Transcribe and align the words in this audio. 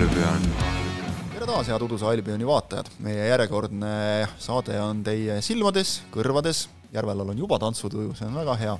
Albion. 0.00 0.44
tere 1.34 1.44
taas, 1.44 1.66
head 1.68 1.82
Uduse 1.84 2.06
Albioni 2.08 2.46
vaatajad! 2.48 2.86
meie 3.04 3.26
järjekordne 3.28 3.90
saade 4.40 4.78
on 4.80 5.02
teie 5.04 5.42
silmades, 5.44 5.98
kõrvades, 6.14 6.62
Järvelal 6.94 7.34
on 7.34 7.42
juba 7.42 7.58
tantsutuju, 7.60 8.14
see 8.16 8.24
on 8.30 8.38
väga 8.40 8.54
hea. 8.62 8.78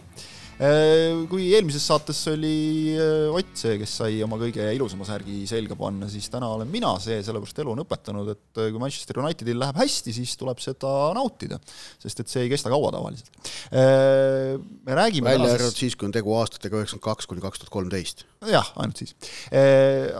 Kui 0.60 1.46
eelmises 1.56 1.86
saates 1.88 2.18
oli 2.28 2.92
Ott 3.32 3.54
see, 3.56 3.78
kes 3.80 3.94
sai 4.02 4.18
oma 4.24 4.36
kõige 4.40 4.66
ilusama 4.76 5.06
särgi 5.08 5.46
selga 5.48 5.76
panna, 5.78 6.08
siis 6.12 6.28
täna 6.32 6.50
olen 6.52 6.68
mina 6.68 6.90
see, 7.00 7.16
sellepärast 7.24 7.62
elu 7.62 7.72
on 7.72 7.80
õpetanud, 7.86 8.28
et 8.34 8.60
kui 8.60 8.82
Manchester 8.82 9.22
Unitedil 9.22 9.56
läheb 9.62 9.80
hästi, 9.80 10.12
siis 10.18 10.34
tuleb 10.40 10.60
seda 10.60 10.90
nautida. 11.16 11.56
sest 12.02 12.20
et 12.20 12.32
see 12.32 12.44
ei 12.44 12.52
kesta 12.52 12.72
kaua 12.72 12.92
tavaliselt. 12.92 13.32
me 13.72 15.00
räägime 15.00 15.32
välja 15.32 15.54
arvatud 15.56 15.80
siis, 15.80 15.96
kui 15.96 16.10
on 16.10 16.16
tegu 16.16 16.36
aastatega 16.36 16.76
üheksakümmend 16.82 17.08
kaks 17.08 17.30
kuni 17.30 17.44
kaks 17.44 17.64
tuhat 17.64 17.72
kolmteist. 17.78 18.26
jah, 18.44 18.72
ainult 18.76 19.00
siis. 19.00 19.16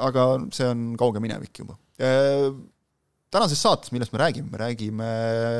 Aga 0.08 0.28
see 0.56 0.72
on 0.72 0.92
kauge 1.00 1.20
minevik 1.20 1.64
juba 1.64 1.76
tänases 3.30 3.60
saates, 3.62 3.92
millest 3.94 4.10
me 4.10 4.18
räägime, 4.18 4.50
me 4.50 4.58
räägime 4.58 5.08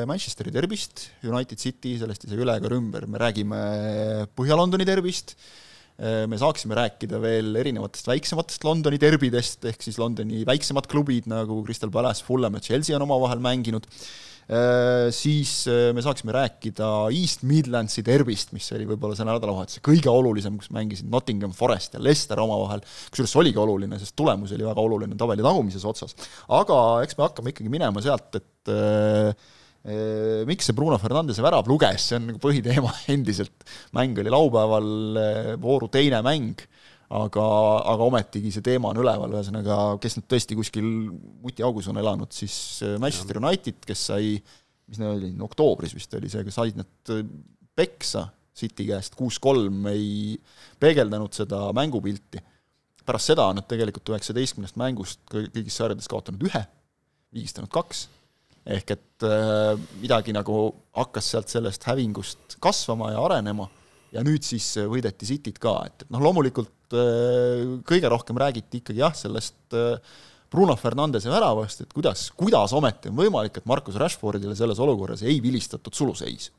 Manchesteri 0.09 0.51
derbist, 0.51 1.05
United 1.23 1.59
City, 1.59 1.95
sellest 2.01 2.25
ei 2.25 2.33
saa 2.33 2.43
üle 2.43 2.55
ega 2.59 2.71
ümber, 2.75 3.05
me 3.07 3.21
räägime 3.21 3.59
Põhja-Londoni 4.35 4.87
derbist, 4.87 5.37
me 6.01 6.39
saaksime 6.41 6.75
rääkida 6.75 7.21
veel 7.23 7.55
erinevatest 7.61 8.09
väiksematest 8.11 8.65
Londoni 8.67 8.99
derbidest, 8.99 9.63
ehk 9.71 9.85
siis 9.85 9.99
Londoni 10.01 10.43
väiksemad 10.49 10.89
klubid 10.91 11.29
nagu 11.31 11.61
Crystal 11.63 11.93
Palace, 11.93 12.25
Fulham 12.27 12.59
ja 12.59 12.65
Chelsea 12.65 12.97
on 12.97 13.07
omavahel 13.07 13.43
mänginud, 13.43 13.87
siis 15.15 15.51
äh, 15.71 15.93
me 15.95 16.01
saaksime 16.03 16.33
rääkida 16.35 16.87
East 17.15 17.45
Midlandsi 17.47 18.03
derbist, 18.03 18.51
mis 18.51 18.67
oli 18.75 18.83
võib-olla 18.89 19.15
selle 19.15 19.31
nädalavahetuse 19.31 19.79
kõige 19.85 20.11
olulisem, 20.11 20.57
kus 20.59 20.73
mängisid 20.75 21.07
Nottingham 21.11 21.53
Forest 21.55 21.95
ja 21.95 22.01
Leicester 22.03 22.41
omavahel, 22.43 22.83
kusjuures 23.13 23.31
see 23.31 23.41
oligi 23.45 23.61
oluline, 23.61 23.99
sest 24.01 24.15
tulemus 24.19 24.51
oli 24.57 24.67
väga 24.67 24.83
oluline 24.83 25.15
tabeli 25.19 25.45
tagumises 25.45 25.87
otsas. 25.87 26.17
aga 26.51 26.81
eks 27.05 27.15
me 27.15 27.27
hakkame 27.29 27.55
ikkagi 27.55 27.71
minema 27.71 28.03
sealt, 28.03 28.41
et 28.41 28.73
äh, 28.75 29.31
äh, 29.87 30.43
miks 30.49 30.67
see 30.67 30.75
Bruno 30.75 30.99
Fernandese 30.99 31.45
värav 31.45 31.71
luges, 31.71 32.09
see 32.09 32.19
on 32.19 32.27
nagu 32.33 32.43
põhiteema 32.43 32.91
endiselt. 33.15 33.55
mäng 33.95 34.19
oli 34.19 34.35
laupäeval, 34.35 34.91
vooru 35.63 35.87
teine 35.95 36.19
mäng 36.27 36.59
aga, 37.11 37.45
aga 37.91 38.07
ometigi 38.07 38.51
see 38.53 38.63
teema 38.65 38.91
on 38.91 38.99
üleval, 39.01 39.33
ühesõnaga, 39.35 39.77
kes 40.01 40.17
nüüd 40.17 40.27
tõesti 40.31 40.57
kuskil 40.57 40.85
mutiaugus 41.43 41.89
on 41.91 41.99
elanud, 42.01 42.31
siis 42.35 42.55
äh, 42.85 42.97
Manchester 43.01 43.41
United, 43.41 43.81
kes 43.87 44.05
sai, 44.11 44.35
mis 44.91 45.01
need 45.01 45.11
oli, 45.15 45.31
oktoobris 45.47 45.95
vist 45.97 46.13
oli 46.17 46.31
see, 46.31 46.45
kes 46.47 46.59
said 46.59 46.79
need 46.79 47.13
äh, 47.15 47.25
peksa 47.77 48.29
City 48.61 48.85
käest 48.89 49.15
kuus-kolm, 49.19 49.85
ei 49.91 50.37
peegeldanud 50.79 51.33
seda 51.35 51.69
mängupilti. 51.75 52.41
pärast 53.07 53.31
seda 53.31 53.47
on 53.49 53.57
nad 53.57 53.67
tegelikult 53.67 54.11
üheksateistkümnest 54.13 54.77
mängust 54.77 55.21
kõigis 55.31 55.77
sarjades 55.79 56.07
kaotanud 56.11 56.43
ühe, 56.47 56.63
vigistanud 57.33 57.71
kaks, 57.73 58.05
ehk 58.67 58.95
et 58.95 59.27
äh, 59.27 59.75
midagi 60.03 60.35
nagu 60.35 60.63
hakkas 60.95 61.31
sealt 61.33 61.51
sellest 61.51 61.87
hävingust 61.89 62.59
kasvama 62.63 63.11
ja 63.15 63.23
arenema 63.25 63.67
ja 64.11 64.23
nüüd 64.25 64.45
siis 64.45 64.67
võideti 64.91 65.27
Cityt 65.29 65.59
ka, 65.61 65.77
et, 65.87 66.05
et 66.05 66.11
noh, 66.13 66.23
loomulikult 66.23 66.95
äh, 66.97 67.79
kõige 67.87 68.11
rohkem 68.11 68.39
räägiti 68.41 68.81
ikkagi 68.81 69.03
jah, 69.03 69.15
sellest 69.17 69.77
äh, 69.77 69.95
Bruno 70.51 70.75
Fernandese 70.75 71.31
väravast, 71.31 71.85
et 71.85 71.93
kuidas, 71.95 72.25
kuidas 72.35 72.73
ometi 72.75 73.07
on 73.11 73.15
võimalik, 73.21 73.61
et 73.61 73.69
Marcus 73.71 73.95
Rashfordile 73.99 74.55
selles 74.59 74.81
olukorras 74.83 75.23
ei 75.23 75.39
vilistatud 75.43 75.95
suluseis 75.95 76.49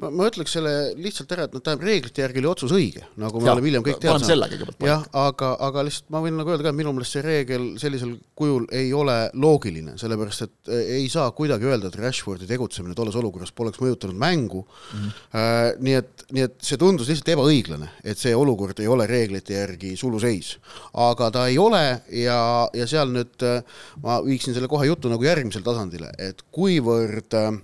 ma, 0.00 0.08
ma 0.08 0.26
ütleks 0.30 0.54
selle 0.56 0.72
lihtsalt 1.00 1.32
ära, 1.34 1.46
et 1.46 1.54
noh, 1.54 1.62
tähendab 1.64 1.84
reeglite 1.86 2.22
järgi 2.22 2.40
oli 2.40 2.48
otsus 2.50 2.72
õige, 2.74 3.04
nagu 3.20 3.40
me 3.40 3.48
ja, 3.48 3.54
oleme 3.54 3.68
hiljem 3.68 3.84
kõik 3.86 4.00
teada 4.02 4.20
saanud. 4.24 4.70
jah, 4.86 5.04
aga, 5.22 5.52
aga 5.68 5.84
lihtsalt 5.86 6.12
ma 6.14 6.22
võin 6.24 6.36
nagu 6.38 6.52
öelda 6.52 6.66
ka, 6.66 6.72
et 6.72 6.78
minu 6.78 6.94
meelest 6.96 7.16
see 7.16 7.24
reegel 7.24 7.66
sellisel 7.80 8.14
kujul 8.38 8.66
ei 8.74 8.92
ole 8.96 9.16
loogiline, 9.36 9.96
sellepärast 10.00 10.46
et 10.46 10.72
eh, 10.72 10.94
ei 11.00 11.08
saa 11.12 11.28
kuidagi 11.36 11.68
öelda, 11.68 11.90
et 11.90 11.98
Rashfordi 12.00 12.48
tegutsemine 12.48 12.96
tolles 12.98 13.18
olukorras 13.20 13.52
poleks 13.56 13.82
mõjutanud 13.82 14.18
mängu 14.18 14.64
mm. 14.64 14.98
-hmm. 14.98 15.20
Uh, 15.32 15.72
nii 15.82 15.94
et, 15.96 16.24
nii 16.34 16.44
et 16.44 16.54
see 16.64 16.78
tundus 16.80 17.08
lihtsalt 17.08 17.30
ebaõiglane, 17.34 17.88
et 18.04 18.18
see 18.18 18.34
olukord 18.36 18.78
ei 18.80 18.88
ole 18.88 19.06
reeglite 19.08 19.54
järgi 19.54 19.94
suluseis. 19.96 20.56
aga 20.92 21.30
ta 21.30 21.46
ei 21.48 21.58
ole 21.58 22.02
ja, 22.08 22.68
ja 22.74 22.86
seal 22.86 23.12
nüüd 23.12 23.44
uh, 23.46 23.60
ma 24.02 24.20
viiksin 24.24 24.54
selle 24.54 24.68
kohe 24.68 24.86
jutu 24.86 25.08
nagu 25.12 25.24
järgmisele 25.24 25.64
tasandile, 25.64 26.12
et 26.18 26.42
kuivõrd 26.52 27.36
uh, 27.38 27.60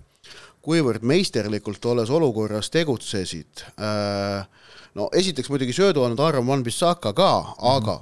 kuivõrd 0.65 1.05
meisterlikult 1.07 1.81
tolles 1.83 2.11
olukorras 2.11 2.71
tegutsesid. 2.75 3.65
Äh, 3.81 4.45
no 4.99 5.09
esiteks 5.17 5.51
muidugi 5.53 5.77
söödu 5.77 6.05
andnud 6.05 6.23
Aaron 6.25 6.49
Wan-Bissaka 6.49 7.15
ka, 7.17 7.33
aga 7.77 8.01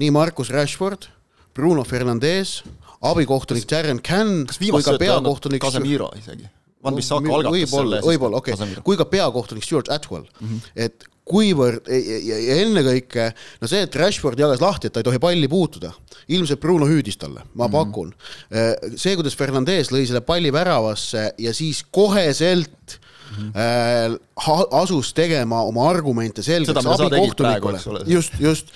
nii 0.00 0.10
Markus 0.14 0.50
Rashford, 0.54 1.08
Bruno 1.54 1.84
Fernandes, 1.86 2.62
abikohtunik 3.04 3.66
Darren 3.70 4.02
Cann 4.02 4.44
kui 4.46 4.82
ka 4.82 4.98
peakohtunik 4.98 5.62
Casemiro 5.62 6.10
isegi. 6.18 6.48
Wan-Bissaka 6.84 7.32
algatas 7.32 7.72
selle 7.72 8.00
võib-olla, 8.04 8.40
okei 8.42 8.56
okay., 8.56 8.84
kui 8.86 8.98
ka 9.00 9.08
peakohtunik 9.08 9.64
Stuart 9.64 9.90
Atwell 9.92 10.26
mm, 10.26 10.48
-hmm. 10.48 10.72
et 10.76 11.08
kuivõrd 11.28 11.88
ja, 11.88 12.38
ja, 12.38 12.56
ennekõike 12.62 13.30
no 13.62 13.70
see, 13.70 13.84
et 13.86 13.96
Rashford 13.96 14.40
jagas 14.40 14.60
lahti, 14.60 14.88
et 14.88 14.94
ta 14.94 15.00
ei 15.00 15.06
tohi 15.08 15.20
palli 15.22 15.48
puutuda, 15.48 15.92
ilmselt 16.36 16.60
Bruno 16.60 16.88
hüüdis 16.88 17.16
talle, 17.20 17.46
ma 17.54 17.66
mm 17.66 17.72
-hmm. 17.72 17.72
pakun. 17.78 18.12
Äh, 18.52 18.74
see, 18.96 19.16
kuidas 19.16 19.36
Fernandes 19.36 19.92
lõi 19.92 20.04
selle 20.06 20.20
palli 20.20 20.52
väravasse 20.52 21.32
ja 21.38 21.54
siis 21.54 21.84
koheselt 21.90 23.00
mm 23.38 23.52
-hmm. 23.52 24.18
asus 24.70 25.14
tegema 25.14 25.62
oma 25.62 25.88
argumente 25.90 26.42
selgeks 26.42 26.86
abikohtunikule, 26.86 27.80
just, 28.06 28.32
just, 28.40 28.66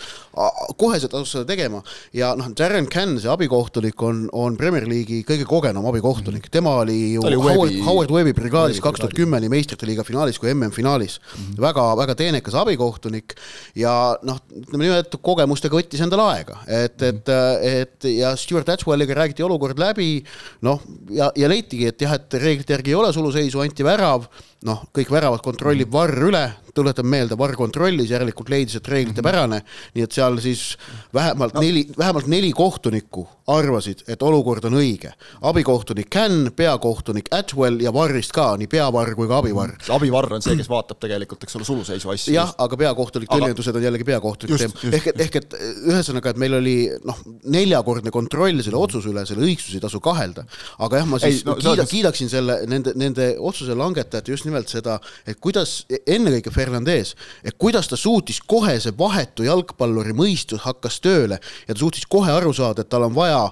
koheselt 0.78 1.14
asus 1.14 1.34
seda 1.36 1.46
tegema. 1.48 1.80
Ja 2.16 2.32
noh, 2.38 2.50
Darren 2.56 2.88
Cann, 2.90 3.18
see 3.20 3.30
abikohtunik 3.32 4.02
on, 4.04 4.26
on 4.36 4.56
Premier 4.60 4.86
League'i 4.88 5.24
kõige 5.26 5.46
kogenum 5.48 5.86
abikohtunik, 5.90 6.44
mhm. 6.46 6.54
tema 6.54 6.74
oli 6.82 6.98
ju 7.14 7.24
oli 7.26 7.38
Howard, 7.38 7.60
Webbi, 7.62 7.82
Howard 7.86 8.14
Webbi 8.14 8.34
brigaadis 8.36 8.82
kaks 8.84 9.02
tuhat 9.02 9.16
kümme 9.16 9.40
nii 9.42 9.52
meistrite 9.52 9.88
liiga 9.88 10.04
finaalis 10.06 10.38
kui 10.40 10.52
MM-finaalis 10.54 11.18
mm. 11.18 11.42
-hmm. 11.42 11.60
väga, 11.66 11.86
väga 12.02 12.18
teenekas 12.18 12.58
abikohtunik. 12.58 13.34
Ja 13.78 13.94
noh, 14.22 14.40
ütleme 14.52 14.84
niimoodi, 14.84 15.06
et 15.06 15.18
kogemustega 15.22 15.78
võttis 15.78 16.02
endale 16.04 16.26
aega, 16.34 16.60
et, 16.66 17.02
et, 17.02 17.32
et 17.62 18.10
ja 18.12 18.34
Stewart 18.36 18.68
Atwelliga 18.68 19.16
räägiti 19.18 19.42
olukord 19.46 19.78
läbi, 19.78 20.22
noh, 20.62 20.82
ja, 21.10 21.30
ja 21.36 21.48
leitigi, 21.48 21.88
et 21.90 22.00
jah, 22.02 22.14
et 22.18 22.38
reeglite 22.38 22.76
järgi 22.76 22.94
ei 22.94 22.98
ole 22.98 23.12
suluseisu, 23.12 23.60
anti 23.64 23.86
värav, 23.86 24.28
noh, 24.66 24.82
kõik 24.94 25.10
väravad 25.12 25.42
kontrollib 25.44 25.92
Varr 25.92 26.24
üle, 26.28 26.44
tuletan 26.74 27.06
meelde, 27.06 27.38
Varr 27.38 27.56
kontrollis, 27.58 28.10
järelikult 28.10 28.50
leidis, 28.52 28.78
et 28.78 28.88
reeglitepärane, 28.91 29.60
nii 29.94 30.06
et 30.06 30.14
seal 30.14 30.38
siis 30.42 30.72
vähemalt 31.14 31.56
no. 31.56 31.62
neli, 31.64 31.84
vähemalt 31.98 32.30
neli 32.30 32.52
kohtunikku 32.56 33.26
arvasid, 33.48 34.02
et 34.12 34.22
olukord 34.22 34.66
on 34.69 34.76
õige. 34.78 35.10
abikohtunik 35.48 36.10
Cann, 36.12 36.50
peakohtunik 36.56 37.30
Atwell 37.34 37.80
ja 37.80 37.92
Varrist 37.94 38.34
ka, 38.36 38.50
nii 38.60 38.69
peavarr 38.70 39.14
kui 39.16 39.28
ka 39.30 39.38
abivarr. 39.41 39.72
Mm. 39.78 39.94
abivarr 39.96 40.36
on 40.36 40.44
see, 40.44 40.56
kes 40.58 40.69
vaatab 40.69 41.00
tegelikult, 41.00 41.46
eks 41.46 41.56
ole, 41.56 41.66
suluseisu 41.69 42.12
asju. 42.12 42.34
jah, 42.34 42.52
aga 42.60 42.80
peakohtunik 42.82 43.30
tõlgendused 43.32 43.72
aga... 43.72 43.80
on 43.80 43.86
jällegi 43.88 44.08
peakohtuniku 44.10 44.60
teema, 44.60 44.92
ehk 44.98 45.10
et, 45.12 45.22
ehk 45.26 45.40
et 45.40 45.56
ühesõnaga, 45.88 46.34
et 46.34 46.42
meil 46.42 46.58
oli 46.58 46.76
noh, 47.08 47.22
neljakordne 47.48 48.12
kontroll 48.14 48.60
selle 48.66 48.80
otsuse 48.80 49.10
üle, 49.12 49.25
selle 49.28 49.46
õigsusi 49.46 49.78
ei 49.78 49.86
tasu 49.86 50.02
kahelda. 50.04 50.44
aga 50.84 51.02
jah, 51.02 51.08
ma 51.08 51.22
siis 51.22 51.40
ei, 51.40 51.48
no, 51.48 51.56
kiida, 51.62 51.88
kiidaksin 51.88 52.32
selle, 52.32 52.60
nende, 52.69 52.92
nende 52.98 53.30
otsuse 53.38 53.76
langetajate 53.78 54.36
just 54.36 54.47
nimelt 54.48 54.72
seda, 54.72 54.98
et 55.28 55.38
kuidas 55.41 55.81
ennekõike 56.00 56.53
Fernandes, 56.54 57.14
et 57.44 57.56
kuidas 57.60 57.91
ta 57.91 57.98
suutis 58.00 58.41
kohe 58.41 58.78
see 58.82 58.94
vahetu 58.98 59.47
jalgpalluri 59.47 60.16
mõistus 60.16 60.64
hakkas 60.66 61.00
tööle 61.04 61.38
ja 61.38 61.75
ta 61.75 61.78
suutis 61.81 62.09
kohe 62.10 62.32
aru 62.32 62.54
saada, 62.56 62.82
et 62.82 62.91
tal 62.92 63.06
on 63.06 63.16
vaja 63.16 63.44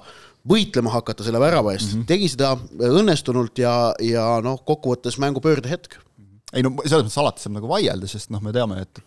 võitlema 0.47 0.93
hakata 0.95 1.27
selle 1.27 1.41
värava 1.43 1.75
eest 1.75 1.93
mm, 1.93 2.01
-hmm. 2.01 2.09
tegi 2.09 2.29
seda 2.33 2.55
õnnestunult 3.01 3.59
ja, 3.59 3.77
ja 4.03 4.27
noh, 4.45 4.61
kokkuvõttes 4.67 5.19
mängu 5.23 5.43
pöördehetk 5.43 5.99
ei 6.55 6.63
no 6.63 6.71
selles 6.85 7.07
mõttes 7.07 7.19
alati 7.21 7.43
saab 7.43 7.57
nagu 7.57 7.69
vaielda, 7.71 8.09
sest 8.11 8.31
noh, 8.31 8.43
me 8.45 8.53
teame, 8.55 8.79
et 8.85 9.01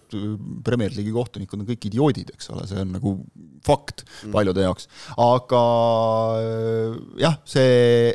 Premier 0.65 0.91
League'i 0.91 1.13
kohtunikud 1.15 1.61
on 1.61 1.67
kõik 1.69 1.87
idioodid, 1.87 2.33
eks 2.35 2.51
ole, 2.53 2.65
see 2.67 2.81
on 2.83 2.91
nagu 2.97 3.13
fakt 3.65 4.03
mm. 4.03 4.33
paljude 4.35 4.65
jaoks, 4.65 4.89
aga 5.23 5.61
jah, 7.21 7.39
see 7.47 8.11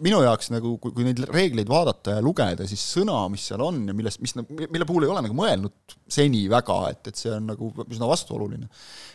minu 0.00 0.20
jaoks 0.24 0.50
nagu, 0.54 0.74
kui 0.82 1.06
neid 1.06 1.20
reegleid 1.28 1.70
vaadata 1.70 2.16
ja 2.18 2.24
lugeda, 2.24 2.66
siis 2.68 2.82
sõna, 2.96 3.22
mis 3.32 3.46
seal 3.50 3.62
on 3.64 3.82
ja 3.90 3.94
millest, 3.96 4.20
mis, 4.24 4.34
mille 4.38 4.88
puhul 4.88 5.06
ei 5.06 5.12
ole 5.12 5.24
nagu 5.26 5.36
mõelnud 5.36 5.96
seni 6.10 6.46
väga, 6.50 6.80
et, 6.94 7.12
et 7.12 7.20
see 7.20 7.32
on 7.34 7.48
nagu 7.52 7.72
üsna 7.86 8.08
vastuoluline, 8.10 8.68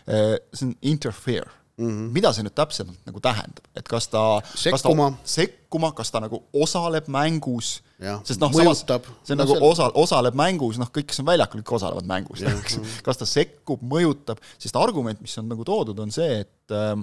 eh, 0.08 0.36
see 0.54 0.70
on 0.70 0.76
interfere. 0.94 1.62
Mm. 1.76 1.90
-hmm. 1.90 2.12
mida 2.16 2.30
see 2.32 2.44
nüüd 2.46 2.54
täpsemalt 2.56 3.02
nagu 3.04 3.20
tähendab, 3.20 3.66
et 3.76 3.84
kas 3.92 4.06
ta 4.08 4.22
sekkuma, 4.56 5.10
sekkuma, 5.28 5.90
kas 5.92 6.08
ta 6.08 6.22
nagu 6.24 6.38
osaleb 6.56 7.10
mängus, 7.12 7.82
sest 8.24 8.40
noh, 8.40 8.54
samas 8.56 8.86
see 8.88 9.36
on 9.36 9.42
no, 9.42 9.44
nagu 9.44 9.58
osa, 9.60 9.90
osaleb 10.00 10.38
mängus, 10.40 10.80
noh, 10.80 10.88
kõik, 10.88 11.10
kes 11.10 11.20
on 11.20 11.28
väljakul, 11.28 11.60
kõik 11.60 11.74
osalevad 11.76 12.08
mängus, 12.08 12.46
eks. 12.48 12.80
kas 13.10 13.20
ta 13.20 13.28
sekkub, 13.28 13.84
mõjutab, 13.84 14.40
sest 14.56 14.80
argument, 14.80 15.20
mis 15.20 15.36
on 15.44 15.52
nagu 15.52 15.68
toodud, 15.68 16.00
on 16.00 16.16
see, 16.16 16.46
et 16.46 16.78
äh, 16.80 16.96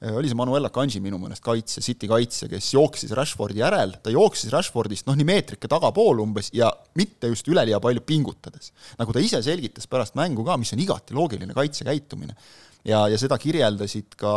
oli 0.00 0.28
see 0.28 0.36
Manuel 0.36 0.68
Akanji 0.68 1.00
minu 1.00 1.16
meelest 1.20 1.40
kaitsja, 1.44 1.80
City 1.84 2.08
kaitsja, 2.10 2.50
kes 2.52 2.68
jooksis 2.74 3.14
Rashfordi 3.16 3.62
järel, 3.62 3.94
ta 4.04 4.12
jooksis 4.12 4.52
Rashfordist 4.52 5.06
noh, 5.08 5.16
nii 5.16 5.24
meetrike 5.28 5.70
tagapool 5.72 6.20
umbes 6.20 6.50
ja 6.56 6.68
mitte 7.00 7.30
just 7.32 7.48
üleliia 7.48 7.80
palju 7.80 8.04
pingutades. 8.04 8.74
nagu 8.98 9.16
ta 9.16 9.22
ise 9.24 9.40
selgitas 9.44 9.88
pärast 9.88 10.18
mängu 10.18 10.44
ka, 10.44 10.58
mis 10.60 10.74
on 10.76 10.84
igati 10.84 11.16
loogiline 11.16 11.56
kaitsekäitumine. 11.56 12.36
ja, 12.84 13.06
ja 13.08 13.18
seda 13.18 13.40
kirjeldasid 13.40 14.18
ka, 14.20 14.36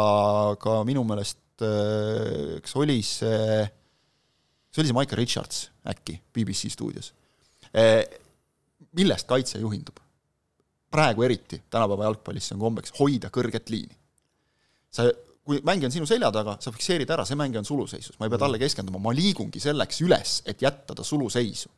ka 0.61 0.79
minu 0.88 1.03
meelest, 1.03 1.44
kas 1.59 2.75
oli 2.79 3.01
see, 3.03 3.62
see 4.71 4.79
oli 4.83 4.94
see 4.94 4.95
Michael 4.95 5.19
Richards 5.19 5.65
äkki 5.91 6.21
BBC 6.33 6.71
stuudios. 6.71 7.12
millest 8.95 9.27
kaitse 9.27 9.59
juhindub? 9.59 10.00
praegu 10.89 11.21
eriti, 11.27 11.59
tänapäeva 11.69 12.07
jalgpallis 12.07 12.47
see 12.47 12.55
on 12.55 12.63
kombeks, 12.63 12.94
hoida 12.97 13.29
kõrget 13.29 13.67
liini. 13.69 13.97
sa 14.89 15.12
kui 15.45 15.59
mängija 15.65 15.89
on 15.89 15.95
sinu 15.95 16.07
selja 16.09 16.31
taga, 16.33 16.57
sa 16.62 16.71
fikseerid 16.74 17.09
ära, 17.09 17.25
see 17.25 17.38
mängija 17.39 17.62
on 17.63 17.68
suluseisus, 17.68 18.18
ma 18.19 18.27
ei 18.27 18.33
pea 18.33 18.41
talle 18.44 18.59
keskenduma, 18.62 19.01
ma 19.01 19.13
liigungi 19.15 19.62
selleks 19.63 20.01
üles, 20.06 20.39
et 20.50 20.62
jätta 20.65 20.97
ta 20.97 21.06
suluseisu. 21.06 21.69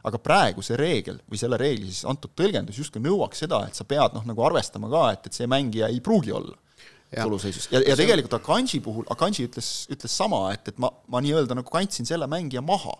aga 0.00 0.16
praegu 0.16 0.62
see 0.64 0.78
reegel 0.80 1.18
või 1.28 1.36
selle 1.36 1.58
reegli 1.60 1.90
siis 1.90 2.06
antud 2.08 2.32
tõlgendus 2.32 2.78
justkui 2.80 3.02
nõuaks 3.04 3.42
seda, 3.42 3.58
et 3.68 3.76
sa 3.76 3.84
pead 3.84 4.14
noh, 4.16 4.24
nagu 4.24 4.44
arvestama 4.46 4.88
ka, 4.88 5.02
et, 5.12 5.26
et 5.28 5.36
see 5.36 5.48
mängija 5.50 5.90
ei 5.92 6.00
pruugi 6.00 6.32
olla 6.32 6.56
ja. 7.12 7.22
suluseisus. 7.22 7.68
ja, 7.70 7.82
ja 7.84 7.96
tegelikult 7.96 8.38
Akanji 8.38 8.80
puhul, 8.80 9.04
Akanji 9.12 9.44
ütles, 9.48 9.68
ütles 9.92 10.14
sama, 10.16 10.46
et, 10.54 10.72
et 10.72 10.78
ma, 10.80 10.88
ma 11.10 11.20
nii-öelda 11.20 11.58
nagu 11.58 11.68
kandsin 11.68 12.08
selle 12.08 12.28
mängija 12.30 12.62
maha 12.64 12.96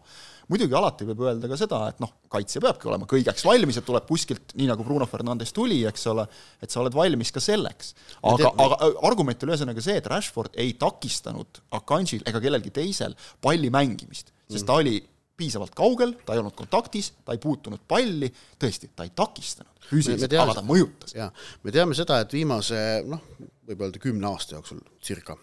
muidugi 0.51 0.77
alati 0.77 1.07
võib 1.09 1.23
öelda 1.27 1.51
ka 1.51 1.59
seda, 1.59 1.81
et 1.93 2.01
noh, 2.03 2.13
kaitsja 2.33 2.63
peabki 2.65 2.89
olema 2.91 3.07
kõigeks 3.11 3.45
valmis, 3.47 3.79
et 3.79 3.87
tuleb 3.87 4.07
kuskilt, 4.09 4.55
nii 4.59 4.69
nagu 4.71 4.87
Bruno 4.87 5.07
Fernandes 5.11 5.55
tuli, 5.57 5.81
eks 5.89 6.09
ole, 6.11 6.27
et 6.63 6.73
sa 6.73 6.83
oled 6.83 6.97
valmis 6.97 7.31
ka 7.35 7.43
selleks. 7.45 7.95
aga, 8.33 8.51
aga 8.67 8.91
argument 9.09 9.47
oli 9.47 9.55
ühesõnaga 9.55 9.85
see, 9.85 10.01
et 10.01 10.11
Rashford 10.11 10.59
ei 10.61 10.75
takistanud 10.81 11.63
Akanjil 11.79 12.27
ega 12.27 12.43
kellelgi 12.43 12.75
teisel 12.81 13.17
palli 13.43 13.71
mängimist, 13.73 14.35
sest 14.51 14.69
ta 14.69 14.79
oli 14.83 14.99
piisavalt 15.41 15.73
kaugel, 15.77 16.17
ta 16.27 16.35
ei 16.35 16.43
olnud 16.43 16.57
kontaktis, 16.57 17.15
ta 17.25 17.33
ei 17.33 17.41
puutunud 17.41 17.87
palli, 17.89 18.29
tõesti, 18.61 18.91
ta 18.97 19.07
ei 19.07 19.15
takistanud 19.17 19.89
füüsiliselt, 19.91 20.35
aga 20.43 20.59
ta 20.59 20.65
mõjutas. 20.67 21.15
jaa, 21.17 21.31
me 21.65 21.73
teame 21.75 21.97
seda, 21.97 22.21
et 22.21 22.35
viimase 22.37 22.81
noh, 23.09 23.23
võib 23.71 23.87
öelda 23.87 24.03
kümne 24.03 24.29
aasta 24.29 24.59
jooksul 24.59 24.83
circa 25.05 25.39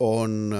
on 0.00 0.54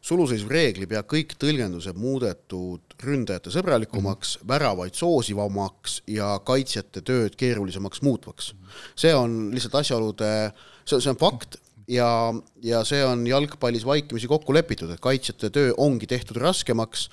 suluseisu 0.00 0.48
reegli 0.48 0.86
pea 0.86 1.02
kõik 1.02 1.34
tõlgendused 1.40 1.98
muudetud 1.98 2.96
ründajate 3.04 3.52
sõbralikumaks 3.54 4.36
mm, 4.36 4.40
-hmm. 4.40 4.48
väravaid 4.48 4.94
soosivamaks 4.94 6.02
ja 6.06 6.38
kaitsjate 6.44 7.00
tööd 7.00 7.36
keerulisemaks 7.36 8.02
muutvaks. 8.02 8.54
see 8.96 9.14
on 9.14 9.50
lihtsalt 9.54 9.74
asjaolude, 9.74 10.52
see, 10.84 11.00
see 11.00 11.10
on 11.10 11.16
fakt 11.20 11.58
ja, 11.88 12.34
ja 12.62 12.82
see 12.86 13.00
on 13.04 13.24
jalgpallis 13.26 13.84
vaikimisi 13.86 14.28
kokku 14.30 14.54
lepitud, 14.54 14.90
et 14.92 15.02
kaitsjate 15.02 15.50
töö 15.54 15.72
ongi 15.80 16.08
tehtud 16.10 16.38
raskemaks 16.42 17.06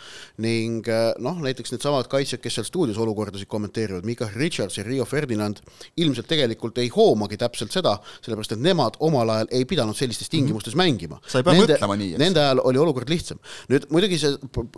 ning 0.44 0.88
eh, 0.92 1.12
noh, 1.24 1.40
näiteks 1.44 1.74
needsamad 1.74 2.10
kaitsjad, 2.12 2.42
kes 2.44 2.60
seal 2.60 2.68
stuudios 2.68 3.00
olukordasid 3.02 3.50
kommenteerivad, 3.52 4.08
Mika 4.08 4.30
Richards 4.36 4.80
ja 4.80 4.86
Rio 4.88 5.06
Ferdinand, 5.10 5.62
ilmselt 6.02 6.30
tegelikult 6.32 6.80
ei 6.84 6.92
hoomagi 6.94 7.40
täpselt 7.42 7.76
seda, 7.76 7.98
sellepärast 8.26 8.58
et 8.58 8.66
nemad 8.66 9.00
omal 9.06 9.32
ajal 9.38 9.54
ei 9.56 9.68
pidanud 9.70 9.98
sellistes 9.98 10.28
mhm. 10.30 10.38
tingimustes 10.38 10.76
mängima. 10.80 11.22
sa 11.28 11.40
ei 11.40 11.48
pea 11.48 11.56
nende, 11.56 11.78
mõtlema 11.78 12.00
nii. 12.02 12.18
Nende 12.22 12.44
ajal 12.44 12.64
oli 12.66 12.82
olukord 12.82 13.12
lihtsam. 13.12 13.40
nüüd 13.72 13.88
muidugi 13.94 14.20
see, 14.22 14.36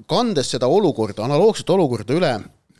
kandes 0.10 0.54
seda 0.54 0.70
olukorda, 0.72 1.26
analoogset 1.26 1.70
olukorda 1.74 2.18
üle 2.18 2.36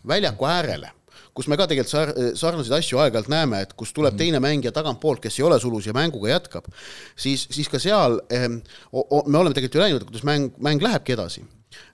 väljaku 0.08 0.48
äärele 0.48 0.97
kus 1.38 1.50
me 1.52 1.58
ka 1.60 1.68
tegelikult 1.70 1.94
sar-, 1.94 2.16
sarnaseid 2.40 2.80
asju 2.80 3.02
aeg-ajalt 3.04 3.30
näeme, 3.32 3.62
et 3.66 3.76
kus 3.78 3.94
tuleb 3.94 4.16
-hmm. 4.16 4.24
teine 4.24 4.42
mängija 4.44 4.74
tagantpoolt, 4.74 5.22
kes 5.22 5.40
ei 5.40 5.46
ole 5.46 5.60
sulus 5.62 5.86
ja 5.86 5.94
mänguga 5.94 6.34
jätkab, 6.34 6.66
siis, 7.16 7.46
siis 7.52 7.70
ka 7.70 7.80
seal 7.80 8.20
eh, 8.34 8.50
me 8.50 9.38
oleme 9.38 9.54
tegelikult 9.54 9.78
ju 9.78 9.86
näinud, 9.86 10.10
kuidas 10.10 10.26
mäng, 10.26 10.52
mäng 10.58 10.82
lähebki 10.82 11.14
edasi 11.14 11.46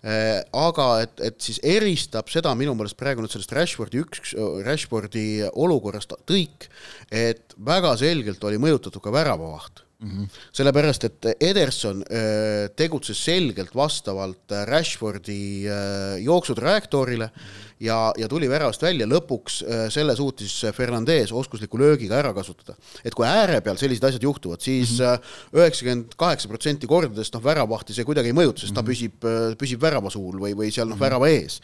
eh,. 0.04 0.40
aga 0.54 0.88
et, 1.04 1.20
et 1.20 1.42
siis 1.42 1.60
eristab 1.64 2.32
seda 2.32 2.56
minu 2.56 2.76
meelest 2.76 2.98
praegu 2.98 3.24
nüüd 3.24 3.34
sellest 3.34 3.52
Rashfordi 3.52 4.04
üks, 4.04 4.36
Rashfordi 4.66 5.26
olukorrast 5.52 6.16
tõik, 6.30 6.70
et 7.12 7.58
väga 7.58 7.98
selgelt 8.00 8.44
oli 8.48 8.62
mõjutatud 8.62 9.04
ka 9.04 9.12
väravavaht 9.12 9.84
mm. 10.00 10.10
-hmm. 10.10 10.40
sellepärast, 10.54 11.04
et 11.04 11.26
Ederson 11.40 12.04
äh, 12.08 12.72
tegutses 12.76 13.20
selgelt 13.26 13.76
vastavalt 13.76 14.56
Rashfordi 14.72 15.68
äh, 15.68 16.24
jooksutrajektoorile 16.24 17.28
mm 17.28 17.40
-hmm 17.40 17.72
ja, 17.84 17.98
ja 18.18 18.28
tuli 18.32 18.48
väravast 18.50 18.84
välja, 18.84 19.08
lõpuks 19.10 19.60
äh, 19.64 19.84
selle 19.94 20.16
suutis 20.18 20.56
Fernandez 20.76 21.32
oskusliku 21.36 21.80
löögiga 21.82 22.18
ära 22.20 22.34
kasutada. 22.36 22.76
et 23.04 23.16
kui 23.16 23.28
ääre 23.28 23.60
peal 23.62 23.78
sellised 23.80 24.04
asjad 24.08 24.24
juhtuvad, 24.24 24.64
siis 24.64 24.96
mhm. 25.00 25.20
äh, 25.20 25.60
üheksakümmend 25.60 26.16
kaheksa 26.20 26.52
protsenti 26.52 26.88
kordadest 26.90 27.36
noh, 27.36 27.44
väravahti 27.44 27.96
see 27.96 28.08
kuidagi 28.08 28.32
ei 28.32 28.38
mõjuta, 28.38 28.64
sest 28.64 28.76
ta 28.76 28.82
mhm. 28.82 28.90
püsib, 28.90 29.28
äh, 29.28 29.56
püsib 29.60 29.84
värava 29.84 30.12
suul 30.14 30.40
või, 30.42 30.56
või 30.58 30.72
seal 30.72 30.88
noh, 30.90 30.98
mhm. 30.98 31.04
värava 31.04 31.30
ees. 31.32 31.60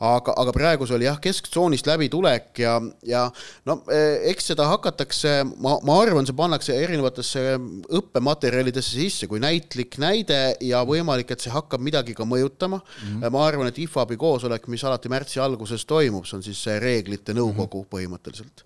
aga, 0.00 0.36
aga 0.44 0.54
praegu 0.56 0.88
see 0.88 0.98
oli 0.98 1.08
jah, 1.08 1.20
kesktsoonist 1.22 1.88
läbitulek 1.88 2.62
ja, 2.62 2.76
ja 3.06 3.26
no 3.68 3.80
eks 3.92 4.52
seda 4.52 4.66
hakatakse, 4.70 5.40
ma, 5.62 5.76
ma 5.86 5.98
arvan, 6.02 6.26
see 6.28 6.36
pannakse 6.36 6.76
erinevatesse 6.76 7.56
õppematerjalidesse 7.98 8.98
sisse 8.98 9.28
kui 9.30 9.40
näitlik 9.42 9.98
näide 10.02 10.40
ja 10.64 10.82
võimalik, 10.86 11.32
et 11.32 11.44
see 11.44 11.52
hakkab 11.52 11.82
midagi 11.82 12.14
ka 12.16 12.26
mõjutama 12.28 12.80
mm. 12.82 13.08
-hmm. 13.08 13.32
ma 13.32 13.46
arvan, 13.46 13.70
et 13.70 13.80
IFAB-i 13.82 14.18
koosolek, 14.20 14.68
mis 14.72 14.84
alati 14.84 15.10
märtsi 15.12 15.40
alguses 15.42 15.61
alguses 15.62 15.86
toimub, 15.86 16.26
see 16.26 16.38
on 16.40 16.46
siis 16.46 16.60
see 16.66 16.78
reeglite 16.82 17.34
nõukogu 17.36 17.82
mm 17.82 17.84
-hmm. 17.84 17.92
põhimõtteliselt. 17.94 18.64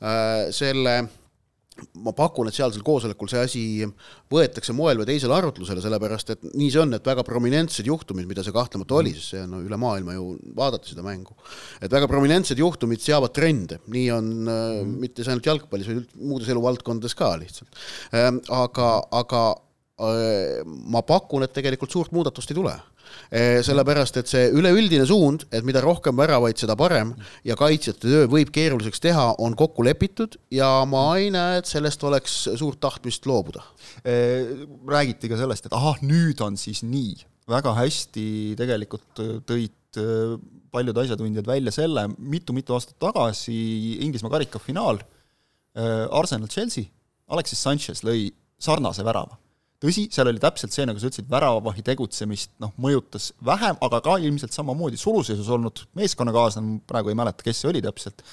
Äh, 0.00 0.48
selle 0.56 1.00
ma 2.04 2.12
pakun, 2.12 2.48
et 2.48 2.54
sealsel 2.54 2.82
koosolekul 2.84 3.28
see 3.30 3.40
asi 3.40 3.62
võetakse 4.32 4.74
moel 4.76 5.00
või 5.00 5.06
teisel 5.08 5.32
arutlusele, 5.32 5.80
sellepärast 5.80 6.32
et 6.34 6.42
nii 6.52 6.68
see 6.72 6.82
on, 6.82 6.92
et 6.92 7.06
väga 7.06 7.24
prominentsed 7.24 7.86
juhtumid, 7.86 8.26
mida 8.28 8.44
see 8.44 8.52
kahtlemata 8.52 8.98
oli, 8.98 9.14
sest 9.16 9.34
see 9.34 9.40
on 9.44 9.54
no, 9.54 9.62
üle 9.64 9.78
maailma 9.80 10.12
ju 10.12 10.36
vaadati 10.56 10.92
seda 10.92 11.02
mängu, 11.06 11.36
et 11.80 11.90
väga 11.90 12.08
prominentsed 12.10 12.58
juhtumid 12.58 13.00
seavad 13.00 13.32
trende, 13.32 13.80
nii 13.86 14.10
on 14.10 14.28
mm 14.28 14.50
-hmm. 14.50 14.94
mitte 15.06 15.24
ainult 15.26 15.46
jalgpallis, 15.46 15.88
vaid 15.88 16.14
muudes 16.14 16.48
eluvaldkondades 16.48 17.14
ka 17.14 17.36
lihtsalt. 17.40 17.68
Ähm, 18.12 18.40
aga, 18.48 19.02
aga 19.10 19.56
äh, 20.00 20.64
ma 20.66 21.02
pakun, 21.02 21.42
et 21.42 21.52
tegelikult 21.52 21.90
suurt 21.90 22.12
muudatust 22.12 22.50
ei 22.50 22.60
tule 22.60 22.76
sellepärast, 23.30 24.16
et 24.20 24.30
see 24.30 24.48
üleüldine 24.56 25.06
suund, 25.08 25.46
et 25.54 25.66
mida 25.66 25.82
rohkem 25.84 26.16
väravaid, 26.18 26.58
seda 26.60 26.76
parem. 26.78 27.12
Ja 27.46 27.56
kaitsjate 27.58 28.04
töö 28.04 28.28
võib 28.30 28.52
keeruliseks 28.54 29.02
teha, 29.02 29.26
on 29.42 29.56
kokku 29.58 29.84
lepitud. 29.86 30.36
Ja 30.54 30.84
ma 30.88 31.04
ei 31.20 31.30
näe, 31.34 31.60
et 31.60 31.70
sellest 31.70 32.04
oleks 32.06 32.36
suurt 32.60 32.80
tahtmist 32.82 33.26
loobuda. 33.30 33.64
Eh, 34.04 34.64
räägiti 34.88 35.30
ka 35.30 35.38
sellest, 35.40 35.68
et 35.68 35.76
ahah, 35.76 36.00
nüüd 36.06 36.40
on 36.44 36.58
siis 36.60 36.84
nii, 36.86 37.18
väga 37.50 37.74
hästi 37.78 38.26
tegelikult 38.58 39.22
tõid 39.48 40.00
eh, 40.00 40.38
paljud 40.70 41.02
asjatundjad 41.04 41.48
välja 41.50 41.74
selle. 41.74 42.08
Mitu-mitu 42.18 42.76
aastat 42.76 42.98
tagasi 43.02 43.58
Inglismaa 44.06 44.36
karikafinaal, 44.38 45.02
Arsenal-Chelsea, 46.20 46.88
Alexis 47.30 47.60
Sanchez 47.62 48.00
lõi 48.02 48.32
sarnase 48.58 49.04
värava 49.06 49.38
tõsi, 49.80 50.06
seal 50.12 50.30
oli 50.30 50.42
täpselt 50.42 50.74
see, 50.74 50.86
nagu 50.88 51.00
sa 51.00 51.08
ütlesid, 51.10 51.28
väravavahi 51.30 51.84
tegutsemist 51.86 52.52
noh, 52.62 52.72
mõjutas 52.80 53.30
vähem, 53.46 53.78
aga 53.86 54.00
ka 54.04 54.16
ilmselt 54.22 54.56
samamoodi 54.56 55.00
suluseisus 55.00 55.48
olnud. 55.52 55.84
Meeskonnakaaslane, 55.98 56.80
praegu 56.90 57.12
ei 57.12 57.18
mäleta, 57.18 57.44
kes 57.46 57.62
see 57.62 57.70
oli 57.72 57.82
täpselt, 57.84 58.24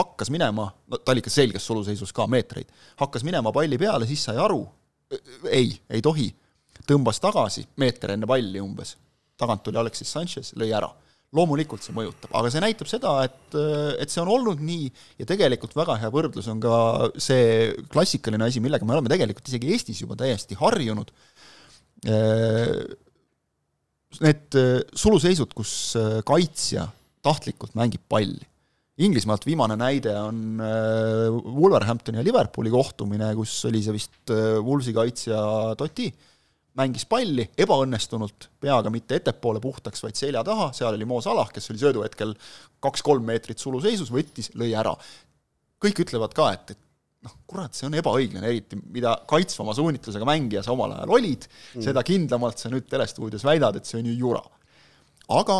hakkas 0.00 0.32
minema, 0.32 0.68
no 0.88 1.00
ta 1.00 1.14
oli 1.14 1.24
ikka 1.24 1.32
selges 1.32 1.66
suluseisus 1.68 2.12
ka, 2.16 2.28
meetreid, 2.30 2.72
hakkas 3.00 3.24
minema 3.26 3.52
palli 3.54 3.78
peale, 3.80 4.08
siis 4.08 4.26
sai 4.28 4.40
aru, 4.40 4.62
ei, 5.48 5.72
ei 5.92 6.04
tohi, 6.04 6.28
tõmbas 6.88 7.20
tagasi, 7.22 7.66
meeter 7.80 8.16
enne 8.16 8.28
palli 8.28 8.60
umbes, 8.62 8.96
tagant 9.40 9.64
tuli 9.64 9.80
Alexis 9.80 10.12
Sanchez, 10.12 10.54
lõi 10.56 10.72
ära 10.76 10.92
loomulikult 11.34 11.82
see 11.82 11.94
mõjutab, 11.96 12.30
aga 12.38 12.50
see 12.52 12.62
näitab 12.62 12.88
seda, 12.90 13.12
et, 13.26 13.56
et 14.00 14.12
see 14.12 14.22
on 14.22 14.30
olnud 14.30 14.60
nii 14.62 14.86
ja 15.20 15.26
tegelikult 15.28 15.74
väga 15.76 15.98
hea 16.02 16.10
võrdlus 16.14 16.46
on 16.52 16.60
ka 16.62 16.76
see 17.20 17.72
klassikaline 17.92 18.46
asi, 18.46 18.62
millega 18.62 18.86
me 18.86 18.94
oleme 18.94 19.10
tegelikult 19.12 19.48
isegi 19.50 19.72
Eestis 19.74 20.02
juba 20.04 20.16
täiesti 20.20 20.58
harjunud, 20.60 21.10
need 24.22 24.58
suluseisud, 24.96 25.50
kus 25.56 25.72
kaitsja 26.28 26.86
tahtlikult 27.26 27.74
mängib 27.76 28.04
palli. 28.08 28.44
Inglismaalt 29.02 29.44
viimane 29.44 29.74
näide 29.76 30.14
on 30.16 30.62
Wolverhamptoni 31.42 32.16
ja 32.16 32.24
Liverpooli 32.24 32.70
kohtumine, 32.72 33.34
kus 33.36 33.58
oli 33.68 33.82
see 33.84 33.96
vist 33.98 34.32
Wolvesi 34.64 34.94
kaitsja 34.96 35.42
Totti, 35.76 36.06
mängis 36.76 37.06
palli 37.08 37.46
ebaõnnestunult, 37.58 38.50
peaga 38.60 38.90
mitte 38.92 39.18
ettepoole 39.18 39.60
puhtaks, 39.64 40.02
vaid 40.04 40.18
selja 40.18 40.42
taha, 40.46 40.70
seal 40.76 40.96
oli 40.96 41.08
Mo 41.08 41.20
Salah, 41.24 41.48
kes 41.52 41.70
oli 41.72 41.80
sööduhetkel 41.80 42.34
kaks-kolm 42.84 43.24
meetrit 43.26 43.62
suluseisus, 43.62 44.12
võttis, 44.12 44.52
lõi 44.58 44.74
ära. 44.76 44.94
kõik 45.82 46.02
ütlevad 46.06 46.34
ka, 46.36 46.50
et, 46.56 46.74
et 46.76 46.82
noh, 47.26 47.36
kurat, 47.48 47.74
see 47.76 47.88
on 47.88 47.96
ebaõiglane, 47.98 48.46
eriti 48.48 48.78
mida 48.80 49.14
kaitsvama 49.28 49.74
suunitlusega 49.76 50.28
mängija 50.28 50.62
sa 50.64 50.74
omal 50.74 50.94
ajal 50.96 51.16
olid 51.18 51.46
mm., 51.48 51.84
seda 51.88 52.04
kindlamalt 52.06 52.60
sa 52.60 52.70
nüüd 52.72 52.88
telestuudios 52.90 53.44
väidad, 53.46 53.76
et 53.76 53.88
see 53.88 54.00
on 54.00 54.10
ju 54.10 54.16
jura. 54.16 54.42
aga 55.36 55.58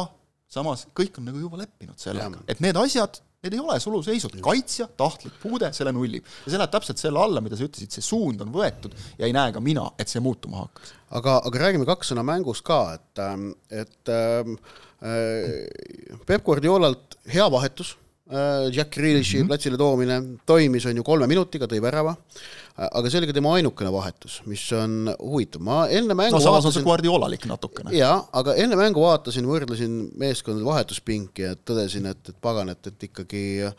samas 0.49 0.87
kõik 0.97 1.19
on 1.19 1.27
nagu 1.31 1.41
juba 1.43 1.65
leppinud 1.65 1.99
sellega, 2.01 2.45
et 2.49 2.61
need 2.65 2.77
asjad 2.81 3.21
need 3.45 3.57
ei 3.57 3.61
ole 3.63 3.77
suluseisud, 3.81 4.39
kaitsja, 4.43 4.89
tahtlik 4.99 5.37
puude, 5.43 5.69
selle 5.77 5.93
nullib. 5.95 6.25
ja 6.45 6.53
see 6.53 6.61
läheb 6.61 6.73
täpselt 6.73 7.03
selle 7.03 7.21
alla, 7.23 7.43
mida 7.45 7.59
sa 7.59 7.67
ütlesid, 7.69 7.93
see 7.93 8.05
suund 8.05 8.43
on 8.43 8.55
võetud 8.55 8.97
ja 9.19 9.29
ei 9.29 9.35
näe 9.37 9.53
ka 9.55 9.63
mina, 9.63 9.87
et 10.01 10.13
see 10.13 10.23
muutuma 10.25 10.65
hakkaks. 10.65 10.95
aga, 11.21 11.39
aga 11.51 11.63
räägime 11.67 11.89
kaks 11.89 12.13
sõna 12.13 12.25
mängust 12.27 12.65
ka, 12.67 12.81
et, 12.97 13.23
ähm, 13.23 13.51
et 13.71 14.13
ähm, 14.13 14.57
äh, 15.05 16.19
Peep 16.27 16.45
Guardiolalt 16.47 17.21
hea 17.33 17.47
vahetus 17.53 17.97
Jack 18.27 18.91
Grealishi 18.91 19.37
mm 19.37 19.43
-hmm. 19.43 19.47
platsile 19.47 19.77
toomine 19.77 20.23
toimis, 20.47 20.87
on 20.87 20.97
ju, 20.97 21.03
kolme 21.03 21.27
minutiga 21.31 21.67
tõi 21.71 21.79
värava 21.79 22.11
äh,, 22.11 22.89
aga 22.91 23.11
see 23.11 23.21
oli 23.21 23.29
ka 23.31 23.33
tema 23.37 23.53
ainukene 23.55 23.93
vahetus, 23.93 24.41
mis 24.47 24.65
on 24.73 25.15
huvitav, 25.21 25.63
ma 25.63 25.87
enne 25.87 26.15
mängu 26.15 26.35
no 26.35 26.41
samas 26.41 26.67
on 26.67 26.73
see 26.73 26.83
Guardiolalik 26.83 27.47
natukene. 27.47 27.95
jaa, 27.95 28.27
aga 28.33 28.57
enne 28.57 28.75
mängu 28.75 29.01
vaatasin, 29.01 29.47
võrdlesin 29.47 30.11
meeskondade 30.19 30.67
vahetuspinki 30.67 31.47
ja 31.47 31.55
tõdesin, 31.55 32.11
et, 32.11 32.29
et 32.29 32.37
pagan, 32.43 32.69
et, 32.69 32.87
et 32.87 33.09
ikkagi 33.09 33.71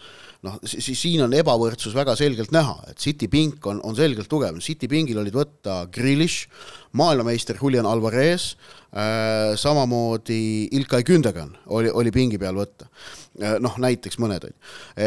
noh, 0.47 0.57
siin 0.63 1.27
on 1.27 1.33
ebavõrdsus 1.33 1.93
väga 1.93 2.15
selgelt 2.15 2.55
näha, 2.55 2.79
et 2.87 2.97
City 2.97 3.27
pink 3.27 3.67
on, 3.67 3.83
on 3.83 3.95
selgelt 3.95 4.29
tugev, 4.29 4.63
City 4.63 4.87
pingil 4.87 5.19
olid 5.19 5.35
võtta 5.35 5.83
Grealish, 5.91 6.47
maailmameister 6.95 7.59
Julian 7.61 7.85
Alvarez 7.85 8.55
äh,, 8.95 9.59
samamoodi 9.59 10.69
Ilkay 10.71 11.03
Gündogan 11.03 11.57
oli, 11.67 11.91
oli 11.91 12.11
pingi 12.15 12.39
peal 12.39 12.55
võtta 12.55 12.87
Äh, 12.87 13.26
noh, 13.37 13.75
näiteks 13.81 14.17
mõned 14.21 14.47
on 14.47 14.53
ju. 14.53 14.57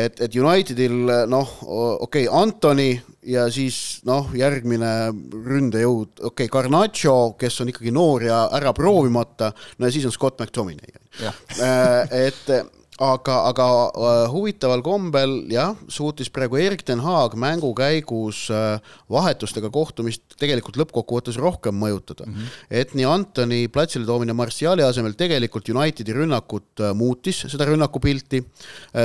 et, 0.01 0.21
et 0.27 0.37
Unitedil 0.39 0.97
noh, 1.31 1.55
okei 1.67 2.27
okay,, 2.27 2.43
Antoni 2.43 2.91
ja 3.27 3.47
siis 3.53 4.01
noh, 4.09 4.31
järgmine 4.37 4.93
ründejõud, 5.35 6.21
okei 6.21 6.47
okay,, 6.47 6.53
Garnacho, 6.53 7.17
kes 7.41 7.61
on 7.65 7.73
ikkagi 7.73 7.93
noor 7.95 8.25
ja 8.29 8.43
ära 8.57 8.73
proovimata, 8.77 9.53
no 9.79 9.89
ja 9.89 9.95
siis 9.95 10.07
on 10.09 10.15
Scott 10.15 10.41
McTominay. 10.41 10.95
Äh, 11.21 12.27
et 12.29 12.53
aga, 13.01 13.37
aga 13.49 13.67
äh, 13.89 14.23
huvitaval 14.33 14.83
kombel 14.85 15.33
jah, 15.51 15.73
suutis 15.89 16.31
praegu 16.33 16.59
Erik 16.61 16.85
ten 16.87 17.01
Haag 17.05 17.35
mängu 17.41 17.73
käigus 17.77 18.45
äh, 18.53 18.93
vahetustega 19.13 19.71
kohtumist 19.73 20.37
tegelikult 20.41 20.79
lõppkokkuvõttes 20.81 21.41
rohkem 21.41 21.79
mõjutada 21.81 22.29
mm. 22.29 22.37
-hmm. 22.37 22.61
et 22.83 22.95
nii 22.99 23.09
Antoni 23.09 23.61
platsile 23.73 24.07
toomine 24.09 24.37
Martiali 24.37 24.85
asemel 24.85 25.17
tegelikult 25.19 25.73
Unitedi 25.73 26.15
rünnakut 26.17 26.85
äh, 26.85 26.95
muutis, 26.95 27.45
seda 27.49 27.67
rünnakupilti. 27.69 28.45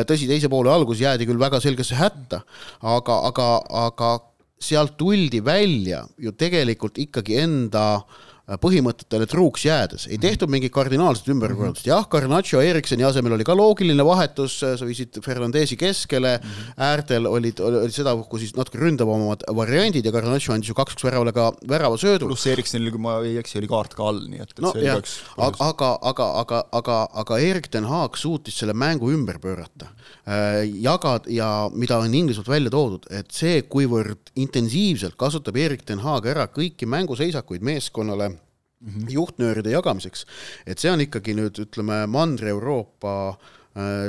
tõsi, 0.10 0.28
teise 0.28 0.50
poole 0.50 0.72
algus 0.72 1.00
jäädi 1.00 1.26
küll 1.26 1.40
väga 1.40 1.60
selgesse 1.64 1.96
hätta, 1.96 2.42
aga, 2.82 3.20
aga, 3.30 3.50
aga 3.88 4.12
sealt 4.60 4.96
tuldi 4.98 5.44
välja 5.46 6.06
ju 6.18 6.32
tegelikult 6.32 6.98
ikkagi 6.98 7.40
enda 7.44 7.86
äh, 7.96 8.35
põhimõtetele 8.62 9.26
truuks 9.26 9.64
jäädes, 9.66 10.06
ei 10.06 10.20
tehtud 10.22 10.52
mingit 10.54 10.74
kardinaalset 10.74 11.32
ümberkorraldust, 11.34 11.88
jah, 11.90 12.06
Garnacho 12.10 12.62
Ericssoni 12.62 13.06
asemel 13.08 13.34
oli 13.34 13.48
ka 13.48 13.56
loogiline 13.58 14.06
vahetus, 14.06 14.60
sa 14.62 14.86
viisid 14.86 15.18
Fernandesi 15.26 15.78
keskele 15.82 16.36
mm, 16.38 16.50
-hmm. 16.50 16.76
äärtel 16.90 17.26
olid, 17.28 17.60
olid 17.60 17.96
sedapuhku 17.96 18.38
siis 18.38 18.54
natuke 18.56 18.78
ründavamad 18.84 19.48
variandid 19.50 20.06
ja 20.06 20.14
Garnacho 20.14 20.54
andis 20.54 20.70
ju 20.70 20.78
kaks-üks 20.78 21.08
väravale 21.08 21.34
ka 21.34 21.52
väravasöödu. 21.68 22.28
pluss 22.30 22.46
Ericssonil, 22.48 22.92
kui 22.92 23.02
ma 23.02 23.18
ei 23.24 23.38
eksi, 23.42 23.58
oli 23.58 23.68
kaart 23.72 23.98
ka 23.98 24.10
all, 24.10 24.22
nii 24.30 24.42
et, 24.42 24.54
et 24.54 24.62
no, 24.62 24.74
see 24.78 24.86
jah, 24.86 25.02
aga, 25.38 25.70
aga, 25.72 25.90
aga, 26.02 26.30
aga, 26.44 26.64
aga, 26.72 27.00
aga 27.14 27.40
Erik 27.40 27.72
ten 27.74 27.90
Haag 27.90 28.18
suutis 28.18 28.62
selle 28.62 28.74
mängu 28.74 29.10
ümber 29.10 29.42
pöörata 29.42 29.90
äh,. 29.90 30.15
Jagad 30.82 31.28
ja 31.30 31.70
mida 31.70 32.00
on 32.02 32.14
Inglismaalt 32.18 32.48
välja 32.50 32.72
toodud, 32.74 33.04
et 33.14 33.30
see, 33.30 33.60
kuivõrd 33.70 34.32
intensiivselt 34.42 35.14
kasutab 35.22 35.60
Erik 35.62 35.84
ten 35.86 36.02
Haag 36.02 36.26
ära 36.32 36.48
kõiki 36.50 36.88
mänguseisakuid 36.90 37.62
meeskonnale 37.62 38.30
mm 38.30 38.40
-hmm. 38.88 39.12
juhtnööride 39.14 39.70
jagamiseks, 39.70 40.26
et 40.66 40.80
see 40.80 40.92
on 40.92 41.06
ikkagi 41.06 41.38
nüüd 41.38 41.62
ütleme, 41.68 42.08
Mandri-Euroopa 42.08 43.14
Äh, 43.36 43.65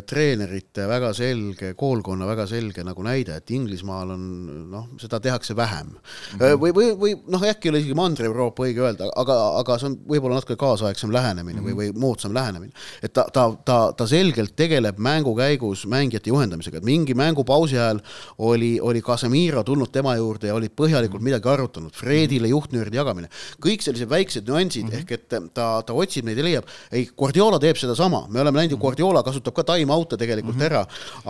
treenerite 0.07 0.85
väga 0.87 1.09
selge, 1.17 1.73
koolkonna 1.75 2.27
väga 2.29 2.45
selge 2.47 2.85
nagu 2.87 3.03
näide, 3.03 3.41
et 3.41 3.51
Inglismaal 3.51 4.13
on 4.15 4.27
noh, 4.71 4.85
seda 5.03 5.19
tehakse 5.21 5.57
vähem 5.59 5.89
mm. 5.89 6.39
-hmm. 6.39 6.61
või, 6.63 6.75
või, 6.77 6.91
või 7.01 7.15
noh, 7.27 7.43
äkki 7.43 7.67
ei 7.67 7.73
ole 7.73 7.81
isegi 7.83 7.97
Mandri-Euroopa 7.99 8.63
õige 8.63 8.85
öelda, 8.85 9.09
aga, 9.19 9.37
aga 9.59 9.79
see 9.83 9.89
on 9.91 9.97
võib-olla 10.07 10.39
natuke 10.39 10.57
kaasaegsem 10.61 11.11
lähenemine 11.13 11.61
mm 11.61 11.67
-hmm. 11.67 11.79
või, 11.81 11.91
või 11.91 12.05
moodsam 12.05 12.35
lähenemine. 12.35 12.73
et 13.03 13.13
ta, 13.13 13.27
ta, 13.33 13.49
ta, 13.65 13.79
ta 13.97 14.07
selgelt 14.07 14.55
tegeleb 14.57 14.99
mängu 14.99 15.35
käigus 15.35 15.83
mängijate 15.87 16.31
juhendamisega, 16.31 16.79
et 16.79 16.85
mingi 16.85 17.15
mängupausi 17.15 17.79
ajal 17.79 18.01
oli, 18.39 18.79
oli 18.81 19.03
Casemiro 19.03 19.65
tulnud 19.65 19.91
tema 19.91 20.15
juurde 20.17 20.47
ja 20.47 20.55
olid 20.55 20.77
põhjalikult 20.79 21.19
mhm. 21.21 21.25
midagi 21.25 21.49
arutanud, 21.49 21.93
Fredile 21.93 22.49
juhtnööride 22.49 22.97
jagamine, 22.97 23.29
kõik 23.59 23.83
sellised 23.83 24.09
väiksed 24.11 24.47
nüansid 24.47 24.85
mm, 24.85 24.91
-hmm. 24.91 24.99
ehk 24.99 25.11
et 25.11 25.55
ta, 25.55 25.83
ta 25.83 25.93
otsib 25.93 26.25
neid 26.25 26.39
ja 26.39 26.45
leiab, 26.45 26.71
ei, 26.93 27.09
Guardiola 27.19 27.59
teeb 27.59 27.77
sedasama, 27.77 28.27
me 28.31 28.41
oleme 28.41 28.63
näinud 28.63 28.77
ju, 28.77 28.79
Guardiola 28.79 29.23
kasutab 29.27 29.56
ka 29.57 29.65
time-out'e 29.73 30.19
tegelikult 30.21 30.57
mm 30.57 30.63
-hmm. 30.63 30.67
ära, 30.67 30.87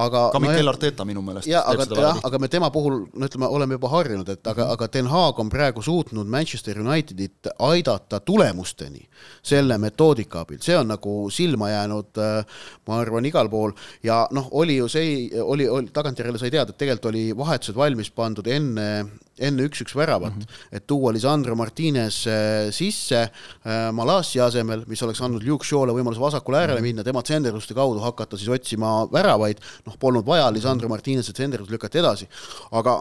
aga 0.07 0.23
ka 0.33 0.41
Mikel 0.43 0.65
no, 0.65 0.75
Arteta 0.75 1.05
minu 1.05 1.23
meelest 1.23 1.49
ja, 1.51 1.63
aga, 1.67 1.87
jah, 2.01 2.21
aga 2.25 2.39
me 2.39 2.49
tema 2.49 2.71
puhul, 2.71 3.07
no 3.15 3.27
ütleme, 3.27 3.49
oleme 3.59 3.79
juba 3.79 3.89
harjunud, 3.89 4.29
et 4.29 4.47
aga 4.47 4.63
mm, 4.63 4.69
-hmm. 4.69 4.73
aga 4.73 4.89
Den 4.93 5.07
Haag 5.07 5.39
on 5.39 5.49
praegu 5.49 5.83
suutnud 5.83 6.27
Manchester 6.27 6.81
Unitedit 6.81 7.51
aidata 7.59 8.21
tulemusteni 8.21 9.09
selle 9.43 9.79
metoodika 9.79 10.41
abil, 10.41 10.59
see 10.61 10.79
on 10.79 10.89
nagu 10.89 11.31
silma 11.31 11.71
jäänud, 11.71 12.19
äh, 12.19 12.45
ma 12.87 12.99
arvan, 13.01 13.25
igal 13.25 13.49
pool 13.49 13.73
ja 14.03 14.27
noh, 14.31 14.49
oli 14.51 14.77
ju 14.77 14.89
see, 14.89 15.31
oli, 15.43 15.69
oli, 15.69 15.91
tagantjärele 15.93 16.39
sai 16.39 16.51
teada, 16.51 16.71
et 16.71 16.79
tegelikult 16.79 17.13
oli 17.13 17.37
vahetused 17.37 17.77
valmis 17.77 18.11
pandud 18.11 18.47
enne 18.47 19.07
enne 19.37 19.67
üks-üks 19.69 19.93
väravat 19.97 20.33
mm, 20.33 20.41
-hmm. 20.41 20.77
et 20.77 20.87
tuua 20.87 21.13
Lisandro 21.13 21.55
Martinez 21.57 22.27
äh, 22.27 22.71
sisse 22.73 23.21
äh, 23.21 23.93
Malassi 23.93 24.41
asemel, 24.41 24.85
mis 24.87 25.03
oleks 25.03 25.21
andnud 25.21 25.45
Luke 25.45 25.67
Shaw'le 25.67 25.93
võimaluse 25.93 26.21
vasakule 26.21 26.59
äärele 26.59 26.81
mm 26.81 26.85
-hmm. 26.85 26.89
minna, 26.89 27.05
tema 27.05 27.23
tsenderduste 27.23 27.75
kaudu 27.75 28.01
hakata 28.01 28.16
siis 28.37 28.49
otsima 28.49 29.07
väravaid, 29.13 29.61
noh, 29.87 29.99
polnud 29.99 30.27
vaja, 30.27 30.51
Lisandro 30.51 30.89
Martinez'i 30.89 31.33
tsenderdus 31.33 31.71
lükati 31.71 31.99
edasi, 31.99 32.29
aga 32.73 33.01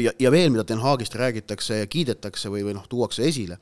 ja, 0.00 0.12
ja 0.18 0.30
veel, 0.32 0.50
mida 0.52 0.64
Den 0.68 0.80
Haagist 0.82 1.14
räägitakse 1.18 1.82
ja 1.82 1.88
kiidetakse 1.90 2.50
või, 2.52 2.64
või 2.66 2.76
noh, 2.76 2.84
tuuakse 2.88 3.24
esile, 3.28 3.58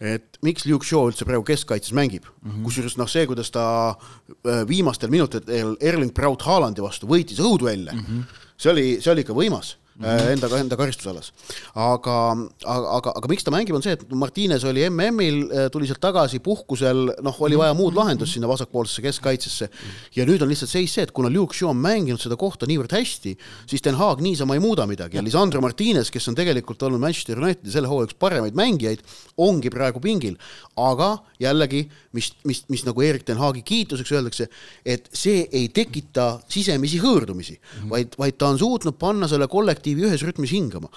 et 0.00 0.38
miks 0.46 0.66
Luke 0.68 0.86
Shaw 0.86 1.10
üldse 1.10 1.26
praegu 1.28 1.46
keskkaitses 1.46 1.94
mängib 1.96 2.26
mm 2.26 2.50
-hmm., 2.50 2.64
kusjuures 2.66 2.98
noh, 2.98 3.10
see, 3.10 3.26
kuidas 3.26 3.50
ta 3.54 3.66
äh, 3.90 4.62
viimastel 4.68 5.10
minutitel 5.10 5.76
Erling 5.80 6.14
Braut 6.14 6.42
Haalandi 6.42 6.82
vastu 6.82 7.10
võitis 7.10 7.40
õudvälja 7.42 7.94
mm, 7.94 8.04
-hmm. 8.06 8.40
see 8.56 8.72
oli, 8.72 8.86
see 9.02 9.12
oli 9.12 9.26
ikka 9.26 9.34
võimas 9.34 9.76
-hmm. 9.98 10.32
enda, 10.32 10.48
enda 10.58 10.76
karistusalas. 10.76 11.32
aga, 11.74 12.16
aga, 12.64 12.88
aga, 12.98 13.12
aga 13.18 13.28
miks 13.28 13.44
ta 13.44 13.50
mängib, 13.50 13.74
on 13.74 13.82
see, 13.82 13.92
et 13.92 14.04
Martines 14.12 14.64
oli 14.64 14.84
MM-il, 14.88 15.38
äh, 15.50 15.70
tuli 15.70 15.86
sealt 15.86 16.00
tagasi 16.00 16.38
puhkusel, 16.38 17.14
noh, 17.22 17.40
oli 17.40 17.58
vaja 17.58 17.74
muud 17.74 17.92
mhm. 17.92 17.98
lahendust 17.98 18.32
sinna 18.36 18.48
vasakpoolsesse 18.48 19.02
keskkaitsesse 19.02 19.70
ja 20.16 20.26
nüüd 20.28 20.42
on 20.42 20.48
lihtsalt 20.48 20.70
seis 20.70 20.94
see, 20.94 21.02
et 21.02 21.12
kuna 21.12 21.30
Luke 21.30 21.56
Shaw 21.56 21.70
on 21.70 21.80
mänginud 21.82 22.20
seda 22.22 22.36
kohta 22.36 22.66
niivõrd 22.66 22.92
hästi, 22.94 23.36
siis 23.66 23.82
Den 23.82 23.98
Haag 23.98 24.20
niisama 24.22 24.54
ei 24.54 24.62
muuda 24.62 24.86
midagi 24.86 25.18
ja 25.18 25.22
Lisandro 25.24 25.60
Martines, 25.64 26.10
kes 26.10 26.28
on 26.28 26.36
tegelikult 26.38 26.82
olnud 26.82 27.00
Manchester 27.00 27.38
Unitedi 27.40 27.72
selle 27.72 27.90
hooaja 27.90 28.10
üks 28.10 28.18
paremaid 28.18 28.54
mängijaid, 28.58 29.02
ongi 29.38 29.70
praegu 29.70 30.00
pingil, 30.02 30.38
aga 30.76 31.18
jällegi, 31.42 31.84
mis, 32.12 32.30
mis, 32.44 32.62
mis 32.68 32.84
nagu 32.86 33.02
Erik 33.02 33.26
Den 33.26 33.38
Haagi 33.40 33.62
kiituseks 33.66 34.12
öeldakse, 34.12 34.48
et 34.84 35.08
see 35.14 35.44
ei 35.52 35.68
tekita 35.74 36.40
sisemisi 36.50 37.00
hõõrdumisi 37.02 37.56
mm, 37.56 37.68
-hmm. 37.78 37.90
vaid, 37.90 38.16
vaid 38.18 38.38
ta 38.38 38.48
on 38.52 38.58
suutnud 38.58 38.98
panna 38.98 39.28
selle 39.28 39.48
kollektiivi 39.48 39.87
kollektiivi 39.88 40.06
ühes 40.08 40.22
rütmis 40.22 40.52
hingama. 40.52 40.88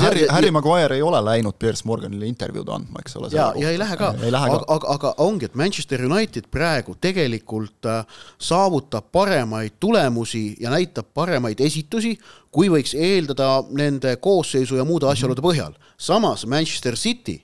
Harry, 0.00 0.26
Harry 0.28 0.50
Maguire 0.50 0.96
ei 0.96 1.02
ole 1.02 1.20
läinud 1.24 1.54
Piers 1.58 1.84
Morganile 1.84 2.26
intervjuud 2.26 2.68
andma, 2.68 3.00
eks 3.00 3.16
ole. 3.16 3.28
ja, 3.32 3.52
ja 3.56 3.70
ei 3.70 3.78
lähe 3.78 3.96
ka, 3.96 4.14
aga, 4.14 4.64
aga, 4.68 4.88
aga 4.94 5.14
ongi, 5.18 5.46
et 5.46 5.54
Manchester 5.54 6.04
United 6.06 6.48
praegu 6.50 6.96
tegelikult 7.00 7.86
äh, 7.86 8.04
saavutab 8.38 9.10
paremaid 9.12 9.78
tulemusi 9.80 10.56
ja 10.60 10.70
näitab 10.70 11.12
paremaid 11.14 11.60
esitusi, 11.60 12.18
kui 12.50 12.68
võiks 12.68 12.94
eeldada 12.94 13.62
nende 13.70 14.16
koosseisu 14.16 14.76
ja 14.76 14.84
muude 14.84 15.08
asjaolude 15.08 15.42
põhjal. 15.42 15.72
samas 15.96 16.46
Manchester 16.46 16.96
City 16.96 17.40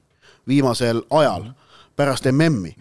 viimasel 0.49 1.03
ajal 1.11 1.53
pärast 1.97 2.27
MM-i 2.31 2.75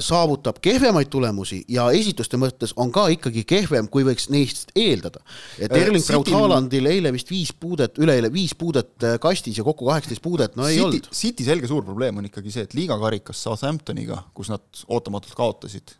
saavutab 0.00 0.60
kehvemaid 0.62 1.10
tulemusi 1.10 1.58
ja 1.68 1.88
esituste 1.92 2.38
mõttes 2.40 2.72
on 2.78 2.92
ka 2.94 3.08
ikkagi 3.12 3.42
kehvem, 3.48 3.88
kui 3.90 4.04
võiks 4.06 4.28
neist 4.32 4.70
eeldada. 4.78 5.20
et 5.58 5.72
äh, 5.72 5.82
Erling 5.82 6.04
Braut 6.06 6.30
Haalandil 6.32 6.86
eile 6.86 7.12
vist 7.12 7.30
viis 7.30 7.50
puudet, 7.52 7.98
üleeile 7.98 8.30
viis 8.32 8.54
puudet 8.54 9.04
äh, 9.04 9.18
kastis 9.20 9.58
ja 9.58 9.66
kokku 9.66 9.90
kaheksateist 9.90 10.22
puudet, 10.22 10.56
no 10.56 10.68
ei 10.68 10.78
City, 10.78 10.84
olnud. 10.86 11.08
City 11.12 11.48
selge 11.48 11.70
suur 11.70 11.84
probleem 11.84 12.22
on 12.22 12.30
ikkagi 12.30 12.54
see, 12.54 12.68
et 12.68 12.76
liigakarikas 12.78 13.42
Southamptoniga, 13.48 14.22
kus 14.34 14.52
nad 14.54 14.84
ootamatult 14.86 15.34
kaotasid, 15.36 15.98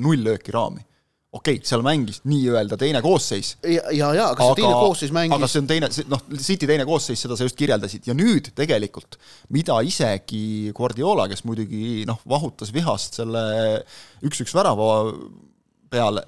null 0.00 0.22
lööki 0.24 0.54
raami 0.54 0.86
okei 1.30 1.58
okay,, 1.60 1.66
seal 1.66 1.84
mängis 1.86 2.20
nii-öelda 2.26 2.78
teine 2.80 3.02
koosseis. 3.04 3.52
ja, 3.62 3.84
ja, 3.94 4.08
ja, 4.16 4.28
aga 4.32 4.48
see 4.48 4.62
teine 4.62 4.72
koosseis 4.74 5.12
mängis. 5.14 5.36
aga 5.36 5.50
see 5.50 5.62
on 5.62 5.68
teine, 5.70 5.90
noh, 6.10 6.24
City 6.42 6.68
teine 6.70 6.86
koosseis, 6.88 7.22
seda 7.22 7.38
sa 7.38 7.46
just 7.46 7.58
kirjeldasid 7.60 8.08
ja 8.10 8.16
nüüd 8.18 8.50
tegelikult, 8.58 9.18
mida 9.54 9.78
isegi 9.86 10.72
Guardiola, 10.76 11.28
kes 11.30 11.44
muidugi 11.46 12.02
noh, 12.10 12.18
vahutas 12.30 12.74
vihast 12.74 13.20
selle 13.20 13.44
üks-üks 14.26 14.54
värava 14.56 14.90
peale, 15.90 16.26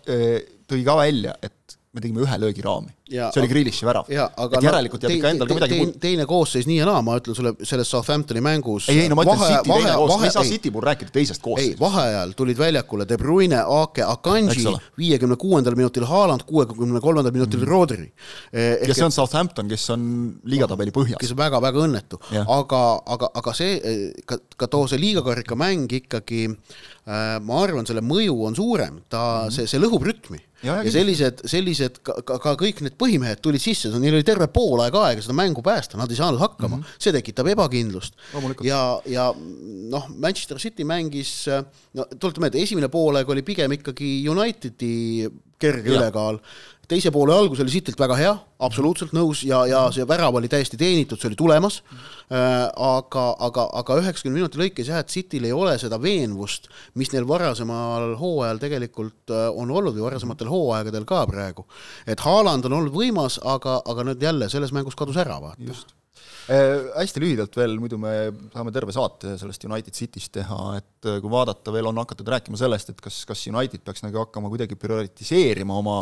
tõi 0.70 0.86
ka 0.86 0.96
välja, 0.98 1.34
et 1.42 1.61
me 1.92 2.00
tegime 2.00 2.22
ühe 2.24 2.36
löögi 2.40 2.62
raami. 2.64 2.92
See 3.12 3.40
oli 3.42 3.48
Grealishi 3.50 3.84
värav. 3.84 4.06
et 4.08 4.64
järelikult 4.64 5.02
jääb 5.04 5.12
ikka 5.18 5.32
endal 5.34 5.48
ka 5.50 5.56
midagi 5.58 5.76
puudu. 5.76 5.98
teine 6.00 6.24
koosseis 6.28 6.64
nii 6.68 6.78
ja 6.78 6.86
naa, 6.88 7.02
ma 7.04 7.18
ütlen 7.20 7.36
sulle 7.36 7.52
selles 7.68 7.90
Southamptoni 7.92 8.40
mängus. 8.40 8.86
ei, 8.88 9.02
ei 9.02 9.10
no 9.12 9.18
ma 9.18 9.26
ütlen 9.26 9.42
City 9.42 9.68
teine 9.68 9.96
koosseis, 9.98 10.20
me 10.22 10.30
ei 10.30 10.32
saa 10.32 10.44
City 10.48 10.70
puhul 10.72 10.86
rääkida 10.88 11.12
teisest 11.12 11.42
koosseisust. 11.44 11.74
ei, 11.76 11.80
vaheajal 11.80 12.32
tulid 12.38 12.58
väljakule 12.62 13.04
De 13.08 13.18
Bruyne, 13.20 13.58
Ake, 13.80 14.06
Akanji, 14.08 14.72
viiekümne 14.98 15.36
kuuendal 15.36 15.76
minutil 15.76 16.06
Haaland, 16.08 16.46
kuuekümne 16.48 17.02
kolmandal 17.04 17.34
minutil 17.34 17.60
mm. 17.60 17.68
Rodri. 17.68 18.08
Eh, 18.52 18.88
ja 18.88 18.96
see 18.96 19.04
on 19.04 19.12
Southampton, 19.12 19.68
kes 19.68 19.84
on 19.92 20.06
liigatabeli 20.48 20.94
põhjas. 20.96 21.20
kes 21.20 21.34
on 21.36 21.42
väga-väga 21.42 21.84
õnnetu, 21.84 22.22
aga, 22.46 22.80
aga, 23.04 23.30
aga 23.42 23.54
see, 23.58 23.76
eh, 23.76 24.24
ka, 24.24 24.40
ka 24.56 24.70
too 24.72 24.88
see 24.88 25.02
liigakarika 25.02 25.60
mäng 25.60 25.92
ikkagi 25.92 26.46
äh, 26.48 27.36
ma 27.44 27.60
arvan, 27.66 27.84
selle 27.84 28.00
mõju 28.00 28.38
on 28.48 28.56
suurem, 28.56 29.02
ta 29.12 29.20
mm, 29.20 29.44
-hmm. 29.44 29.58
see, 29.58 29.68
see 29.68 29.82
lõhub 29.84 30.08
rütmi 30.08 30.40
ja, 30.62 30.78
ja 30.86 30.92
sellised, 30.94 31.42
sellised 31.48 32.00
ka, 32.06 32.16
ka, 32.26 32.38
ka 32.42 32.54
kõik 32.60 32.82
need 32.86 32.96
põhimehed 33.00 33.42
tulid 33.44 33.62
sisse, 33.62 33.90
neil 34.02 34.16
oli 34.18 34.26
terve 34.26 34.48
pool 34.52 34.82
aega 34.84 35.06
aega 35.08 35.24
seda 35.24 35.36
mängu 35.36 35.64
päästa, 35.64 36.00
nad 36.00 36.10
ei 36.10 36.18
saanud 36.18 36.40
hakkama 36.42 36.76
mm, 36.78 36.82
-hmm. 36.82 37.02
see 37.02 37.14
tekitab 37.16 37.50
ebakindlust. 37.52 38.18
ja, 38.66 38.82
ja 39.06 39.30
noh, 39.34 40.08
Manchester 40.16 40.58
City 40.62 40.84
mängis, 40.88 41.32
no 41.94 42.06
tuletan 42.18 42.46
meelde, 42.46 42.62
esimene 42.62 42.88
poolaeg 42.92 43.28
oli 43.28 43.42
pigem 43.42 43.78
ikkagi 43.78 44.12
Unitedi 44.28 45.28
kerge 45.62 45.92
ja. 45.92 46.00
ülekaal 46.00 46.40
teise 46.88 47.12
poole 47.14 47.34
algus 47.34 47.60
oli 47.62 47.72
Citylt 47.72 48.00
väga 48.00 48.16
hea, 48.18 48.32
absoluutselt 48.66 49.14
nõus 49.16 49.42
ja, 49.46 49.62
ja 49.70 49.84
see 49.94 50.06
värav 50.08 50.34
oli 50.38 50.50
täiesti 50.50 50.78
teenitud, 50.80 51.20
see 51.20 51.30
oli 51.30 51.38
tulemas 51.38 51.80
äh,. 51.82 52.66
aga, 52.68 53.24
aga, 53.48 53.68
aga 53.80 53.98
üheksakümne 54.02 54.40
minuti 54.40 54.60
lõikes 54.60 54.90
jah, 54.90 55.02
et 55.02 55.14
Cityl 55.14 55.46
ei 55.48 55.54
ole 55.56 55.76
seda 55.80 56.00
veenvust, 56.02 56.68
mis 56.98 57.12
neil 57.14 57.28
varasemal 57.28 58.16
hooajal 58.20 58.60
tegelikult 58.62 59.32
äh, 59.32 59.48
on 59.54 59.70
olnud 59.70 59.96
või 59.96 60.08
varasematel 60.10 60.50
hooaegadel 60.52 61.08
ka 61.08 61.24
praegu. 61.30 61.66
et 62.06 62.20
Haaland 62.26 62.68
on 62.68 62.78
olnud 62.80 62.94
võimas, 62.94 63.40
aga, 63.42 63.80
aga 63.86 64.10
nüüd 64.10 64.22
jälle 64.22 64.50
selles 64.52 64.74
mängus 64.74 64.98
kadus 64.98 65.20
ära, 65.22 65.40
vaata. 65.42 65.62
just 65.70 65.94
hästi 66.48 67.20
lühidalt 67.22 67.54
veel, 67.54 67.76
muidu 67.78 67.98
me 68.02 68.12
saame 68.50 68.72
terve 68.74 68.94
saate 68.94 69.36
sellest 69.38 69.62
United 69.68 69.94
Cityst 69.94 70.32
teha, 70.34 70.58
et 70.80 71.06
äh, 71.06 71.18
kui 71.22 71.30
vaadata 71.30 71.74
veel, 71.74 71.86
on 71.86 72.00
hakatud 72.02 72.28
rääkima 72.34 72.58
sellest, 72.58 72.90
et 72.90 73.02
kas, 73.02 73.20
kas 73.28 73.44
United 73.50 73.84
peaks 73.84 74.02
nagu 74.02 74.18
hakkama 74.24 74.50
kuidagi 74.50 74.78
prioritiseerima 74.80 75.76
oma, 75.78 76.00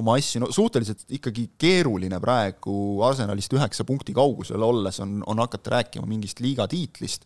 oma 0.00 0.16
asju, 0.20 0.42
no 0.44 0.50
suhteliselt 0.52 1.06
ikkagi 1.16 1.46
keeruline 1.60 2.20
praegu 2.20 2.74
Arsenalist 3.06 3.56
üheksa 3.56 3.86
punkti 3.88 4.16
kaugusel 4.16 4.66
olles 4.66 5.00
on, 5.04 5.22
on 5.26 5.40
hakata 5.44 5.78
rääkima 5.78 6.08
mingist 6.10 6.44
liiga 6.44 6.68
tiitlist, 6.68 7.24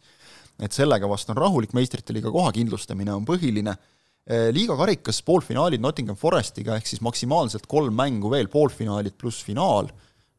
et 0.62 0.76
sellega 0.76 1.10
vast 1.10 1.34
on 1.34 1.40
rahulik, 1.40 1.74
meistrite 1.74 2.14
liiga 2.14 2.30
koha 2.30 2.54
kindlustamine 2.54 3.14
on 3.16 3.26
põhiline. 3.26 3.74
Äh, 4.22 4.52
liiga 4.54 4.78
karikas 4.78 5.18
poolfinaalid 5.26 5.82
Nottingham 5.82 6.20
Forestiga, 6.20 6.78
ehk 6.78 6.86
siis 6.86 7.02
maksimaalselt 7.02 7.66
kolm 7.66 7.98
mängu 7.98 8.30
veel, 8.30 8.46
poolfinaalid 8.52 9.18
pluss 9.18 9.42
finaal 9.42 9.90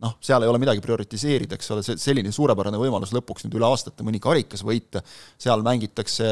noh, 0.04 0.18
seal 0.24 0.44
ei 0.44 0.52
ole 0.52 0.62
midagi 0.62 0.84
prioritiseerida, 0.84 1.58
eks 1.58 1.74
ole, 1.76 1.84
see 1.86 2.00
selline 2.02 2.32
suurepärane 2.36 2.80
võimalus 2.80 3.14
lõpuks 3.16 3.48
nüüd 3.48 3.58
üle 3.60 3.70
aastate 3.70 4.06
mõni 4.06 4.22
karikas 4.24 4.66
võita, 4.68 5.04
seal 5.42 5.64
mängitakse 5.66 6.28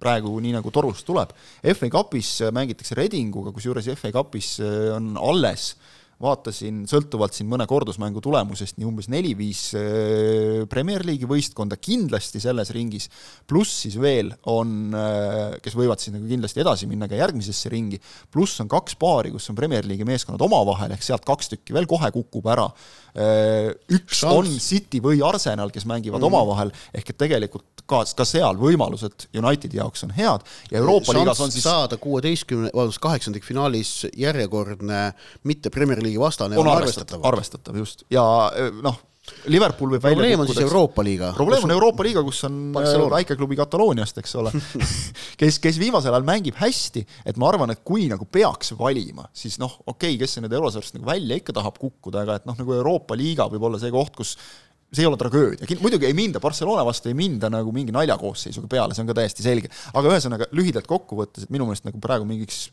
praegu 0.00 0.34
nii, 0.40 0.56
nagu 0.58 0.74
torust 0.74 1.06
tuleb. 1.08 1.34
FA 1.62 1.90
Cupis 1.92 2.38
mängitakse 2.54 2.98
Redinguga, 2.98 3.54
kusjuures 3.54 3.90
FA 4.00 4.12
Cupis 4.14 4.54
on 4.96 5.12
alles 5.20 5.72
äh, 5.74 6.01
vaatasin 6.22 6.82
sõltuvalt 6.90 7.34
siin 7.36 7.48
mõne 7.50 7.66
kordusmängu 7.70 8.22
tulemusest 8.22 8.78
nii 8.78 8.88
umbes 8.88 9.08
neli-viis 9.12 9.62
äh, 9.78 10.62
Premier 10.70 11.04
League'i 11.06 11.28
võistkonda 11.30 11.78
kindlasti 11.82 12.42
selles 12.42 12.70
ringis, 12.74 13.08
pluss 13.48 13.82
siis 13.84 13.98
veel 14.00 14.32
on, 14.50 14.92
äh, 14.96 15.58
kes 15.64 15.76
võivad 15.78 16.02
siis 16.02 16.14
nagu 16.14 16.28
kindlasti 16.30 16.62
edasi 16.62 16.90
minna 16.90 17.10
ka 17.10 17.18
järgmisesse 17.18 17.72
ringi, 17.72 18.00
pluss 18.32 18.62
on 18.62 18.70
kaks 18.70 18.96
paari, 19.00 19.34
kus 19.34 19.50
on 19.50 19.58
Premier 19.58 19.86
League'i 19.88 20.08
meeskonnad 20.08 20.42
omavahel, 20.46 20.94
ehk 20.94 21.06
sealt 21.06 21.26
kaks 21.28 21.54
tükki 21.54 21.76
veel 21.76 21.90
kohe 21.90 22.12
kukub 22.14 22.46
ära. 22.52 22.68
Äh, 23.12 23.74
üks 23.92 24.22
Šans. 24.22 24.38
on 24.38 24.46
City 24.62 25.02
või 25.04 25.18
Arsenal, 25.20 25.68
kes 25.72 25.84
mängivad 25.84 26.22
mm 26.22 26.30
omavahel, 26.32 26.70
ehk 26.96 27.10
et 27.12 27.18
tegelikult 27.20 27.82
ka, 27.84 28.00
ka 28.16 28.24
seal 28.24 28.56
võimalused 28.56 29.26
Unitedi 29.36 29.76
jaoks 29.76 30.06
on 30.06 30.14
head. 30.16 30.46
Ja 30.70 30.80
Euroopa 30.80 31.12
liigas 31.16 31.42
on 31.44 31.52
siis 31.52 31.66
saada 31.66 31.98
kuueteistkümne, 32.00 32.70
vabandust, 32.72 33.02
kaheksandikfinaalis 33.04 33.92
järjekordne 34.16 35.02
mitte 35.44 35.70
Premier 35.74 36.00
League'i 36.00 36.20
vastane 36.22 36.56
on, 36.56 36.66
on 36.66 36.78
arvestatav, 36.78 37.20
arvestatav. 37.28 37.76
just. 37.76 38.06
Ja 38.10 38.24
eh, 38.56 38.72
noh, 38.80 38.96
Liverpool 39.46 39.92
võib 39.94 40.02
probleem 40.02 40.40
on 40.42 40.48
siis 40.50 40.64
Euroopa 40.64 41.02
liiga. 41.06 41.28
probleem 41.36 41.62
on 41.62 41.70
Euroopa 41.70 42.02
liiga, 42.02 42.24
kus 42.26 42.40
on 42.48 42.56
Barcelona. 42.74 43.12
väikeklubi 43.14 43.58
Katalooniast, 43.60 44.18
eks 44.18 44.34
ole 44.40 44.50
kes, 45.40 45.60
kes 45.62 45.78
viimasel 45.78 46.10
ajal 46.10 46.26
mängib 46.26 46.58
hästi, 46.58 47.04
et 47.30 47.38
ma 47.38 47.52
arvan, 47.52 47.70
et 47.70 47.84
kui 47.86 48.08
nagu 48.10 48.26
peaks 48.26 48.74
valima, 48.78 49.28
siis 49.36 49.60
noh, 49.62 49.76
okei 49.86 50.16
okay,, 50.16 50.18
kes 50.24 50.40
nüüd 50.42 50.56
eurosarjast 50.58 50.98
nagu 50.98 51.06
välja 51.06 51.38
ikka 51.38 51.54
tahab 51.54 51.78
kukkuda, 51.78 52.24
aga 52.26 52.40
et 52.40 52.50
noh, 52.50 52.58
nagu 52.58 52.74
Euroopa 52.80 53.18
liiga 53.18 53.46
võib 53.52 53.68
olla 53.70 53.78
see 53.82 53.94
koht, 53.94 54.16
kus 54.18 54.34
see 54.92 55.06
ei 55.06 55.08
ole 55.08 55.20
tragöödia, 55.20 55.70
muidugi 55.80 56.08
ei 56.10 56.16
minda, 56.18 56.42
Barcelona 56.42 56.82
vastu 56.84 57.12
ei 57.12 57.14
minda 57.16 57.48
nagu 57.52 57.70
mingi 57.72 57.94
naljakoosseisuga 57.94 58.66
peale, 58.74 58.96
see 58.96 59.06
on 59.06 59.12
ka 59.12 59.16
täiesti 59.22 59.46
selge. 59.46 59.70
aga 59.94 60.16
ühesõnaga, 60.16 60.50
lühidalt 60.50 60.90
kokku 60.90 61.22
võttes, 61.22 61.46
et 61.46 61.54
minu 61.54 61.70
meelest 61.70 61.86
nagu 61.86 62.02
praegu 62.02 62.26
mingiks 62.28 62.66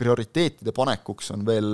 prioriteetide 0.00 0.72
panekuks 0.76 1.30
on 1.34 1.44
veel 1.46 1.70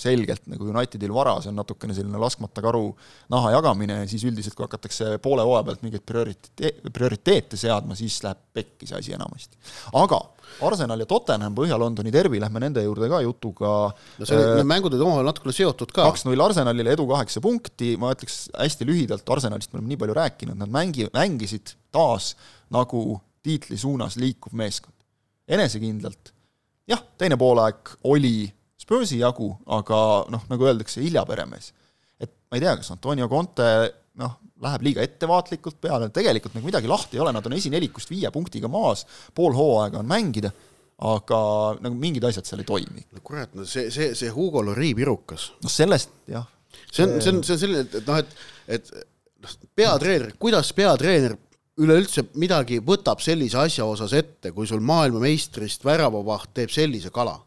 selgelt 0.00 0.46
nagu 0.50 0.68
Unitedil 0.72 1.12
vara, 1.14 1.36
see 1.42 1.52
on 1.52 1.58
natukene 1.60 1.94
selline 1.96 2.20
laskmata 2.20 2.64
karu 2.64 2.86
naha 3.32 3.52
jagamine 3.56 4.02
ja 4.02 4.10
siis 4.10 4.24
üldiselt, 4.28 4.56
kui 4.56 4.66
hakatakse 4.66 5.16
poole 5.22 5.44
hooaja 5.46 5.66
pealt 5.68 5.84
mingeid 5.84 6.04
prioriteete, 6.08 6.92
prioriteete 6.92 7.60
seadma, 7.60 7.96
siis 7.98 8.18
läheb 8.24 8.40
pekki 8.56 8.88
see 8.88 9.00
asi 9.00 9.16
enamasti. 9.16 9.60
aga 10.00 10.22
Arsenal 10.66 11.00
ja 11.00 11.06
Tottenham 11.08 11.54
Põhja-Londoni 11.56 12.12
derbi, 12.12 12.40
lähme 12.42 12.60
nende 12.60 12.82
juurde 12.84 13.08
ka 13.08 13.22
jutuga. 13.24 13.72
no 14.18 14.28
see, 14.28 14.40
need 14.58 14.68
mängud 14.68 14.92
olid 14.92 15.04
omavahel 15.06 15.30
natukene 15.30 15.56
seotud 15.56 15.94
ka. 15.94 16.08
kaks-null 16.10 16.44
Arsenalile, 16.44 16.96
edu 16.96 17.06
kaheksa 17.10 17.40
punkti, 17.44 17.94
ma 18.00 18.12
ütleks 18.16 18.44
hästi 18.56 18.88
lühidalt, 18.88 19.28
Arsenalist 19.36 19.72
me 19.72 19.80
oleme 19.80 19.94
nii 19.94 20.02
palju 20.02 20.18
rääkinud, 20.18 20.58
nad 20.60 20.72
mängi-, 20.72 21.08
mängisid 21.14 21.76
taas 21.94 22.34
nagu 22.72 23.20
tiitli 23.42 23.78
suunas 23.80 24.18
liikuv 24.20 24.54
meeskond. 24.58 24.96
enesekindlalt 25.52 26.31
jah, 26.90 27.02
teine 27.18 27.38
poolaeg 27.40 27.96
oli 28.10 28.36
Spursi 28.82 29.20
jagu, 29.20 29.46
aga 29.70 29.98
noh, 30.32 30.42
nagu 30.50 30.66
öeldakse, 30.66 31.00
hilja 31.04 31.22
peremees. 31.28 31.70
et 32.18 32.30
ma 32.50 32.58
ei 32.58 32.64
tea, 32.64 32.74
kas 32.78 32.90
Antonio 32.94 33.28
Conte 33.30 33.68
noh, 34.18 34.34
läheb 34.62 34.84
liiga 34.86 35.04
ettevaatlikult 35.04 35.78
peale, 35.82 36.08
tegelikult 36.14 36.56
nagu 36.56 36.66
midagi 36.66 36.90
lahti 36.90 37.18
ei 37.18 37.22
ole, 37.24 37.32
nad 37.34 37.46
on 37.46 37.56
esinelikust 37.56 38.10
viie 38.10 38.30
punktiga 38.34 38.70
maas, 38.70 39.04
pool 39.34 39.54
hooaega 39.56 40.00
on 40.02 40.10
mängida, 40.10 40.52
aga 41.02 41.38
nagu 41.82 41.98
mingid 41.98 42.26
asjad 42.28 42.46
seal 42.46 42.62
ei 42.62 42.68
toimi. 42.68 43.06
no 43.14 43.22
kurat, 43.26 43.54
no 43.58 43.66
see, 43.66 43.90
see, 43.94 44.12
see 44.18 44.30
Hugo 44.34 44.62
Lori 44.66 44.92
pirukas. 44.98 45.52
noh, 45.62 45.72
sellest 45.72 46.12
jah. 46.30 46.46
see 46.90 47.06
on, 47.06 47.16
see 47.20 47.32
on, 47.34 47.40
see 47.46 47.56
on 47.56 47.62
selline, 47.64 47.86
et 47.86 48.10
noh, 48.10 48.20
et, 48.22 48.36
et 48.78 48.92
noh, 49.46 49.56
peatreener, 49.78 50.34
kuidas 50.42 50.74
peatreener 50.76 51.38
üleüldse 51.82 52.26
midagi 52.40 52.80
võtab 52.84 53.22
sellise 53.24 53.58
asja 53.62 53.86
osas 53.88 54.14
ette, 54.16 54.52
kui 54.54 54.68
sul 54.68 54.82
maailmameistrist 54.86 55.84
väravavaht 55.86 56.52
teeb 56.56 56.72
sellise 56.72 57.10
kala 57.14 57.38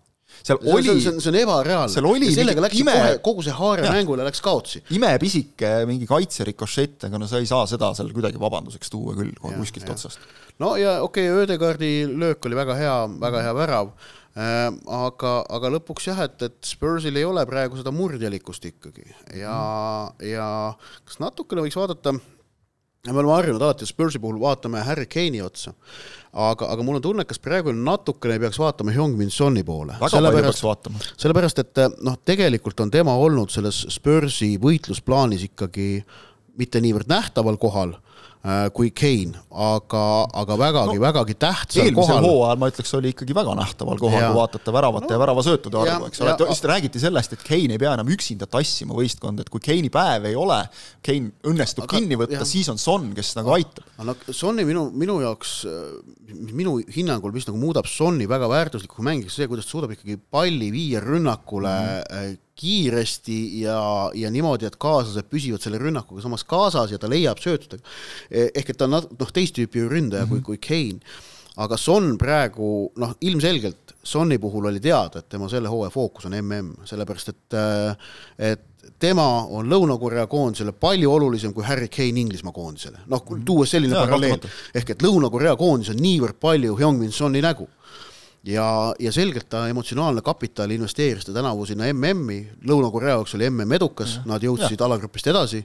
seal 0.43 0.59
see, 0.61 0.73
oli, 0.73 0.99
see 1.01 1.11
on, 1.11 1.21
see 1.21 1.31
on 1.31 1.37
ebareaalne. 1.39 1.93
seal 1.93 2.07
oli 2.09 2.31
sellega 2.33 2.63
läks 2.65 2.81
ime, 2.81 2.95
kohe, 2.95 3.13
kogu 3.25 3.45
see 3.45 3.55
haare 3.55 3.87
mängule 3.93 4.25
läks 4.27 4.41
kaotsi. 4.45 4.81
imepisike 4.97 5.71
mingi 5.89 6.09
kaitserikošett, 6.09 7.07
aga 7.07 7.21
no 7.21 7.29
sa 7.29 7.41
ei 7.41 7.49
saa 7.49 7.65
seda 7.69 7.93
seal 7.97 8.11
kuidagi 8.15 8.41
vabanduseks 8.41 8.91
tuua 8.93 9.15
küll 9.17 9.33
kohe 9.39 9.55
kuskilt 9.61 9.87
ja. 9.87 9.95
otsast. 9.95 10.21
no 10.61 10.75
ja 10.81 10.99
okei 11.05 11.29
okay,, 11.31 11.45
Ödegaardi 11.45 11.93
löök 12.11 12.45
oli 12.49 12.59
väga 12.59 12.77
hea, 12.79 12.99
väga 13.21 13.43
hea 13.47 13.55
värav 13.57 13.91
äh,, 14.35 14.69
aga, 14.99 15.33
aga 15.57 15.73
lõpuks 15.77 16.09
jah, 16.11 16.23
et, 16.27 16.37
et 16.49 16.59
Spursil 16.67 17.15
ei 17.15 17.27
ole 17.27 17.45
praegu 17.49 17.79
seda 17.79 17.93
murdjalikkust 17.95 18.71
ikkagi 18.73 19.07
ja 19.39 19.57
mm., 20.11 20.31
ja 20.33 20.49
kas 21.07 21.21
natukene 21.23 21.65
võiks 21.65 21.79
vaadata 21.79 22.17
me 23.13 23.19
oleme 23.19 23.33
harjunud 23.33 23.61
alati 23.61 23.85
Spursi 23.85 24.19
puhul 24.19 24.39
vaatame 24.41 24.83
Harry 24.85 25.05
Kane'i 25.05 25.41
otsa, 25.45 25.73
aga, 26.33 26.69
aga 26.73 26.85
mul 26.85 26.99
on 26.99 27.05
tunne, 27.05 27.25
et 27.25 27.29
kas 27.29 27.41
praegu 27.41 27.73
natukene 27.75 28.37
peaks 28.41 28.59
vaatama 28.61 28.93
Hyung-Min 28.95 29.31
Soni 29.33 29.63
poole. 29.63 29.97
väga 30.01 30.21
palju 30.21 30.45
peaks 30.47 30.63
vaatama. 30.65 31.03
sellepärast, 31.17 31.61
et 31.65 31.83
noh, 32.01 32.17
tegelikult 32.25 32.79
on 32.85 32.93
tema 32.93 33.15
olnud 33.21 33.53
selles 33.53 33.85
Spursi 33.93 34.55
võitlusplaanis 34.61 35.49
ikkagi 35.51 35.89
mitte 36.57 36.81
niivõrd 36.81 37.11
nähtaval 37.11 37.59
kohal 37.61 37.97
kui 38.75 38.91
Kane, 38.93 39.39
aga, 39.49 40.01
aga 40.37 40.57
vägagi 40.59 40.99
no,, 40.99 41.01
vägagi 41.01 41.35
tähtsal 41.41 41.87
eelmisel 41.87 42.19
kohal. 42.19 42.27
hooajal 42.27 42.59
ma 42.61 42.69
ütleks, 42.69 42.91
oli 42.97 43.09
ikkagi 43.13 43.33
väga 43.37 43.55
nähtaval 43.57 43.97
kohal, 44.01 44.27
kui 44.27 44.37
vaatate 44.37 44.73
väravate 44.75 45.09
no, 45.09 45.15
ja 45.15 45.21
väravasöötude 45.23 45.79
arvu, 45.81 46.09
eks 46.11 46.21
ole, 46.21 46.35
lihtsalt 46.43 46.69
räägiti 46.69 47.01
sellest, 47.01 47.33
et 47.33 47.45
Kane 47.47 47.73
ei 47.73 47.81
pea 47.81 47.95
enam 47.97 48.11
üksinda 48.13 48.45
tassima 48.51 48.93
võistkonda, 48.97 49.45
et 49.45 49.49
kui 49.53 49.63
Kane'i 49.65 49.89
päev 49.93 50.29
ei 50.29 50.37
ole, 50.37 50.59
Kane 51.05 51.33
õnnestub 51.49 51.87
aga, 51.87 51.97
kinni 51.97 52.19
võtta, 52.21 52.45
siis 52.45 52.69
on 52.69 52.81
Son, 52.81 53.09
kes 53.17 53.33
nagu 53.39 53.55
aitab. 53.57 53.89
no 54.05 54.17
Sonni 54.29 54.67
minu, 54.67 54.87
minu 54.93 55.17
jaoks, 55.25 55.57
minu 56.53 56.77
hinnangul, 56.93 57.33
mis 57.33 57.49
nagu 57.49 57.57
muudab 57.61 57.89
Sonni 57.89 58.29
väga 58.29 58.51
väärtuslikuks 58.51 59.09
mängiks, 59.09 59.39
see, 59.39 59.49
kuidas 59.49 59.65
ta 59.65 59.73
suudab 59.73 59.97
ikkagi 59.97 60.21
palli 60.21 60.69
viia 60.75 61.01
rünnakule 61.01 61.77
mm 61.81 62.41
kiiresti 62.55 63.61
ja, 63.61 63.79
ja 64.15 64.29
niimoodi, 64.31 64.67
et 64.69 64.77
kaaslased 64.79 65.27
püsivad 65.27 65.63
selle 65.63 65.79
rünnakuga 65.81 66.23
samas 66.23 66.45
kaasas 66.47 66.93
ja 66.93 66.99
ta 67.01 67.09
leiab 67.11 67.41
söötudega. 67.43 67.83
Ehk 68.35 68.69
et 68.69 68.77
ta 68.77 68.89
on 68.89 68.97
noh, 68.97 69.31
teist 69.33 69.55
tüüpi 69.55 69.87
ründaja 69.87 70.25
mm 70.25 70.29
-hmm. 70.29 70.29
kui, 70.29 70.39
mhm. 70.39 70.45
kui 70.45 70.57
Kane 70.57 71.33
aga 71.63 71.77
Son 71.77 72.17
praegu 72.19 72.69
noh, 72.99 73.15
ilmselgelt 73.21 73.95
Sonni 74.05 74.37
puhul 74.37 74.67
oli 74.69 74.79
teada, 74.79 75.19
et 75.19 75.29
tema 75.29 75.47
selle 75.49 75.69
hooaja 75.71 75.89
fookus 75.89 76.27
on 76.27 76.35
mm, 76.37 76.85
sellepärast 76.85 77.31
et, 77.31 77.55
et 78.37 78.91
tema 79.01 79.23
on 79.49 79.69
Lõuna-Korea 79.71 80.27
koondisele 80.29 80.75
palju 80.77 81.09
olulisem 81.11 81.53
kui 81.55 81.65
Harry 81.65 81.87
Kane 81.89 82.21
Inglismaa 82.21 82.53
koondisele. 82.53 83.01
noh, 83.09 83.23
tuues 83.45 83.71
selline 83.71 83.95
paralleel, 83.97 84.37
ehk 84.75 84.93
et 84.93 85.07
Lõuna-Korea 85.07 85.55
koondis 85.57 85.89
on 85.93 85.97
niivõrd 86.01 86.37
palju 86.41 86.77
Hyung-Min 86.77 87.15
Soni 87.15 87.41
nägu 87.41 87.67
ja, 88.45 88.93
ja 88.99 89.11
selgelt 89.13 89.47
ta 89.49 89.65
emotsionaalne 89.69 90.21
kapital 90.25 90.71
investeeris 90.71 91.25
ta 91.25 91.33
tänavu 91.35 91.65
sinna 91.67 91.87
MM-i, 91.93 92.37
Lõuna-Korea 92.69 93.15
jaoks 93.15 93.35
oli 93.37 93.47
MM 93.49 93.77
edukas, 93.77 94.19
nad 94.29 94.43
jõudsid 94.45 94.81
alagrupist 94.85 95.29
edasi. 95.31 95.61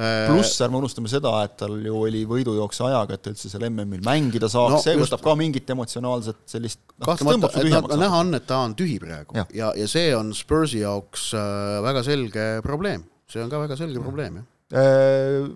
Äh, 0.00 0.28
pluss 0.30 0.60
ärme 0.64 0.78
unustame 0.80 1.10
seda, 1.12 1.32
et 1.46 1.56
tal 1.60 1.76
ju 1.84 2.02
oli 2.06 2.22
võidujooksu 2.30 2.86
ajaga, 2.88 3.18
et 3.18 3.30
üldse 3.32 3.50
seal 3.52 3.66
MM-il 3.68 4.04
mängida 4.06 4.50
saaks. 4.52 4.76
No,, 4.76 4.82
see 4.84 4.96
just, 4.96 5.08
võtab 5.08 5.26
ka 5.26 5.36
mingit 5.40 5.74
emotsionaalset 5.74 6.42
sellist 6.54 6.82
noh, 6.86 7.10
kahtlemata, 7.10 7.52
et 7.64 7.74
nad, 7.74 7.94
näha 8.04 8.24
on, 8.24 8.34
et 8.38 8.48
ta 8.48 8.62
on 8.68 8.76
tühi 8.78 9.00
praegu. 9.02 9.36
Ja, 9.38 9.46
ja, 9.56 9.72
ja 9.82 9.90
see 9.90 10.14
on 10.16 10.34
Spursi 10.36 10.84
jaoks 10.84 11.32
äh, 11.38 11.78
väga 11.86 12.04
selge 12.06 12.50
probleem, 12.66 13.06
see 13.30 13.42
on 13.44 13.52
ka 13.52 13.64
väga 13.66 13.78
selge 13.80 14.02
probleem, 14.02 14.42
jah. 14.42 14.50
Äh,. 14.80 15.50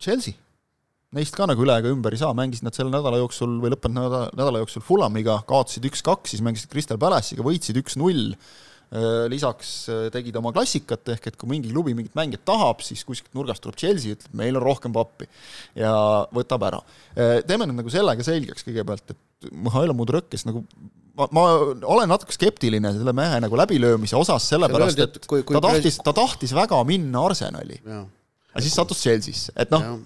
Chelsea 0.00 0.32
neist 1.16 1.34
ka 1.34 1.46
nagu 1.50 1.64
üle 1.64 1.74
ega 1.80 1.90
ümber 1.90 2.14
ei 2.14 2.20
saa, 2.20 2.32
mängisid 2.36 2.66
nad 2.66 2.76
selle 2.76 2.92
nädala 2.92 3.18
jooksul 3.18 3.58
või 3.62 3.72
lõppenud 3.74 3.98
nädala, 3.98 4.24
nädala 4.38 4.62
jooksul 4.62 4.84
Fulamiga, 4.86 5.40
kaotasid 5.48 5.86
üks-kaks, 5.90 6.34
siis 6.34 6.42
mängisid 6.46 6.70
Crystal 6.70 7.00
Palace'iga, 7.02 7.42
võitsid 7.46 7.80
üks-null, 7.80 8.36
äh, 8.36 9.24
lisaks 9.32 9.72
äh, 9.90 10.04
tegid 10.14 10.38
oma 10.38 10.52
klassikat, 10.54 11.10
ehk 11.16 11.26
et 11.32 11.40
kui 11.40 11.50
mingi 11.50 11.72
klubi 11.72 11.96
mingit 11.98 12.14
mängijat 12.18 12.44
tahab, 12.52 12.84
siis 12.86 13.02
kuskilt 13.08 13.34
nurgast 13.34 13.64
tuleb 13.64 13.78
Chelsea, 13.80 14.14
ütleb, 14.14 14.36
meil 14.38 14.60
on 14.60 14.64
rohkem 14.68 14.94
pappi. 14.94 15.26
Ja 15.78 15.92
võtab 16.36 16.68
ära. 16.68 16.78
Äh, 17.16 17.40
teeme 17.48 17.66
nüüd 17.66 17.82
nagu 17.82 17.90
sellega 17.92 18.26
selgeks 18.26 18.68
kõigepealt, 18.68 19.10
et 19.10 19.50
Mihhail 19.50 19.96
Mudrõk, 19.98 20.30
kes 20.30 20.46
nagu 20.46 20.62
ma, 21.18 21.26
ma 21.34 21.44
olen 21.90 22.10
natuke 22.12 22.38
skeptiline 22.38 22.94
selle 22.94 23.16
mehe 23.16 23.42
nagu 23.42 23.58
läbilöömise 23.58 24.14
osas, 24.20 24.46
sellepärast 24.52 25.02
et 25.08 25.20
kui, 25.26 25.42
kui 25.42 25.58
ta 25.58 25.66
tahtis, 25.66 25.98
ta 26.06 26.14
tahtis 26.14 26.54
väga 26.54 26.78
minna 26.86 27.26
Arsenali. 27.26 27.82
aga 27.82 28.62
siis 28.62 28.78
sattus 28.78 29.02
Chelsea'sse, 29.02 29.58
et 29.58 29.74
noh, 29.74 29.98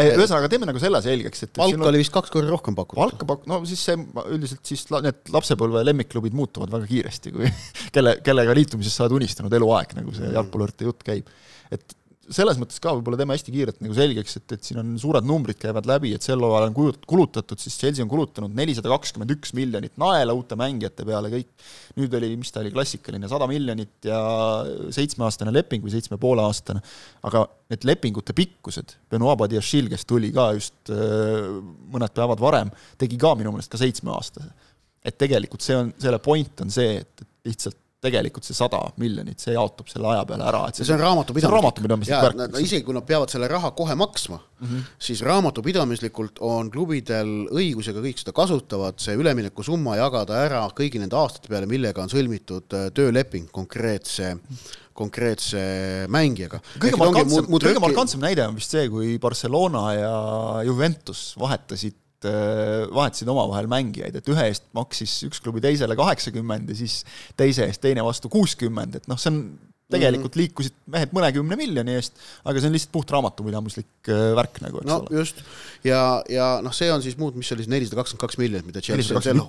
ühesõnaga, 0.00 0.50
teeme 0.52 0.68
nagu 0.68 0.80
selle 0.82 1.00
selgeks, 1.04 1.46
et 1.46 1.52
palka 1.56 1.78
on... 1.78 1.88
oli 1.90 2.00
vist 2.02 2.14
kaks 2.14 2.32
korda 2.34 2.50
rohkem 2.52 2.76
pakutud. 2.78 3.00
palka 3.00 3.28
pak-, 3.28 3.48
no 3.50 3.60
siis 3.68 3.82
see 3.88 3.98
üldiselt 4.34 4.62
siis 4.66 4.86
need 4.94 5.34
lapsepõlve 5.34 5.84
lemmikklubid 5.86 6.36
muutuvad 6.36 6.72
väga 6.74 6.88
kiiresti, 6.90 7.34
kui 7.34 7.50
kelle, 7.94 8.18
kellega 8.26 8.56
liitumisest 8.58 9.00
sa 9.00 9.06
oled 9.06 9.20
unistanud 9.20 9.54
eluaeg, 9.60 9.94
nagu 10.00 10.14
see 10.14 10.26
mm. 10.26 10.38
jalgpallurite 10.38 10.88
jutt 10.88 11.06
käib. 11.06 11.30
et 11.74 11.98
selles 12.32 12.58
mõttes 12.60 12.80
ka 12.82 12.92
võib-olla 12.96 13.18
teeme 13.20 13.34
hästi 13.36 13.52
kiirelt 13.54 13.80
nagu 13.84 13.96
selgeks, 13.96 14.38
et, 14.40 14.54
et 14.56 14.66
siin 14.66 14.80
on 14.80 14.92
suured 15.00 15.26
numbrid 15.28 15.58
käivad 15.60 15.86
läbi, 15.88 16.12
et 16.16 16.24
sel 16.24 16.40
hooajal 16.42 16.68
on 16.70 16.76
kujut-, 16.76 17.04
kulutatud, 17.10 17.60
siis 17.60 17.76
Chelsea 17.80 18.04
on 18.04 18.10
kulutanud 18.10 18.54
nelisada 18.56 18.90
kakskümmend 18.92 19.34
üks 19.36 19.54
miljonit 19.56 19.94
naela 20.00 20.36
uute 20.36 20.58
mängijate 20.58 21.06
peale, 21.08 21.30
kõik, 21.32 21.50
nüüd 22.00 22.16
oli, 22.18 22.32
mis 22.40 22.54
ta 22.54 22.62
oli, 22.62 22.72
klassikaline 22.74 23.30
sada 23.30 23.48
miljonit 23.50 24.08
ja 24.08 24.18
seitsmeaastane 24.94 25.54
leping 25.54 25.84
või 25.84 25.94
seitsme 25.94 26.18
poole 26.22 26.44
aastane, 26.46 26.82
aga 27.26 27.46
need 27.72 27.86
lepingute 27.88 28.36
pikkused, 28.36 28.96
Benoit 29.12 29.38
Badiachil, 29.40 29.88
kes 29.92 30.08
tuli 30.08 30.32
ka 30.34 30.50
just 30.56 30.92
äh, 30.94 31.48
mõned 31.94 32.16
päevad 32.16 32.42
varem, 32.42 32.72
tegi 33.00 33.20
ka 33.20 33.34
minu 33.38 33.54
meelest 33.54 33.72
ka 33.72 33.80
seitsmeaastase. 33.80 34.52
et 35.04 35.16
tegelikult 35.20 35.60
see 35.60 35.74
on, 35.76 35.90
selle 36.00 36.18
point 36.24 36.60
on 36.64 36.70
see, 36.72 37.00
et, 37.02 37.24
et 37.24 37.50
lihtsalt 37.50 37.76
tegelikult 38.04 38.46
see 38.46 38.56
sada 38.56 38.80
miljonit, 39.00 39.40
see 39.42 39.54
jaotub 39.56 39.88
selle 39.90 40.10
aja 40.12 40.26
peale 40.28 40.46
ära, 40.50 40.62
et 40.68 40.78
see, 40.78 40.86
see 40.88 40.96
on 40.96 41.02
raamatupidamislik, 41.02 41.56
raamatupidamislik 41.56 42.26
värk. 42.26 42.38
no 42.54 42.62
isegi 42.62 42.86
kui 42.86 42.96
nad 42.96 43.06
peavad 43.08 43.32
selle 43.32 43.48
raha 43.50 43.72
kohe 43.76 43.96
maksma 43.98 44.38
mm, 44.38 44.68
-hmm. 44.68 44.86
siis 45.08 45.24
raamatupidamislikult 45.26 46.40
on 46.44 46.70
klubidel 46.74 47.34
õigus 47.50 47.90
ja 47.90 47.96
ka 47.96 48.04
kõik 48.04 48.22
seda 48.22 48.36
kasutavad, 48.36 49.00
see 49.02 49.16
üleminekusumma 49.20 49.98
jagada 50.00 50.44
ära 50.44 50.62
kõigi 50.76 51.02
nende 51.02 51.18
aastate 51.18 51.52
peale, 51.52 51.70
millega 51.70 52.04
on 52.04 52.12
sõlmitud 52.12 52.76
äh, 52.76 52.88
tööleping 52.94 53.50
konkreetse 53.52 54.34
konkreetse 54.94 55.60
mängijaga. 56.12 56.60
kõige 56.78 56.98
markantsem, 57.00 57.48
kõige 57.50 57.82
markantsem 57.82 58.22
näide 58.22 58.46
on 58.46 58.54
vist 58.54 58.70
see, 58.70 58.86
kui 58.92 59.16
Barcelona 59.18 59.84
ja 59.96 60.14
Juventus 60.68 61.32
vahetasid 61.40 61.98
Äh, 62.24 62.86
vahetasid 62.94 63.28
omavahel 63.28 63.66
mängijaid, 63.68 64.14
et 64.16 64.28
ühe 64.32 64.46
eest 64.48 64.64
maksis 64.76 65.12
üks 65.26 65.42
klubi 65.44 65.60
teisele 65.64 65.96
kaheksakümmend 65.98 66.70
ja 66.72 66.76
siis 66.78 67.02
teise 67.36 67.66
eest 67.68 67.82
teine 67.84 68.04
vastu 68.06 68.30
kuuskümmend, 68.32 68.96
et 68.96 69.08
noh, 69.10 69.20
see 69.20 69.32
on 69.32 69.40
tegelikult 69.92 70.32
mm 70.34 70.40
-hmm. 70.40 70.40
liikusid 70.40 70.74
mehed 70.88 71.10
mõnekümne 71.12 71.56
miljoni 71.60 71.94
eest, 71.98 72.14
aga 72.44 72.60
see 72.60 72.70
on 72.70 72.74
lihtsalt 72.74 72.92
puht 72.94 73.10
raamatupidamislik 73.12 74.08
äh, 74.08 74.30
värk 74.38 74.60
nagu, 74.64 74.80
eks 74.80 74.88
no, 74.88 74.96
ole. 75.02 75.18
just, 75.18 75.42
ja, 75.84 76.22
ja 76.32 76.46
noh, 76.64 76.72
see 76.72 76.88
on 76.92 77.02
siis 77.04 77.18
muud, 77.20 77.36
mis 77.36 77.50
oli 77.52 77.64
siis 77.64 77.70
nelisada 77.72 77.98
kakskümmend 78.00 78.22
kaks 78.22 78.38
miljonit, 78.40 78.66
mida 78.66 78.80
Chelsea 78.80 79.20
sel, 79.20 79.42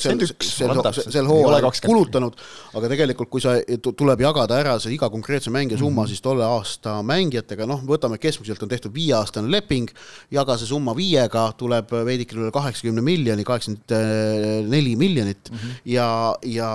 sel, 0.00 0.22
sel, 0.40 1.10
sel 1.12 1.28
hooajal 1.28 1.68
kulutanud, 1.84 2.38
aga 2.72 2.90
tegelikult, 2.94 3.28
kui 3.34 3.44
sa, 3.44 3.58
tuleb 3.84 4.24
jagada 4.24 4.56
ära 4.62 4.78
see 4.80 4.94
iga 4.96 5.10
konkreetse 5.12 5.52
mängija 5.52 5.78
summa 5.78 6.02
mm 6.02 6.04
-hmm. 6.04 6.14
siis 6.14 6.24
tolle 6.24 6.46
aasta 6.46 6.94
mängijatega, 7.04 7.66
noh, 7.68 7.84
võtame 7.84 8.16
keskmiselt 8.22 8.62
on 8.62 8.72
tehtud 8.72 8.94
viieaastane 8.94 9.50
leping, 9.50 9.92
jaga 10.30 10.56
see 10.56 10.72
summa 10.72 10.96
viiega, 10.96 11.50
tuleb 11.56 11.92
veidikene 11.92 12.46
üle 12.46 12.54
kaheksakümne 12.54 13.04
miljoni, 13.04 13.44
kaheksakümmend 13.44 14.70
neli 14.72 14.96
miljonit 14.96 15.50
mm 15.50 15.58
-hmm. 15.58 15.76
ja, 15.84 16.08
ja 16.42 16.72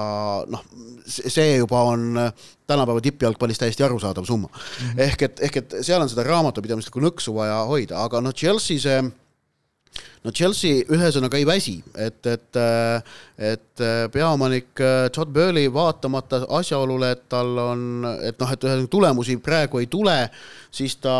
noh, 0.48 0.64
see 1.08 1.58
juba 1.58 1.82
on 1.82 2.32
tänapäeva 2.68 3.02
tippjalgpallis 3.02 3.62
täiesti 3.62 3.84
arusaadav 3.84 4.26
summa 4.26 4.48
mm. 4.48 4.88
-hmm. 4.88 5.00
ehk 5.08 5.22
et, 5.22 5.40
ehk 5.40 5.58
et 5.58 5.78
seal 5.82 6.02
on 6.02 6.10
seda 6.10 6.24
raamatupidamislikku 6.28 7.02
nõksu 7.04 7.36
vaja 7.36 7.64
hoida, 7.70 8.04
aga 8.04 8.22
noh, 8.22 8.34
Chelsea 8.34 8.80
see 8.80 9.02
no 10.26 10.34
Chelsea 10.34 10.84
ühesõnaga 10.94 11.40
ei 11.40 11.46
väsi, 11.48 11.78
et, 11.96 12.20
et, 12.28 12.60
et 13.38 13.84
peaomanik 14.14 14.84
Todd 15.14 15.34
Burley 15.34 15.72
vaatamata 15.74 16.44
asjaolule, 16.60 17.12
et 17.16 17.28
tal 17.30 17.54
on, 17.62 17.84
et 18.26 18.40
noh, 18.40 18.54
et 18.54 18.68
ühesõnaga 18.68 18.92
tulemusi 18.92 19.38
praegu 19.44 19.82
ei 19.82 19.90
tule, 19.92 20.18
siis 20.74 20.98
ta 21.02 21.14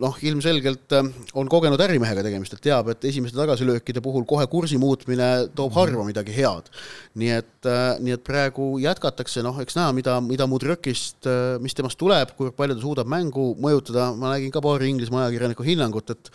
noh, 0.00 0.16
ilmselgelt 0.26 0.94
äh, 0.96 1.08
on 1.38 1.48
kogenud 1.50 1.80
ärimehega 1.80 2.24
tegemist, 2.26 2.56
et 2.56 2.64
teab, 2.66 2.90
et 2.92 3.06
esimeste 3.08 3.38
tagasilöökide 3.38 4.02
puhul 4.04 4.26
kohe 4.28 4.46
kursi 4.50 4.78
muutmine 4.80 5.28
toob 5.54 5.72
mhm. 5.72 5.78
harva 5.78 6.06
midagi 6.08 6.34
head. 6.36 6.70
nii 7.20 7.30
et, 7.30 7.68
äh, 7.70 7.94
nii 8.02 8.16
et 8.16 8.24
praegu 8.26 8.72
jätkatakse, 8.82 9.42
noh, 9.46 9.60
eks 9.62 9.78
näha, 9.78 9.92
mida, 9.96 10.18
mida 10.24 10.48
äh, 11.30 11.56
mis 11.62 11.76
temast 11.76 11.98
tuleb, 12.00 12.34
kui 12.38 12.50
palju 12.56 12.78
ta 12.78 12.82
suudab 12.82 13.10
mängu 13.10 13.52
mõjutada, 13.60 14.10
ma 14.18 14.34
nägin 14.34 14.52
ka 14.54 14.62
paari 14.64 14.90
Inglismaa 14.90 15.28
ajakirjaniku 15.28 15.66
hinnangut, 15.66 16.10
et 16.14 16.32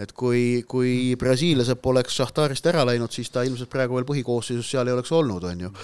et 0.00 0.12
kui, 0.16 0.62
kui 0.70 1.16
brasiillased 1.30 1.82
poleks 1.82 2.18
Šahtarist 2.20 2.66
ära 2.66 2.84
läinud, 2.88 3.14
siis 3.14 3.30
ta 3.30 3.46
ilmselt 3.46 3.70
praegu 3.72 3.98
veel 3.98 4.08
põhikoosseisus 4.08 4.74
seal 4.74 4.90
ei 4.90 4.98
oleks 4.98 5.14
olnud, 5.14 5.46
on 5.46 5.68
ju 5.68 5.74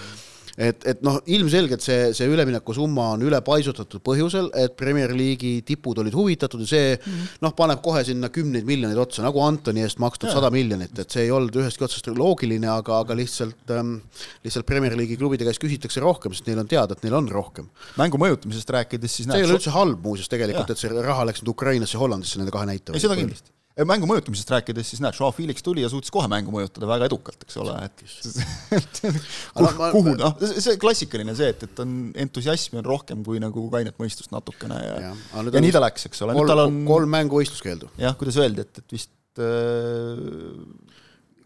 et, 0.57 0.85
et 0.89 1.03
noh, 1.05 1.19
ilmselgelt 1.29 1.83
see, 1.85 2.09
see 2.17 2.27
üleminekusumma 2.31 3.11
on 3.13 3.23
ülepaisutatud 3.27 4.01
põhjusel, 4.05 4.49
et 4.57 4.73
Premier 4.79 5.13
League'i 5.15 5.61
tipud 5.65 6.01
olid 6.01 6.15
huvitatud 6.17 6.63
ja 6.65 6.69
see 6.71 6.87
mm 6.95 7.03
-hmm. 7.03 7.41
noh, 7.45 7.53
paneb 7.57 7.81
kohe 7.85 8.03
sinna 8.07 8.31
kümneid 8.33 8.65
miljoneid 8.65 8.97
otsa, 8.97 9.21
nagu 9.25 9.41
Antoni 9.45 9.85
eest 9.85 10.01
makstud 10.01 10.33
sada 10.33 10.49
miljonit, 10.53 10.97
et 10.97 11.13
see 11.13 11.27
ei 11.27 11.31
olnud 11.31 11.55
ühestki 11.61 11.85
otsast 11.85 12.09
loogiline, 12.09 12.67
aga, 12.73 12.99
aga 13.05 13.15
lihtsalt 13.15 13.73
ähm,, 13.75 13.99
lihtsalt 14.43 14.65
Premier 14.65 14.97
League'i 14.97 15.17
klubide 15.17 15.45
käest 15.45 15.61
küsitakse 15.61 16.01
rohkem, 16.01 16.33
sest 16.33 16.49
neil 16.49 16.63
on 16.63 16.67
teada, 16.67 16.97
et 16.97 17.03
neil 17.05 17.13
on 17.21 17.29
rohkem. 17.29 17.69
mängu 17.97 18.17
mõjutamisest 18.17 18.73
rääkides 18.73 19.15
siis 19.21 19.29
see 19.29 19.37
ei 19.37 19.45
ole 19.45 19.59
üldse 19.59 19.75
halb 19.75 20.01
muuseas 20.03 20.29
tegelikult, 20.29 20.73
et 20.73 20.81
see 20.81 20.89
raha 20.89 21.29
läks 21.29 21.43
nüüd 21.43 21.53
Ukrainasse 21.53 21.97
ja 21.97 22.01
Hollandisse 22.01 22.41
nende 22.41 22.51
kahe 22.51 22.65
näite. 22.65 22.93
ei, 22.93 22.99
seda 22.99 23.15
kindlasti 23.15 23.56
mängu 23.85 24.07
mõjutamisest 24.09 24.49
rääkides, 24.55 24.89
siis 24.89 25.01
näed, 25.03 25.13
Joao 25.19 25.33
Felix 25.35 25.61
tuli 25.65 25.83
ja 25.83 25.89
suutis 25.91 26.13
kohe 26.13 26.29
mängu 26.31 26.53
mõjutada 26.53 26.89
väga 26.89 27.09
edukalt, 27.09 27.43
eks 27.45 27.59
ole, 27.61 27.75
et 27.85 29.01
kuhu, 29.57 29.89
kuhu, 29.93 30.15
noh, 30.17 30.33
see 30.49 30.79
klassikaline 30.81 31.35
see, 31.37 31.51
et, 31.53 31.67
et 31.67 31.83
on 31.83 31.93
entusiasmi 32.25 32.81
on 32.81 32.87
rohkem 32.87 33.21
kui 33.27 33.41
nagu 33.43 33.67
kainet 33.73 33.97
mõistust 34.01 34.33
natukene 34.33 34.79
ja, 34.81 34.95
ja, 35.07 35.13
ja, 35.13 35.45
ja 35.45 35.63
nii 35.63 35.75
ta 35.75 35.83
läks, 35.83 36.07
eks 36.09 36.25
ole. 36.25 36.37
on... 36.37 36.81
kolm 36.89 37.13
mängu 37.13 37.41
võistluskeeldu. 37.41 37.91
jah, 38.01 38.17
kuidas 38.17 38.39
öeldi, 38.41 38.65
et, 38.65 38.81
et 38.81 38.97
vist 38.97 39.43
äh, 39.43 40.97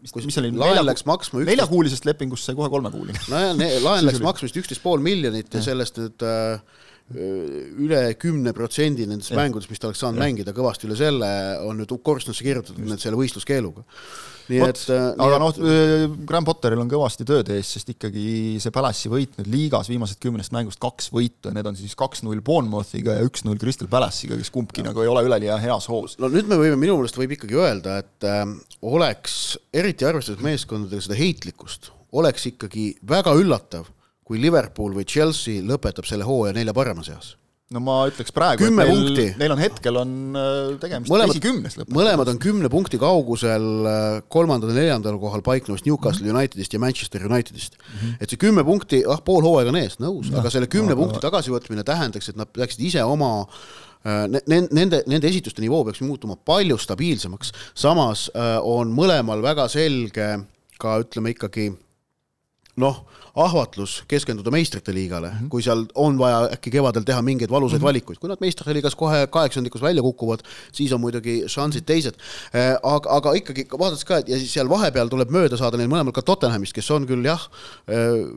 vist, 0.02 0.18
mis 0.26 0.38
oli 0.40 0.52
laen 0.56 0.82
läks 0.86 1.06
maksma 1.08 1.42
üksteist 1.42 1.52
neljakuulisest 1.54 2.06
lepingust 2.08 2.48
sai 2.48 2.56
kohe 2.58 2.70
kolmekuuline. 2.72 3.26
nojah, 3.32 3.82
laen 3.84 4.08
läks 4.08 4.22
maksma 4.24 4.48
vist 4.48 4.62
üksteist 4.62 4.84
pool 4.84 5.02
miljonit 5.04 5.52
ja 5.52 5.62
sellest 5.64 6.00
nüüd 6.00 6.26
äh, 6.26 6.64
üle 7.12 8.02
kümne 8.20 8.52
protsendi 8.56 9.04
nendest 9.08 9.34
mängudest, 9.36 9.70
mis 9.72 9.80
ta 9.80 9.90
oleks 9.90 10.00
saanud 10.02 10.20
ja. 10.20 10.26
mängida, 10.26 10.54
kõvasti 10.56 10.88
üle 10.88 10.96
selle 10.96 11.30
on 11.66 11.80
nüüd 11.80 11.92
korstnasse 12.04 12.44
kirjutatud 12.44 12.80
nüüd 12.80 13.02
selle 13.02 13.18
võistluskeeluga. 13.20 13.84
nii 14.48 14.62
Võt, 14.62 14.80
et 14.80 14.92
äh, 14.94 15.04
aga 15.26 15.40
noh, 15.42 15.58
äh, 15.60 16.06
Graham 16.28 16.46
Potteril 16.48 16.80
on 16.82 16.90
kõvasti 16.90 17.26
tööd 17.28 17.52
ees, 17.54 17.74
sest 17.76 17.92
ikkagi 17.92 18.24
see 18.62 18.74
Palace'i 18.74 19.12
võit 19.12 19.36
nüüd 19.38 19.50
liigas 19.52 19.90
viimased 19.92 20.20
kümnest 20.22 20.54
mängust 20.56 20.80
kaks 20.82 21.12
võitu 21.14 21.50
ja 21.50 21.56
need 21.56 21.68
on 21.68 21.78
siis 21.78 21.94
kaks-null 21.98 22.42
Bournemouthiga 22.44 23.18
ja 23.18 23.28
üks-null 23.28 23.60
Crystal 23.60 23.90
Palace'iga, 23.92 24.38
kes 24.40 24.52
kumbki 24.54 24.82
ja. 24.82 24.90
nagu 24.90 25.04
ei 25.04 25.12
ole 25.12 25.24
üleliia 25.28 25.60
heas 25.62 25.88
hoos. 25.92 26.16
no 26.22 26.32
nüüd 26.32 26.50
me 26.50 26.58
võime, 26.60 26.80
minu 26.80 26.98
meelest 27.00 27.18
võib 27.20 27.36
ikkagi 27.36 27.60
öelda, 27.60 28.00
et 28.02 28.28
äh, 28.28 28.44
oleks, 28.82 29.58
eriti 29.74 30.08
arvestades 30.08 30.42
meeskondadega 30.44 31.08
seda 31.08 31.20
heitlikkust, 31.20 31.92
oleks 32.16 32.48
ikkagi 32.54 32.94
väga 33.08 33.36
üllatav 33.38 33.92
kui 34.24 34.40
Liverpool 34.40 34.94
või 34.96 35.06
Chelsea 35.08 35.62
lõpetab 35.62 36.08
selle 36.08 36.26
hooaja 36.28 36.56
nelja 36.56 36.74
parema 36.76 37.04
seas 37.06 37.36
no 37.72 37.82
ma 37.84 37.96
ütleks 38.10 38.32
praegu, 38.34 38.66
et 38.66 38.74
neil, 38.76 39.20
neil 39.40 39.54
on 39.54 39.60
hetkel 39.60 39.98
on 40.00 40.14
äh, 40.38 40.72
tegemist 40.82 41.12
esikümnes 41.26 41.76
lõpuks. 41.78 41.94
mõlemad 41.96 42.30
on 42.32 42.40
kümne 42.42 42.70
punkti 42.72 43.00
kaugusel 43.00 43.68
äh, 43.88 44.16
kolmandal-neljandal 44.32 45.18
kohal 45.22 45.44
paiknevast 45.46 45.86
Newcastle 45.88 46.26
mm 46.26 46.32
-hmm. 46.32 46.40
Unitedist 46.42 46.72
ja 46.72 46.80
Manchester 46.82 47.26
Unitedist 47.26 47.78
mm. 47.78 47.98
-hmm. 47.98 48.16
et 48.20 48.30
see 48.30 48.40
kümme 48.40 48.64
punkti, 48.64 49.02
ah 49.08 49.22
pool 49.24 49.42
hooaega 49.42 49.72
on 49.72 49.80
ees, 49.80 49.98
nõus, 50.00 50.32
aga 50.36 50.50
selle 50.50 50.66
kümne 50.66 50.92
aga... 50.92 51.00
punkti 51.00 51.22
tagasivõtmine 51.24 51.84
tähendaks, 51.84 52.28
et 52.28 52.36
nad 52.36 52.48
peaksid 52.52 52.80
ise 52.80 53.04
oma 53.04 53.32
äh, 53.40 53.48
Nende, 54.72 55.04
nende 55.06 55.28
esituste 55.28 55.62
nivoo 55.62 55.84
peaks 55.84 56.00
muutuma 56.02 56.34
palju 56.36 56.74
stabiilsemaks, 56.78 57.52
samas 57.74 58.30
on 58.62 58.90
mõlemal 58.90 59.42
väga 59.42 59.68
selge 59.68 60.40
ka 60.76 60.96
ütleme 60.98 61.30
ikkagi 61.30 61.68
noh, 62.82 63.04
ahvatlus 63.34 64.02
keskenduda 64.08 64.50
meistrite 64.52 64.92
liigale 64.94 65.30
mm, 65.30 65.38
-hmm. 65.38 65.48
kui 65.48 65.62
seal 65.62 65.86
on 65.94 66.18
vaja 66.18 66.42
äkki 66.52 66.70
kevadel 66.70 67.04
teha 67.08 67.22
mingeid 67.22 67.50
valusaid 67.50 67.78
mm 67.78 67.82
-hmm. 67.82 67.86
valikuid, 67.86 68.18
kui 68.18 68.28
nad 68.28 68.40
meistrite 68.40 68.74
liigas 68.74 68.94
kohe 68.94 69.26
kaheksandikus 69.26 69.82
välja 69.82 70.02
kukuvad, 70.02 70.40
siis 70.72 70.92
on 70.92 71.00
muidugi 71.00 71.42
šansid 71.46 71.84
teised. 71.84 72.14
Äh, 72.54 72.76
aga, 72.82 73.10
aga 73.10 73.32
ikkagi 73.32 73.66
vaadates 73.78 74.04
ka, 74.04 74.18
et 74.18 74.28
ja 74.28 74.38
siis 74.38 74.52
seal 74.52 74.68
vahepeal 74.68 75.08
tuleb 75.08 75.30
mööda 75.30 75.56
saada 75.56 75.76
neil 75.76 75.88
mõlemal 75.88 76.12
ka 76.12 76.22
Tottenhamist, 76.22 76.72
kes 76.72 76.90
on 76.90 77.06
küll 77.06 77.24
jah, 77.24 77.48
äh, 77.88 78.28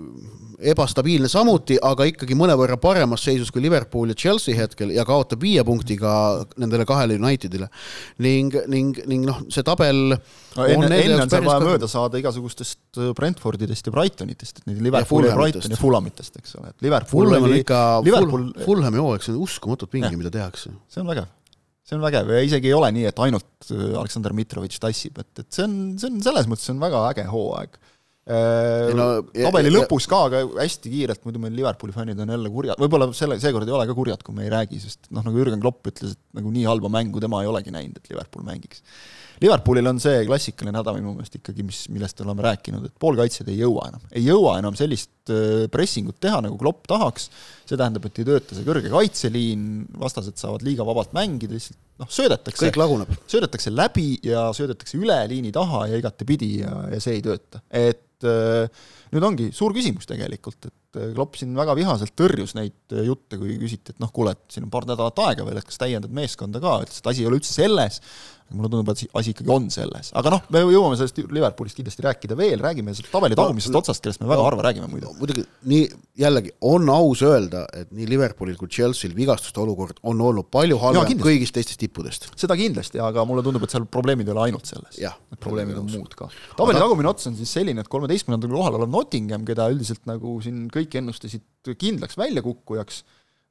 ebastabiilne 0.71 1.27
samuti, 1.27 1.77
aga 1.81 2.07
ikkagi 2.07 2.35
mõnevõrra 2.37 2.77
paremas 2.77 3.23
seisus 3.23 3.51
kui 3.51 3.61
Liverpool 3.61 4.13
ja 4.13 4.15
Chelsea 4.15 4.55
hetkel 4.55 4.93
ja 4.95 5.05
kaotab 5.05 5.41
viie 5.41 5.63
punktiga 5.63 6.45
nendele 6.57 6.85
kahele 6.85 7.19
Unitedile. 7.19 7.67
ning, 8.17 8.55
ning, 8.67 8.99
ning 9.07 9.25
noh, 9.25 9.41
see 9.49 9.63
tabel 9.63 10.15
no 10.55 10.65
enne, 10.65 10.89
enne 10.95 11.19
on 11.23 11.31
seal 11.31 11.45
vaja 11.45 11.63
mööda 11.63 11.89
saada 11.91 12.19
igasugustest 12.21 12.99
äh, 12.99 13.11
Brentfordidest 13.17 13.89
ja 13.89 13.93
Brightonitest, 13.95 14.61
et 14.61 14.69
neid 14.69 14.84
Liverpooli 14.85 15.31
ja 15.31 15.37
Brighton 15.37 15.73
ja 15.73 15.79
Fulamitest, 15.79 16.37
eks 16.41 16.55
ole, 16.59 16.73
et 16.73 16.85
Liverpool 16.85 17.25
Fulham 17.29 17.47
oli 17.47 17.63
ikka 17.63 17.79
Liverpool... 18.05 18.45
Fulhami 18.65 19.01
hooaeg, 19.01 19.25
see 19.25 19.33
on 19.33 19.41
uskumatult 19.45 19.91
pinge, 19.93 20.13
mida 20.19 20.31
tehakse. 20.33 20.73
see 20.91 21.01
on 21.03 21.09
vägev. 21.11 21.31
see 21.85 21.97
on 21.97 22.05
vägev. 22.05 22.31
Ja 22.35 22.45
isegi 22.45 22.71
ei 22.71 22.77
ole 22.77 22.91
nii, 22.95 23.09
et 23.11 23.25
ainult 23.25 23.71
äh, 23.71 23.89
Aleksandr 23.99 24.35
Mitrovitš 24.37 24.81
tassib, 24.83 25.19
et, 25.21 25.31
et 25.43 25.49
see 25.49 25.67
on, 25.67 25.75
see 26.01 26.11
on 26.13 26.23
selles 26.25 26.49
mõttes, 26.51 26.71
on 26.73 26.81
väga 26.81 27.03
äge 27.11 27.27
hooaeg. 27.31 27.77
Äh, 28.25 28.89
no, 28.97 29.09
tabeli 29.37 29.69
lõpus 29.69 30.07
ka, 30.09 30.23
aga 30.31 30.39
hästi 30.57 30.89
kiirelt, 30.89 31.21
muidu 31.27 31.41
meil 31.43 31.53
Liverpooli 31.53 31.93
fännid 31.93 32.21
on 32.23 32.31
jälle 32.33 32.49
kurjad, 32.49 32.79
võib-olla 32.81 33.11
selle, 33.13 33.37
seekord 33.41 33.69
ei 33.69 33.75
ole 33.77 33.85
ka 33.85 33.97
kurjad, 33.97 34.23
kui 34.25 34.33
me 34.33 34.47
ei 34.47 34.53
räägi, 34.53 34.79
sest 34.81 35.11
noh, 35.13 35.21
nagu 35.27 35.37
Jürgen 35.37 35.61
Klopp 35.61 35.91
ütles, 35.91 36.15
et 36.17 36.39
nagu 36.39 36.53
nii 36.55 36.65
halba 36.65 36.89
mängu 36.89 37.21
tema 37.21 37.43
ei 37.45 37.51
olegi 37.51 37.73
näinud, 37.75 38.01
et 38.01 38.09
Liverpool 38.09 38.47
mängiks. 38.47 38.81
Liverpoolil 39.43 39.89
on 39.89 39.99
see 40.01 40.23
klassikaline 40.27 40.79
häda 40.79 40.93
minu 40.95 41.13
meelest 41.15 41.37
ikkagi, 41.39 41.65
mis, 41.67 41.81
millest 41.93 42.21
oleme 42.23 42.45
rääkinud, 42.45 42.85
et 42.87 42.95
poolkaitsjad 43.01 43.49
ei 43.51 43.59
jõua 43.59 43.89
enam, 43.91 44.05
ei 44.15 44.23
jõua 44.25 44.55
enam 44.61 44.77
sellist 44.79 45.33
äh, 45.33 45.65
pressingut 45.71 46.19
teha, 46.23 46.39
nagu 46.45 46.57
Klopp 46.61 46.87
tahaks, 46.91 47.27
see 47.65 47.75
tähendab, 47.75 48.07
et 48.07 48.21
ei 48.21 48.29
tööta 48.29 48.57
see 48.57 48.67
kõrge 48.67 48.91
kaitseliin, 48.93 49.67
vastased 50.01 50.39
saavad 50.41 50.65
liiga 50.67 50.87
vabalt 50.87 51.15
mängida, 51.17 51.57
lihtsalt 51.57 51.79
noh, 52.01 52.11
söödetakse, 52.11 52.63
kõik 52.67 52.79
laguneb. 52.79 53.13
söödetakse 53.31 53.73
läbi 53.73 54.09
ja 54.25 54.47
söödetakse 54.55 54.99
üle 54.99 55.19
liini 55.31 55.53
taha 55.55 55.85
ja 55.91 55.99
igatepidi 56.01 56.51
ja, 56.61 56.73
ja 56.95 57.01
see 57.03 57.19
ei 57.19 57.25
tööta. 57.25 57.63
et 57.69 58.27
äh, 58.27 58.87
nüüd 59.15 59.29
ongi 59.31 59.51
suur 59.55 59.75
küsimus 59.75 60.07
tegelikult, 60.09 60.69
et 60.69 60.75
äh, 60.97 61.11
Klopp 61.15 61.39
siin 61.39 61.55
väga 61.57 61.75
vihaselt 61.77 62.15
tõrjus 62.17 62.55
neid 62.57 62.95
jutte, 63.05 63.39
kui 63.41 63.57
küsiti, 63.61 63.95
et 63.95 64.01
noh, 64.03 64.11
kuule, 64.15 64.35
et 64.35 64.55
siin 64.55 64.67
on 64.67 64.73
paar 64.73 64.87
nädalat 64.89 65.21
aega 65.27 65.47
veel, 65.47 65.59
et 65.59 65.67
kas 65.67 65.81
täiendad 65.81 66.13
meeskonda 66.15 66.61
ka, 66.63 66.79
ütles, 66.85 67.01
et 67.01 67.11
asi 67.11 67.23
ei 67.23 67.29
ole 67.29 67.39
üldse 67.41 67.53
selles, 67.55 68.01
mulle 68.53 68.69
tundub, 68.69 68.91
et 68.93 69.15
asi 69.17 69.31
ikkagi 69.33 69.49
on 69.49 69.65
selles, 69.73 70.11
aga 70.17 70.31
noh, 70.35 70.43
me 70.53 70.61
jõuame 70.61 70.97
sellest 70.99 71.17
Liverpoolist 71.33 71.79
kindlasti 71.79 72.03
rääkida 72.05 72.35
veel, 72.37 72.59
räägime 72.61 72.93
sellest 72.93 73.09
tabeli 73.13 73.37
tagumisest 73.37 73.73
no, 73.73 73.81
otsast, 73.81 74.03
kellest 74.05 74.21
me 74.21 74.29
väga 74.29 74.43
no, 74.43 74.45
harva 74.45 74.65
räägime 74.67 74.89
muidu. 74.91 75.13
muidugi 75.17 75.45
nii, 75.71 75.87
jällegi 76.21 76.53
on 76.69 76.85
aus 76.93 77.23
öelda, 77.25 77.63
et 77.73 77.89
nii 77.95 78.05
Liverpoolil 78.11 78.59
kui 78.59 78.69
Chelsea'l 78.69 79.15
vigastuste 79.17 79.63
olukord 79.63 79.97
on 80.05 80.21
olnud 80.21 80.51
palju 80.53 80.77
halvem 80.83 81.23
kõigist 81.23 81.57
teistest 81.57 81.81
tippudest. 81.81 82.29
seda 82.37 82.57
kindlasti, 82.59 83.01
aga 83.01 83.25
mulle 83.25 83.41
tundub, 83.45 83.65
et 83.65 83.73
seal 83.73 83.87
probleemid 83.89 84.29
ei 84.29 84.35
ole 84.35 84.45
ainult 84.45 84.69
selles. 84.69 85.01
Need 85.01 85.41
probleemid 85.41 85.81
on 85.81 85.89
muud 85.89 86.13
ka. 86.17 86.29
tabeli 86.59 86.83
tagumine 86.85 87.09
ots 87.09 87.31
on 87.31 87.39
siis 87.39 87.57
selline, 87.57 87.81
et 87.81 87.89
kolmeteistkümnendal 87.89 88.53
kohal 88.53 88.77
olev 88.77 88.93
Nottingham, 88.93 89.47
keda 89.47 89.71
üldiselt 89.73 90.05
nagu 90.05 90.37
siin 90.45 90.67
kõik 90.73 90.84
ennustasid 90.99 91.75
kindlaks 91.79 92.17
väljakukkujaks 92.19 93.03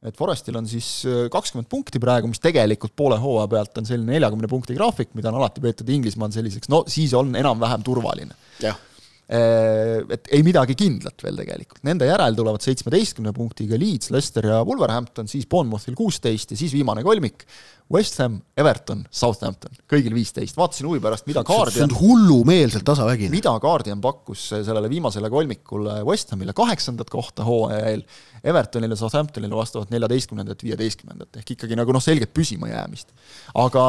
et 0.05 0.17
Forestil 0.19 0.57
on 0.59 0.67
siis 0.69 0.89
äh, 1.09 1.27
kakskümmend 1.33 1.69
punkti 1.73 2.01
praegu, 2.03 2.29
mis 2.29 2.43
tegelikult 2.43 2.95
poole 2.97 3.17
hooaja 3.21 3.49
pealt 3.51 3.79
on 3.81 3.89
selline 3.89 4.17
neljakümne 4.17 4.51
punkti 4.51 4.77
graafik, 4.77 5.15
mida 5.17 5.31
on 5.33 5.41
alati 5.41 5.65
peetud 5.65 5.89
Inglismaal 5.97 6.35
selliseks, 6.35 6.69
no 6.73 6.83
siis 6.93 7.15
on 7.17 7.33
enam-vähem 7.41 7.85
turvaline. 7.87 8.37
Äh, 8.65 8.77
et 9.25 10.29
ei 10.37 10.43
midagi 10.45 10.75
kindlat 10.77 11.23
veel 11.25 11.39
tegelikult, 11.41 11.81
nende 11.89 12.09
järel 12.11 12.37
tulevad 12.37 12.65
seitsmeteistkümne 12.65 13.33
punktiga 13.37 13.79
Leeds, 13.81 14.11
Leicester 14.13 14.51
ja 14.51 14.59
Wolverhampton, 14.69 15.31
siis 15.31 15.47
Bournemouthil 15.49 15.97
kuusteist 15.97 16.53
ja 16.53 16.59
siis 16.61 16.75
viimane 16.77 17.05
kolmik 17.07 17.47
West 17.93 18.17
Ham, 18.19 18.39
Everton, 18.57 19.03
Southampton, 19.13 19.75
kõigil 19.91 20.15
viisteist, 20.17 20.57
vaatasin 20.57 20.87
huvi 20.89 21.03
pärast, 21.05 21.27
mida 21.29 21.43
Guardian 21.45 21.75
see 21.75 21.85
on 21.85 21.97
hullumeelselt 21.99 22.85
tasavägine. 22.89 23.33
mida 23.35 23.53
Guardian 23.61 24.01
pakkus 24.01 24.47
sellele 24.55 24.89
viimasele 24.89 25.29
kolmikule 25.31 25.99
West 26.09 26.33
Hamile 26.33 26.55
kaheksandad 26.57 27.13
kohta 27.13 27.45
hooaja 27.45 27.83
eel, 27.91 28.07
Evertonile, 28.45 28.97
Southamptonile 28.97 29.57
vastavalt 29.57 29.93
neljateistkümnendat, 29.93 30.65
viieteistkümnendat, 30.65 31.37
ehk 31.41 31.55
ikkagi 31.57 31.77
nagu 31.77 31.93
noh, 31.97 32.03
selget 32.05 32.33
püsimajäämist. 32.37 33.13
aga 33.61 33.85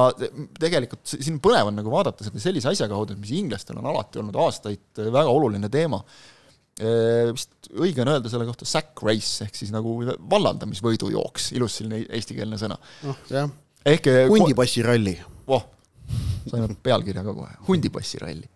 tegelikult 0.59 1.15
siin 1.15 1.39
põnev 1.43 1.71
on 1.71 1.79
nagu 1.79 1.91
vaadata 1.91 2.27
seda 2.27 2.43
sellise 2.43 2.71
asja 2.71 2.89
kaudu, 2.91 3.15
mis 3.19 3.31
inglastel 3.35 3.79
on 3.79 3.87
alati 3.91 4.19
olnud 4.19 4.35
aastaid 4.43 5.03
väga 5.07 5.24
oluline 5.31 5.69
teema, 5.73 6.01
vist 6.75 7.69
õige 7.71 8.01
on 8.03 8.09
öelda 8.11 8.27
selle 8.27 8.43
kohta 8.43 8.65
sack 8.67 8.99
race 9.07 9.45
ehk 9.45 9.55
siis 9.55 9.69
nagu 9.71 9.93
vallandamisvõidujooks, 10.31 11.53
ilus 11.55 11.77
selline 11.79 12.01
eestikeelne 12.17 12.59
sõna. 12.59 12.75
noh, 13.07 13.21
jah 13.31 13.47
ehk 13.85 14.09
eh, 14.09 14.25
hundipassiralli. 14.31 15.15
voh, 15.49 15.65
saime 16.49 16.69
pealkirja 16.83 17.23
ka 17.25 17.35
kohe, 17.35 17.53
hundipassiralli. 17.69 18.47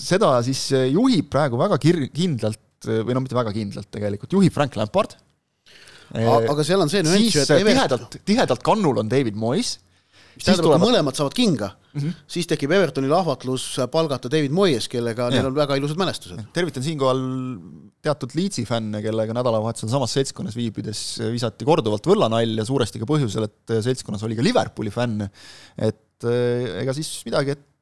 Seda 0.00 0.30
siis 0.46 0.62
juhib 0.72 1.28
praegu 1.32 1.60
väga 1.60 1.76
kir-, 1.80 2.06
kindlalt 2.14 2.88
või 2.88 3.16
no 3.16 3.22
mitte 3.24 3.36
väga 3.36 3.52
kindlalt 3.52 3.90
tegelikult, 3.92 4.32
juhib 4.32 4.54
Frank 4.54 4.76
Lampard. 4.80 5.18
aga 6.14 6.64
seal 6.64 6.84
on 6.84 6.92
see 6.92 7.04
nüanss 7.04 7.42
et 7.44 7.64
tihedalt, 7.64 8.18
tihedalt 8.28 8.64
kannul 8.64 9.02
on 9.02 9.10
David 9.10 9.36
Moyes 9.40 9.78
mis 10.34 10.46
tähendab, 10.46 10.66
et 10.66 10.70
kui 10.70 10.84
mõlemad 10.84 11.18
saavad 11.18 11.36
kinga 11.36 11.70
mm, 11.74 12.00
-hmm. 12.00 12.22
siis 12.36 12.48
tekib 12.50 12.74
Evertonil 12.76 13.12
ahvatlus 13.16 13.66
palgata 13.92 14.30
David 14.32 14.54
Moyes, 14.54 14.88
kellega 14.92 15.28
ja. 15.28 15.36
neil 15.36 15.50
on 15.50 15.56
väga 15.56 15.78
ilusad 15.80 16.00
mälestused. 16.00 16.40
tervitan 16.52 16.86
siinkohal 16.86 17.20
teatud 18.04 18.34
Leedsi 18.36 18.64
fänne, 18.68 19.02
kellega 19.02 19.36
nädalavahetusel 19.36 19.92
samas 19.92 20.16
seltskonnas 20.16 20.56
viibides 20.56 21.04
visati 21.32 21.64
korduvalt 21.64 22.06
võllanalja, 22.06 22.66
suuresti 22.68 23.02
ka 23.02 23.08
põhjusel, 23.08 23.48
et 23.48 23.76
seltskonnas 23.86 24.24
oli 24.26 24.36
ka 24.36 24.44
Liverpooli 24.44 24.90
fänne. 24.94 25.30
et 25.78 26.24
ega 26.24 26.92
siis 26.96 27.10
midagi, 27.26 27.56
et 27.56 27.73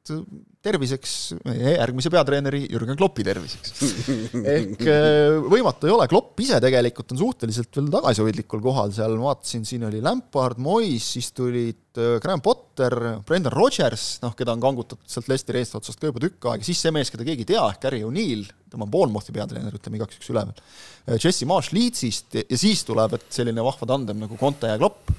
terviseks, 0.63 1.13
järgmise 1.43 2.09
peatreeneri 2.11 2.63
Jürgen 2.71 2.97
Kloppi 2.99 3.23
terviseks. 3.23 3.73
ehk 4.55 4.83
äh, 4.91 5.37
võimatu 5.51 5.87
ei 5.87 5.93
ole, 5.93 6.07
Klopp 6.11 6.39
ise 6.43 6.59
tegelikult 6.63 7.13
on 7.15 7.21
suhteliselt 7.21 7.79
veel 7.79 7.89
tagasihoidlikul 7.93 8.63
kohal 8.63 8.91
seal, 8.95 9.15
ma 9.19 9.31
vaatasin, 9.31 9.63
siin 9.67 9.85
oli 9.87 10.01
Lampard, 10.03 10.59
Mois, 10.63 11.07
siis 11.15 11.31
tulid 11.35 11.99
äh, 11.99 12.17
Graham 12.23 12.43
Potter, 12.43 12.95
Brendan 13.27 13.55
Rodgers, 13.55 14.07
noh, 14.23 14.35
keda 14.39 14.55
on 14.55 14.63
kangutatud 14.63 15.07
sealt 15.07 15.31
Leicesteri 15.31 15.63
eestotsast 15.63 16.01
ka 16.01 16.11
juba 16.11 16.23
tükk 16.25 16.49
aega, 16.51 16.67
siis 16.67 16.83
see 16.83 16.95
mees, 16.95 17.11
keda 17.13 17.27
keegi 17.27 17.47
ei 17.47 17.51
tea, 17.53 17.63
ehk 17.63 17.83
Gary 17.87 18.03
O'Neill, 18.07 18.47
tema 18.73 18.87
on 18.87 18.91
Bournemouthi 18.93 19.35
peatreener, 19.35 19.79
ütleme 19.79 20.01
igaks 20.01 20.19
juhuks 20.19 20.33
üleval, 20.35 20.63
äh, 21.07 21.15
Jesse 21.15 21.47
Marsh 21.49 21.75
Leedsist 21.75 22.41
ja 22.43 22.59
siis 22.59 22.83
tuleb, 22.87 23.19
et 23.19 23.29
selline 23.35 23.63
vahva 23.63 23.87
tandem 23.95 24.19
nagu 24.27 24.39
Conte 24.39 24.71
ja 24.73 24.79
Klopp 24.81 25.15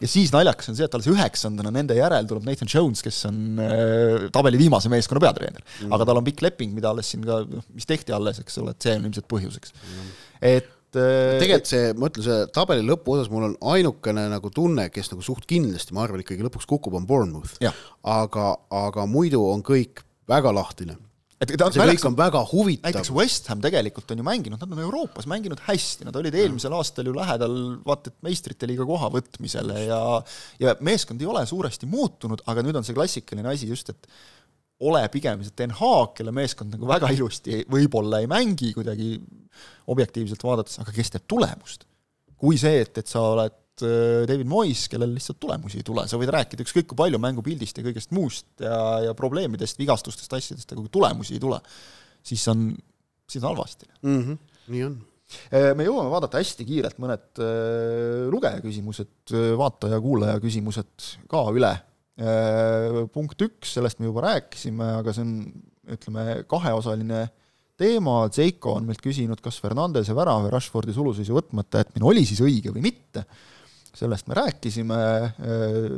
ja 0.00 0.10
siis 0.10 0.32
naljakas 0.34 0.70
on 0.70 0.78
see, 0.78 0.86
et 0.88 0.96
alles 0.96 1.08
üheksandana 1.12 1.72
nende 1.74 1.96
järel 1.98 2.28
tuleb 2.28 2.46
Nathan 2.48 2.70
Jones, 2.70 3.02
kes 3.04 3.22
on 3.30 3.60
äh, 3.62 4.28
tabeli 4.34 4.60
viimase 4.60 4.92
meeskonna 4.92 5.22
peatreener 5.24 5.62
mm. 5.64 5.92
aga 5.94 6.08
tal 6.08 6.20
on 6.20 6.26
pikk 6.26 6.44
leping, 6.44 6.74
mida 6.76 6.92
alles 6.92 7.10
siin 7.12 7.24
ka, 7.26 7.42
noh, 7.48 7.66
mis 7.74 7.88
tehti 7.88 8.14
alles, 8.16 8.40
eks 8.42 8.60
ole, 8.62 8.74
et 8.74 8.88
see 8.88 8.96
on 8.98 9.08
ilmselt 9.08 9.28
põhjuseks 9.30 9.74
mm. 9.76 10.10
et 10.50 11.00
äh, 11.00 11.36
tegelikult 11.42 11.72
see, 11.72 11.94
ma 11.98 12.10
ütlen, 12.10 12.28
see 12.28 12.50
tabeli 12.56 12.86
lõpuosas 12.88 13.30
mul 13.32 13.48
on 13.50 13.56
ainukene 13.74 14.26
nagu 14.34 14.52
tunne, 14.54 14.88
kes 14.94 15.12
nagu 15.14 15.24
suht 15.26 15.48
kindlasti, 15.50 15.96
ma 15.96 16.06
arvan, 16.06 16.24
ikkagi 16.24 16.46
lõpuks 16.46 16.68
kukub, 16.70 16.98
on 16.98 17.08
Bournemouth. 17.08 17.58
aga, 18.02 18.50
aga 18.84 19.08
muidu 19.10 19.42
on 19.50 19.64
kõik 19.66 20.04
väga 20.30 20.54
lahtine 20.54 20.98
et 21.42 21.54
ta, 21.58 21.68
see 21.74 21.86
kõik 21.90 22.06
on 22.08 22.16
väga 22.18 22.42
huvitav. 22.50 22.86
näiteks 22.88 23.10
West 23.14 23.48
Ham 23.50 23.62
tegelikult 23.64 24.12
on 24.14 24.20
ju 24.22 24.26
mänginud, 24.26 24.60
nad 24.60 24.76
on 24.76 24.82
Euroopas 24.84 25.26
mänginud 25.30 25.62
hästi, 25.66 26.06
nad 26.08 26.16
olid 26.20 26.36
eelmisel 26.38 26.74
aastal 26.76 27.10
ju 27.10 27.14
lähedal 27.16 27.56
vaata 27.86 28.12
et 28.12 28.18
meistrite 28.26 28.68
liiga 28.70 28.86
koha 28.88 29.10
võtmisele 29.14 29.86
ja 29.88 30.00
ja 30.62 30.76
meeskond 30.84 31.22
ei 31.22 31.30
ole 31.30 31.44
suuresti 31.48 31.90
muutunud, 31.90 32.44
aga 32.50 32.64
nüüd 32.66 32.78
on 32.78 32.86
see 32.86 32.96
klassikaline 32.96 33.50
asi 33.50 33.68
just, 33.70 33.90
et 33.90 34.08
ole 34.84 35.02
pigem 35.12 35.42
see 35.44 35.54
Den 35.58 35.74
Haag, 35.74 36.14
kelle 36.18 36.34
meeskond 36.34 36.74
nagu 36.74 36.88
väga 36.88 37.10
ilusti 37.14 37.64
võib-olla 37.70 38.22
ei 38.22 38.30
mängi 38.30 38.72
kuidagi 38.76 39.16
objektiivselt 39.92 40.42
vaadates, 40.44 40.80
aga 40.82 40.94
kes 40.94 41.14
teeb 41.14 41.28
tulemust. 41.30 41.86
kui 42.44 42.58
see, 42.60 42.82
et, 42.84 42.98
et 42.98 43.08
sa 43.08 43.22
oled 43.32 43.54
David 43.82 44.46
Moyes, 44.50 44.84
kellel 44.92 45.16
lihtsalt 45.16 45.40
tulemusi 45.42 45.80
ei 45.80 45.86
tule, 45.86 46.04
sa 46.10 46.20
võid 46.20 46.30
rääkida 46.34 46.62
ükskõik 46.62 46.90
kui 46.92 47.00
palju 47.00 47.18
mängupildist 47.22 47.80
ja 47.80 47.86
kõigest 47.86 48.14
muust 48.14 48.46
ja, 48.62 48.76
ja 49.08 49.16
probleemidest, 49.18 49.80
vigastustest, 49.80 50.36
asjadest, 50.36 50.70
aga 50.70 50.84
kui 50.84 50.92
tulemusi 50.94 51.34
ei 51.34 51.42
tule, 51.42 51.58
siis 52.24 52.44
on, 52.52 52.68
siis 53.26 53.42
on 53.42 53.50
halvasti 53.50 53.90
mm. 54.02 54.22
-hmm. 54.22 54.38
nii 54.74 54.86
on 54.90 55.02
me 55.74 55.86
jõuame 55.86 56.10
vaadata 56.12 56.38
hästi 56.40 56.66
kiirelt 56.68 56.98
mõned 57.02 57.40
lugeja 58.32 58.60
küsimused, 58.62 59.32
vaataja-kuulaja 59.58 60.40
küsimused 60.42 61.06
ka 61.30 61.44
üle. 61.56 61.72
punkt 63.14 63.40
üks, 63.42 63.72
sellest 63.74 63.98
me 63.98 64.10
juba 64.10 64.26
rääkisime, 64.28 64.90
aga 65.00 65.14
see 65.14 65.24
on 65.24 65.32
ütleme, 65.96 66.44
kaheosaline 66.48 67.24
teema, 67.80 68.28
Zeiko 68.32 68.76
on 68.78 68.86
meilt 68.86 69.02
küsinud, 69.02 69.40
kas 69.42 69.58
Fernandese 69.62 70.14
värav 70.14 70.46
ja 70.46 70.52
Rashfordi 70.54 70.94
suluseisu 70.94 71.34
võtmata 71.34 71.82
jätmine 71.82 72.06
oli 72.06 72.22
siis 72.28 72.40
õige 72.44 72.72
või 72.74 72.84
mitte 72.86 73.24
sellest 73.94 74.26
me 74.30 74.38
rääkisime, 74.38 74.96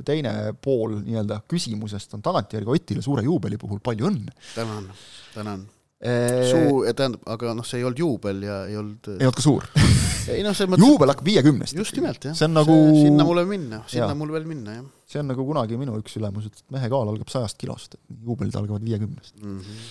teine 0.04 0.32
pool 0.62 0.98
nii-öelda 1.00 1.40
küsimusest 1.48 2.12
on 2.16 2.24
tagantjärgi 2.24 2.74
Otile 2.74 3.04
suure 3.04 3.24
juubeli 3.24 3.56
puhul 3.61 3.80
palju 3.85 4.11
õnne. 4.11 4.35
tänan, 4.54 4.90
tänan 5.35 5.64
suu, 5.96 6.82
tähendab, 6.92 7.22
aga 7.32 7.54
noh, 7.56 7.64
see 7.64 7.80
ei 7.80 7.87
olnud 7.88 8.00
juubel 8.02 8.42
ja 8.44 8.56
ei 8.68 8.76
olnud 8.76 9.09
ei 9.14 9.24
olnud 9.24 9.38
ka 9.38 9.44
suur 9.44 9.64
ei 10.35 10.42
noh, 10.44 10.52
selles 10.52 10.74
mõttes 10.74 10.85
juubel 10.85 11.12
hakkab 11.12 11.30
viiekümnest. 11.30 11.76
just 11.78 11.96
nimelt, 11.96 12.28
jah. 12.28 12.37
see 12.37 12.48
on 12.48 12.56
nagu 12.59 12.76
sinna 12.98 13.24
mul 13.24 13.40
veel 13.40 13.48
minna, 13.54 13.80
sinna 13.88 14.11
ja. 14.12 14.18
mul 14.18 14.35
veel 14.35 14.44
minna, 14.48 14.76
jah. 14.76 14.90
see 15.09 15.22
on 15.22 15.30
nagu 15.32 15.46
kunagi 15.48 15.80
minu 15.80 15.96
üks 16.02 16.18
ülemus 16.20 16.50
et 16.50 16.61
mehe 16.76 16.90
kaal 16.92 17.09
algab 17.14 17.32
sajast 17.32 17.56
kilost, 17.62 17.96
et 17.96 18.20
juubelid 18.28 18.59
algavad 18.61 18.85
viiekümnest 18.85 19.40
mm. 19.40 19.56
-hmm. 19.62 19.88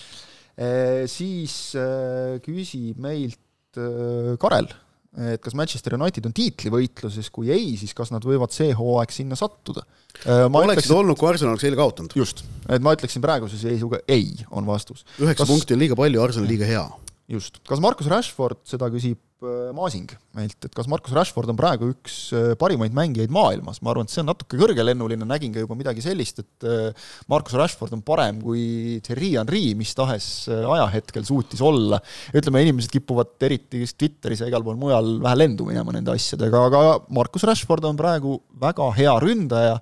E, 0.56 1.04
siis 1.04 1.74
äh, 1.76 2.38
küsib 2.40 2.96
meilt 2.96 3.76
äh, 3.76 4.38
Karel 4.40 4.70
et 5.16 5.42
kas 5.42 5.56
Manchester 5.56 5.96
United 5.96 6.28
on 6.28 6.34
tiitlivõitluses, 6.36 7.30
kui 7.32 7.50
ei, 7.54 7.72
siis 7.80 7.94
kas 7.96 8.12
nad 8.12 8.24
võivad 8.26 8.52
see 8.54 8.74
hooaeg 8.76 9.14
sinna 9.14 9.38
sattuda? 9.38 9.86
Äh, 10.24 10.44
oleksid 10.48 10.92
olnud, 10.96 11.18
kui 11.18 11.30
Arsenal 11.30 11.54
oleks 11.54 11.66
eile 11.68 11.78
kaotanud. 11.78 12.16
just, 12.16 12.44
et 12.68 12.84
ma 12.84 12.94
ütleksin 12.96 13.24
praeguse 13.24 13.58
seisuga 13.60 14.02
ei, 14.08 14.32
on 14.50 14.68
vastus. 14.68 15.06
üheksa 15.16 15.44
kas... 15.44 15.50
punkti 15.50 15.76
on 15.76 15.82
liiga 15.84 15.98
palju, 15.98 16.22
Arsenal 16.22 16.48
liiga 16.50 16.68
hea. 16.68 16.86
Just, 17.30 17.62
kas 17.66 17.82
Markus 17.82 18.10
Rashford, 18.10 18.62
seda 18.68 18.90
küsib 18.92 19.20
Äh, 19.44 19.68
Maasing 19.76 20.08
meilt, 20.32 20.56
et 20.64 20.72
kas 20.72 20.86
Markus 20.88 21.12
Rashford 21.12 21.50
on 21.52 21.58
praegu 21.58 21.90
üks 21.92 22.14
äh, 22.32 22.54
parimaid 22.56 22.94
mängijaid 22.96 23.32
maailmas, 23.36 23.82
ma 23.84 23.92
arvan, 23.92 24.08
et 24.08 24.14
see 24.14 24.22
on 24.22 24.30
natuke 24.30 24.56
kõrgelennuline, 24.56 25.28
nägin 25.28 25.52
ka 25.52 25.60
juba 25.60 25.76
midagi 25.76 26.00
sellist, 26.00 26.40
et 26.40 26.64
äh, 26.64 27.10
Markus 27.28 27.52
Rashford 27.60 27.92
on 27.92 28.00
parem 28.06 28.40
kui 28.40 28.96
Thierry 29.04 29.34
Henry 29.36 29.74
mis 29.76 29.92
tahes 29.98 30.48
ajahetkel 30.48 31.28
suutis 31.28 31.60
olla. 31.60 32.00
ütleme, 32.32 32.64
inimesed 32.64 32.94
kipuvad 32.96 33.36
eriti 33.44 33.84
just 33.84 33.98
Twitteris 34.00 34.40
ja 34.40 34.48
igal 34.48 34.64
pool 34.64 34.80
mujal 34.80 35.18
vähe 35.20 35.36
lendu 35.36 35.68
minema 35.68 35.92
nende 35.92 36.16
asjadega, 36.16 36.66
aga 36.70 36.82
Markus 37.12 37.44
Rashford 37.44 37.84
on 37.92 38.00
praegu 38.00 38.40
väga 38.56 38.88
hea 38.96 39.18
ründaja 39.20 39.76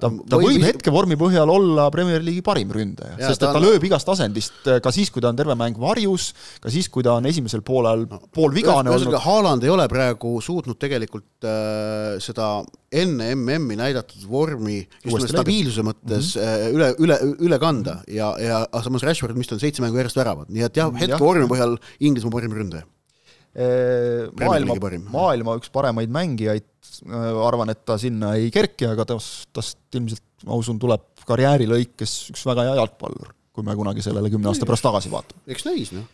ta, 0.00 0.10
ta 0.10 0.40
võib, 0.40 0.48
võib 0.50 0.66
hetkevormi 0.68 1.18
põhjal 1.20 1.50
olla 1.52 1.86
Premier 1.94 2.24
League'i 2.24 2.44
parim 2.46 2.72
ründaja, 2.74 3.16
sest 3.18 3.38
et 3.38 3.44
ta, 3.44 3.52
ta 3.56 3.62
lööb 3.62 3.84
igast 3.86 4.08
asendist, 4.12 4.60
äh, 4.66 4.80
ka 4.84 4.92
siis, 4.94 5.12
kui 5.12 5.22
ta 5.24 5.30
on 5.32 5.38
terve 5.38 5.56
mäng 5.58 5.78
varjus, 5.80 6.30
ka 6.62 6.72
siis, 6.72 6.90
kui 6.92 7.06
ta 7.06 7.16
on 7.18 7.28
esimesel 7.30 7.64
poolel 7.66 8.06
no, 8.10 8.20
pool 8.34 8.54
vigane 8.56 8.92
olnud. 8.92 9.18
Haaland 9.24 9.66
ei 9.66 9.72
ole 9.72 9.86
praegu 9.92 10.36
suutnud 10.44 10.78
tegelikult 10.80 11.48
äh, 11.48 12.18
seda 12.22 12.52
enne 12.90 13.32
MM-i 13.36 13.78
näidatud 13.78 14.24
vormi 14.28 14.80
just 14.80 15.12
nimelt 15.12 15.30
stabiilsuse 15.30 15.84
mõttes 15.86 16.32
mm 16.34 16.46
-hmm. 16.46 16.78
üle, 16.78 16.88
üle, 16.98 17.18
üle 17.46 17.58
kanda. 17.62 18.00
Ja, 18.10 18.32
ja 18.40 18.64
samas 18.82 19.06
Rashford, 19.06 19.38
mis 19.38 19.50
ta 19.50 19.56
on 19.58 19.62
seitse 19.62 19.82
mängu 19.82 20.00
järjest 20.00 20.18
väravad, 20.18 20.50
nii 20.50 20.66
et 20.66 20.80
jah, 20.80 20.90
hetkevormi 20.90 21.46
põhjal 21.50 21.78
Inglismaa 22.00 22.40
parim 22.40 22.56
ründaja 22.56 22.88
maailma, 23.50 24.76
maailma 25.10 25.56
üks 25.58 25.72
paremaid 25.74 26.12
mängijaid, 26.14 26.68
arvan, 27.46 27.72
et 27.72 27.82
ta 27.88 27.98
sinna 28.00 28.36
ei 28.38 28.50
kerki, 28.54 28.86
aga 28.90 29.08
tast, 29.08 29.48
tast 29.56 29.98
ilmselt, 29.98 30.24
ma 30.46 30.58
usun, 30.58 30.78
tuleb 30.82 31.08
karjääri 31.26 31.68
lõikes 31.70 32.30
üks 32.32 32.46
väga 32.46 32.68
hea 32.68 32.78
jalgpallur, 32.78 33.32
kui 33.54 33.66
me 33.66 33.74
kunagi 33.78 34.04
sellele 34.06 34.30
kümne 34.32 34.50
aasta 34.50 34.68
pärast 34.68 34.86
tagasi 34.86 35.10
vaatame. 35.12 35.42
eks 35.50 35.66
näis, 35.66 35.92
noh. 35.96 36.06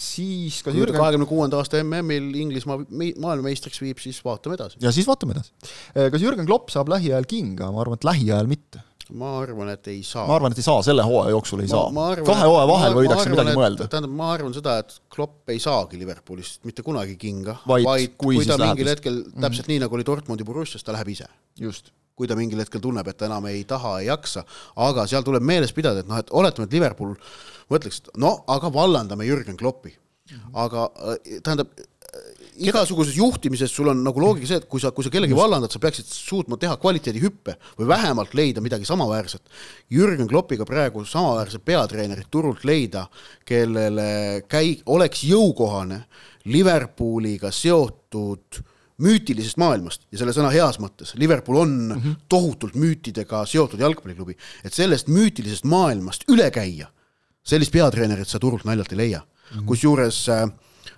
Siis 0.00 0.62
kas 0.64 0.76
Jürgen 0.76 0.96
kahekümne 0.96 1.28
kuuenda 1.28 1.60
aasta 1.60 1.82
MM-il 1.84 2.32
Inglismaa 2.40 2.80
maailmameistriks 2.88 3.82
viib, 3.84 4.00
siis 4.02 4.20
vaatame 4.24 4.56
edasi. 4.56 4.80
ja 4.82 4.92
siis 4.96 5.08
vaatame 5.08 5.36
edasi. 5.36 5.52
kas 5.92 6.24
Jürgen 6.24 6.48
Klopp 6.48 6.72
saab 6.72 6.92
lähiajal 6.92 7.28
kinga, 7.28 7.68
ma 7.74 7.84
arvan, 7.84 8.00
et 8.00 8.08
lähiajal 8.08 8.48
mitte 8.50 8.84
ma 9.12 9.30
arvan, 9.40 9.70
et 9.74 9.88
ei 9.92 10.00
saa. 10.06 10.26
ma 10.28 10.36
arvan, 10.38 10.54
et 10.54 10.60
ei 10.60 10.66
saa, 10.66 10.82
selle 10.86 11.04
hooaja 11.06 11.34
jooksul 11.34 11.62
ei 11.64 11.70
ma, 11.70 11.76
saa. 11.90 12.24
kahe 12.26 12.48
hooaja 12.48 12.68
vahel 12.70 12.96
võidakse 12.98 13.32
midagi 13.32 13.52
et, 13.54 13.60
mõelda. 13.60 13.88
tähendab, 13.92 14.16
ma 14.20 14.32
arvan 14.34 14.56
seda, 14.56 14.76
et 14.84 14.96
Klopp 15.12 15.54
ei 15.54 15.62
saagi 15.62 16.00
Liverpoolist 16.00 16.66
mitte 16.68 16.84
kunagi 16.86 17.16
kinga, 17.20 17.60
vaid, 17.70 17.86
vaid 17.86 18.16
kui, 18.16 18.40
kui 18.40 18.48
ta 18.48 18.58
mingil 18.60 18.92
hetkel, 18.92 19.22
mhm. 19.22 19.40
täpselt 19.40 19.66
mm 19.66 19.70
-hmm. 19.70 19.72
nii, 19.76 19.84
nagu 19.86 19.98
oli 19.98 20.06
Dortmundi 20.06 20.44
Borussias, 20.44 20.84
ta 20.84 20.96
läheb 20.96 21.14
ise. 21.16 21.28
just 21.60 21.92
kui 22.20 22.28
ta 22.28 22.36
mingil 22.36 22.58
hetkel 22.60 22.80
tunneb, 22.84 23.06
et 23.08 23.16
ta 23.16 23.24
enam 23.24 23.46
ei 23.48 23.64
taha, 23.64 24.00
ei 24.00 24.06
jaksa, 24.06 24.44
aga 24.76 25.06
seal 25.06 25.22
tuleb 25.24 25.42
meeles 25.42 25.72
pidada, 25.72 26.00
et 26.00 26.08
noh, 26.08 26.18
et 26.20 26.28
oletame, 26.30 26.66
et 26.68 26.72
Liverpool 26.72 27.14
mõtleks, 27.70 28.02
no 28.20 28.44
aga 28.46 28.68
vallandame 28.72 29.24
Jürgen 29.24 29.56
Kloppi. 29.56 29.96
-hmm. 30.30 30.50
aga 30.52 30.90
äh, 30.96 31.40
tähendab, 31.42 31.68
igasuguses 32.60 33.16
juhtimises 33.16 33.72
sul 33.72 33.88
on 33.92 34.02
nagu 34.04 34.20
loogika 34.20 34.48
see, 34.48 34.60
et 34.60 34.66
kui 34.70 34.82
sa, 34.82 34.92
kui 34.94 35.04
sa 35.06 35.12
kellegi 35.12 35.36
vallandad, 35.36 35.72
sa 35.72 35.80
peaksid 35.82 36.08
suutma 36.12 36.58
teha 36.60 36.76
kvaliteedihüppe 36.80 37.56
või 37.78 37.88
vähemalt 37.90 38.34
leida 38.36 38.62
midagi 38.64 38.88
samaväärset. 38.88 39.42
Jürgen 39.92 40.28
Kloppiga 40.28 40.66
praegu 40.68 41.04
samaväärset 41.08 41.64
peatreenerit 41.64 42.28
turult 42.30 42.64
leida, 42.68 43.06
kellele 43.48 44.44
käi-, 44.50 44.80
oleks 44.86 45.24
jõukohane 45.28 46.04
Liverpooliga 46.50 47.50
seotud 47.52 48.62
müütilisest 49.00 49.56
maailmast 49.60 50.04
ja 50.12 50.20
selle 50.20 50.34
sõna 50.36 50.52
heas 50.52 50.76
mõttes, 50.80 51.14
Liverpool 51.20 51.62
on 51.62 51.70
mm 51.72 52.00
-hmm. 52.00 52.16
tohutult 52.28 52.76
müütidega 52.76 53.44
seotud 53.48 53.80
jalgpalliklubi, 53.80 54.36
et 54.64 54.76
sellest 54.76 55.08
müütilisest 55.08 55.64
maailmast 55.64 56.28
üle 56.28 56.50
käia, 56.52 56.90
sellist 57.42 57.72
peatreenerit 57.72 58.28
sa 58.28 58.38
turult 58.38 58.64
naljalt 58.64 58.92
ei 58.92 58.98
leia. 58.98 59.20
Mm 59.20 59.58
-hmm.. 59.58 59.66
kusjuures 59.66 60.28
äh, 60.28 60.50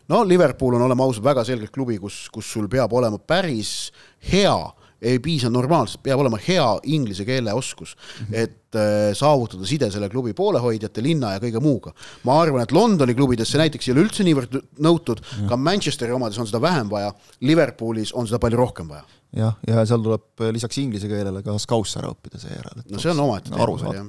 no 0.08 0.22
Liverpool 0.28 0.74
on, 0.74 0.86
oleme 0.88 1.02
ausad, 1.02 1.24
väga 1.24 1.44
selgelt 1.44 1.74
klubi, 1.74 1.98
kus, 1.98 2.28
kus 2.32 2.52
sul 2.52 2.68
peab 2.68 2.92
olema 2.92 3.18
päris 3.18 3.92
hea 4.32 4.56
ei 5.02 5.18
piisa 5.22 5.50
normaalselt, 5.50 6.02
peab 6.06 6.20
olema 6.22 6.38
hea 6.42 6.66
inglise 6.94 7.24
keele 7.26 7.52
oskus 7.52 7.96
-hmm. 7.96 8.34
et 8.38 8.76
äh, 8.78 9.10
saavutada 9.18 9.66
side 9.66 9.90
selle 9.90 10.08
klubi 10.08 10.34
poolehoidjate, 10.34 11.02
linna 11.02 11.32
ja 11.32 11.40
kõige 11.42 11.60
muuga. 11.60 11.92
ma 12.24 12.40
arvan, 12.42 12.62
et 12.62 12.72
Londoni 12.72 13.14
klubides 13.14 13.50
see 13.50 13.58
näiteks 13.58 13.88
ei 13.88 13.94
ole 13.94 14.04
üldse 14.06 14.24
niivõrd 14.24 14.60
nõutud 14.78 15.20
-hmm. 15.20 15.48
ka 15.48 15.56
Manchesteri 15.56 16.12
omades 16.12 16.38
on 16.38 16.46
seda 16.46 16.60
vähem 16.60 16.90
vaja, 16.90 17.12
Liverpoolis 17.40 18.12
on 18.12 18.26
seda 18.26 18.38
palju 18.38 18.56
rohkem 18.56 18.88
vaja. 18.88 19.04
jah, 19.36 19.58
ja 19.66 19.86
seal 19.86 20.02
tuleb 20.02 20.40
äh, 20.40 20.52
lisaks 20.52 20.78
inglise 20.78 21.08
keelele 21.08 21.42
ka 21.42 21.58
Scouse 21.58 21.98
ära 21.98 22.14
õppida 22.14 22.38
seejärel. 22.38 22.86
no 22.90 22.98
see 22.98 23.10
on 23.10 23.20
omaette 23.20 23.50
teema. 23.50 24.06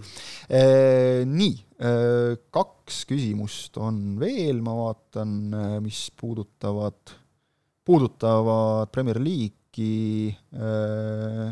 Äh, 0.50 1.26
nii 1.26 1.58
kaks 2.54 3.04
küsimust 3.10 3.78
on 3.82 4.16
veel, 4.22 4.62
ma 4.64 4.76
vaatan, 4.78 5.34
äh, 5.54 5.76
mis 5.84 6.06
puudutavad, 6.20 7.16
puudutavad 7.84 8.92
Premier 8.94 9.20
League'i. 9.22 10.32
Äh, 10.56 11.52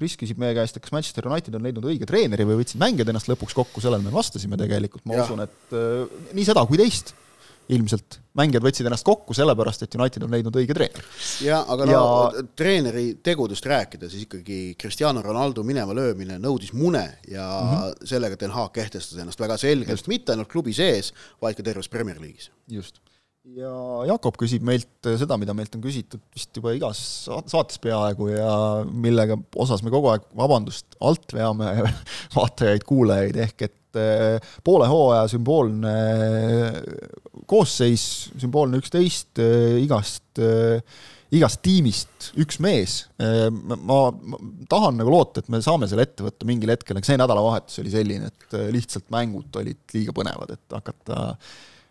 Kris 0.00 0.16
küsib 0.16 0.38
meie 0.40 0.54
käest, 0.56 0.78
et 0.78 0.84
kas 0.84 0.94
Manchester 0.94 1.26
United 1.28 1.56
on 1.58 1.66
leidnud 1.66 1.84
õige 1.90 2.06
treeneri 2.08 2.46
või 2.48 2.62
võtsid 2.62 2.80
mängijad 2.80 3.10
ennast 3.12 3.28
lõpuks 3.28 3.52
kokku, 3.56 3.82
sellele 3.84 4.06
me 4.06 4.14
vastasime 4.14 4.56
tegelikult, 4.56 5.04
ma 5.04 5.18
ja. 5.18 5.26
usun, 5.26 5.42
et 5.44 5.74
nii 6.32 6.46
seda 6.48 6.64
kui 6.64 6.80
teist 6.80 7.12
ilmselt. 7.76 8.20
mängijad 8.38 8.64
võtsid 8.64 8.86
ennast 8.86 9.04
kokku 9.06 9.34
sellepärast, 9.36 9.84
et 9.84 9.94
United 9.98 10.24
on 10.26 10.34
leidnud 10.34 10.56
õige 10.60 10.76
treeneri. 10.76 11.04
jaa, 11.46 11.60
aga 11.74 11.88
no 11.88 11.92
ja... 11.96 12.44
treeneri 12.56 13.04
tegudest 13.26 13.66
rääkida, 13.66 14.10
siis 14.10 14.26
ikkagi 14.26 14.60
Cristiano 14.80 15.22
Ronaldo 15.24 15.64
minema 15.66 15.96
löömine 15.96 16.38
nõudis 16.42 16.72
mune 16.76 17.04
ja 17.28 17.46
mm 17.46 17.76
-hmm. 17.76 18.10
sellega 18.14 18.40
Den 18.40 18.54
Haag 18.56 18.72
kehtestas 18.72 19.18
ennast 19.18 19.40
väga 19.40 19.56
selgelt, 19.56 20.08
mitte 20.08 20.32
ainult 20.32 20.50
klubi 20.50 20.74
sees, 20.74 21.14
vaid 21.42 21.56
ka 21.56 21.62
terves 21.62 21.88
Premier 21.88 22.20
League'is. 22.20 22.50
just 22.68 23.00
ja 23.56 23.72
Jakob 24.10 24.36
küsib 24.40 24.64
meilt 24.66 25.08
seda, 25.18 25.36
mida 25.40 25.54
meilt 25.56 25.74
on 25.76 25.82
küsitud 25.84 26.22
vist 26.34 26.56
juba 26.56 26.74
igas 26.76 27.00
saates 27.26 27.80
peaaegu 27.82 28.28
ja 28.32 28.52
millega 28.90 29.38
osas 29.56 29.82
me 29.84 29.92
kogu 29.92 30.10
aeg 30.12 30.26
vabandust 30.36 30.98
alt 31.00 31.32
veame 31.34 31.72
vaatajaid-kuulajaid, 32.36 33.40
ehk 33.46 33.68
et 33.68 33.76
Eh, 33.98 34.52
poole 34.64 34.88
hooaja 34.90 35.28
sümboolne 35.30 35.94
koosseis, 37.50 38.04
sümboolne 38.38 38.78
üksteist 38.78 39.40
eh, 39.42 39.80
igast, 39.82 40.38
eh, 40.38 40.78
igast 41.34 41.62
tiimist 41.64 42.30
üks 42.42 42.60
mees. 42.62 43.04
ma, 43.18 43.98
tahan 44.70 44.96
nagu 44.98 45.12
loota, 45.12 45.42
et 45.42 45.50
me 45.52 45.60
saame 45.62 45.86
selle 45.90 46.06
ette 46.08 46.24
võtta 46.26 46.46
mingil 46.48 46.72
hetkel, 46.74 46.98
aga 46.98 47.06
see 47.06 47.20
nädalavahetus 47.20 47.82
oli 47.82 47.92
selline, 47.92 48.30
et 48.32 48.56
lihtsalt 48.74 49.06
mängud 49.14 49.60
olid 49.62 49.94
liiga 49.94 50.14
põnevad, 50.16 50.56
et 50.56 50.74
hakata 50.74 51.20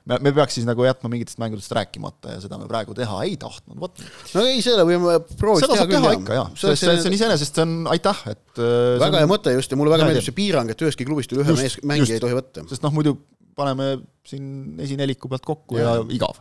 me, 0.08 0.20
me 0.26 0.34
peaks 0.36 0.58
siis 0.60 0.68
nagu 0.68 0.86
jätma 0.86 1.12
mingitest 1.12 1.42
mängudest 1.42 1.74
rääkimata 1.76 2.36
ja 2.36 2.44
seda 2.44 2.60
me 2.62 2.68
praegu 2.70 2.96
teha 2.98 3.24
ei 3.26 3.36
tahtnud, 3.42 3.80
vot. 3.82 4.04
no 4.36 4.46
ei, 4.48 4.62
seda 4.66 4.86
võime 4.88 5.18
proovida 5.40 5.72
teha 5.74 5.88
küll, 5.90 6.08
jah. 6.08 6.20
ikka, 6.20 6.38
jah, 6.40 6.54
sest 6.56 6.86
see, 6.86 6.96
see 7.02 7.12
on 7.12 7.18
iseenesest, 7.18 7.60
see 7.60 7.66
on, 7.66 7.76
aitäh, 7.96 8.24
et 8.34 8.62
väga 8.62 9.12
on, 9.12 9.20
hea 9.24 9.32
mõte 9.34 9.56
just 9.58 9.74
ja 9.74 9.80
mulle 9.80 9.96
väga 9.96 10.08
meeldib 10.10 10.28
see 10.28 10.38
piirang, 10.38 10.72
et 10.72 10.86
ühestki 10.86 11.08
klubist 11.10 11.36
üle 11.36 11.46
ühe 11.46 11.58
mees, 11.58 11.80
mängija 11.84 12.20
ei 12.20 12.24
tohi 12.24 12.40
võtta. 12.40 12.66
sest 12.72 12.86
noh, 12.86 12.96
muidu 12.96 13.18
paneme 13.60 13.90
siin 14.28 14.78
esineliku 14.80 15.30
pealt 15.32 15.44
kokku 15.48 15.80
ja, 15.80 15.98
ja 15.98 16.04
igav. 16.16 16.38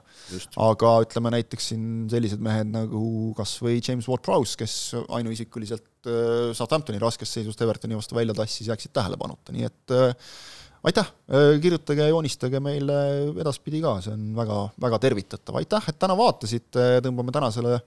aga 0.62 0.92
ütleme 1.02 1.32
näiteks 1.34 1.70
siin 1.72 1.86
sellised 2.12 2.42
mehed 2.44 2.70
nagu 2.70 3.32
kas 3.38 3.56
või 3.64 3.80
James 3.80 4.06
Ward-Prowse, 4.10 4.58
kes 4.60 4.76
ainuisikuliselt 5.18 6.10
Southamptoni 6.56 7.00
raskest 7.02 7.38
seisust 7.38 7.64
Evertoni 7.64 7.98
vastu 7.98 8.16
välja 8.18 8.36
tassis, 8.38 8.68
jääksid 8.70 8.94
tähelepanuta, 8.96 9.54
nii 9.56 9.66
et 9.66 9.96
aitäh, 10.86 11.08
kirjutage 11.62 12.04
ja 12.04 12.12
joonistage 12.12 12.60
meile 12.62 12.98
edaspidi 13.42 13.80
ka, 13.82 13.96
see 14.04 14.14
on 14.14 14.28
väga, 14.36 14.60
väga 14.80 15.00
tervitatav, 15.02 15.58
aitäh, 15.60 15.88
et 15.90 15.98
täna 15.98 16.16
vaatasite, 16.18 16.86
tõmbame 17.04 17.34
tänasele 17.34 17.80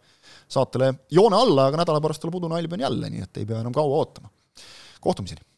saatele 0.51 0.91
joone 1.13 1.39
alla, 1.39 1.69
aga 1.69 1.83
nädala 1.83 2.03
pärast 2.03 2.23
tuleb 2.23 2.41
udune 2.41 2.59
Albion 2.59 2.83
jälle, 2.87 3.13
nii 3.13 3.23
et 3.27 3.41
ei 3.41 3.47
pea 3.47 3.63
enam 3.63 3.75
kaua 3.75 4.03
ootama. 4.03 4.31
kohtumiseni! 5.01 5.50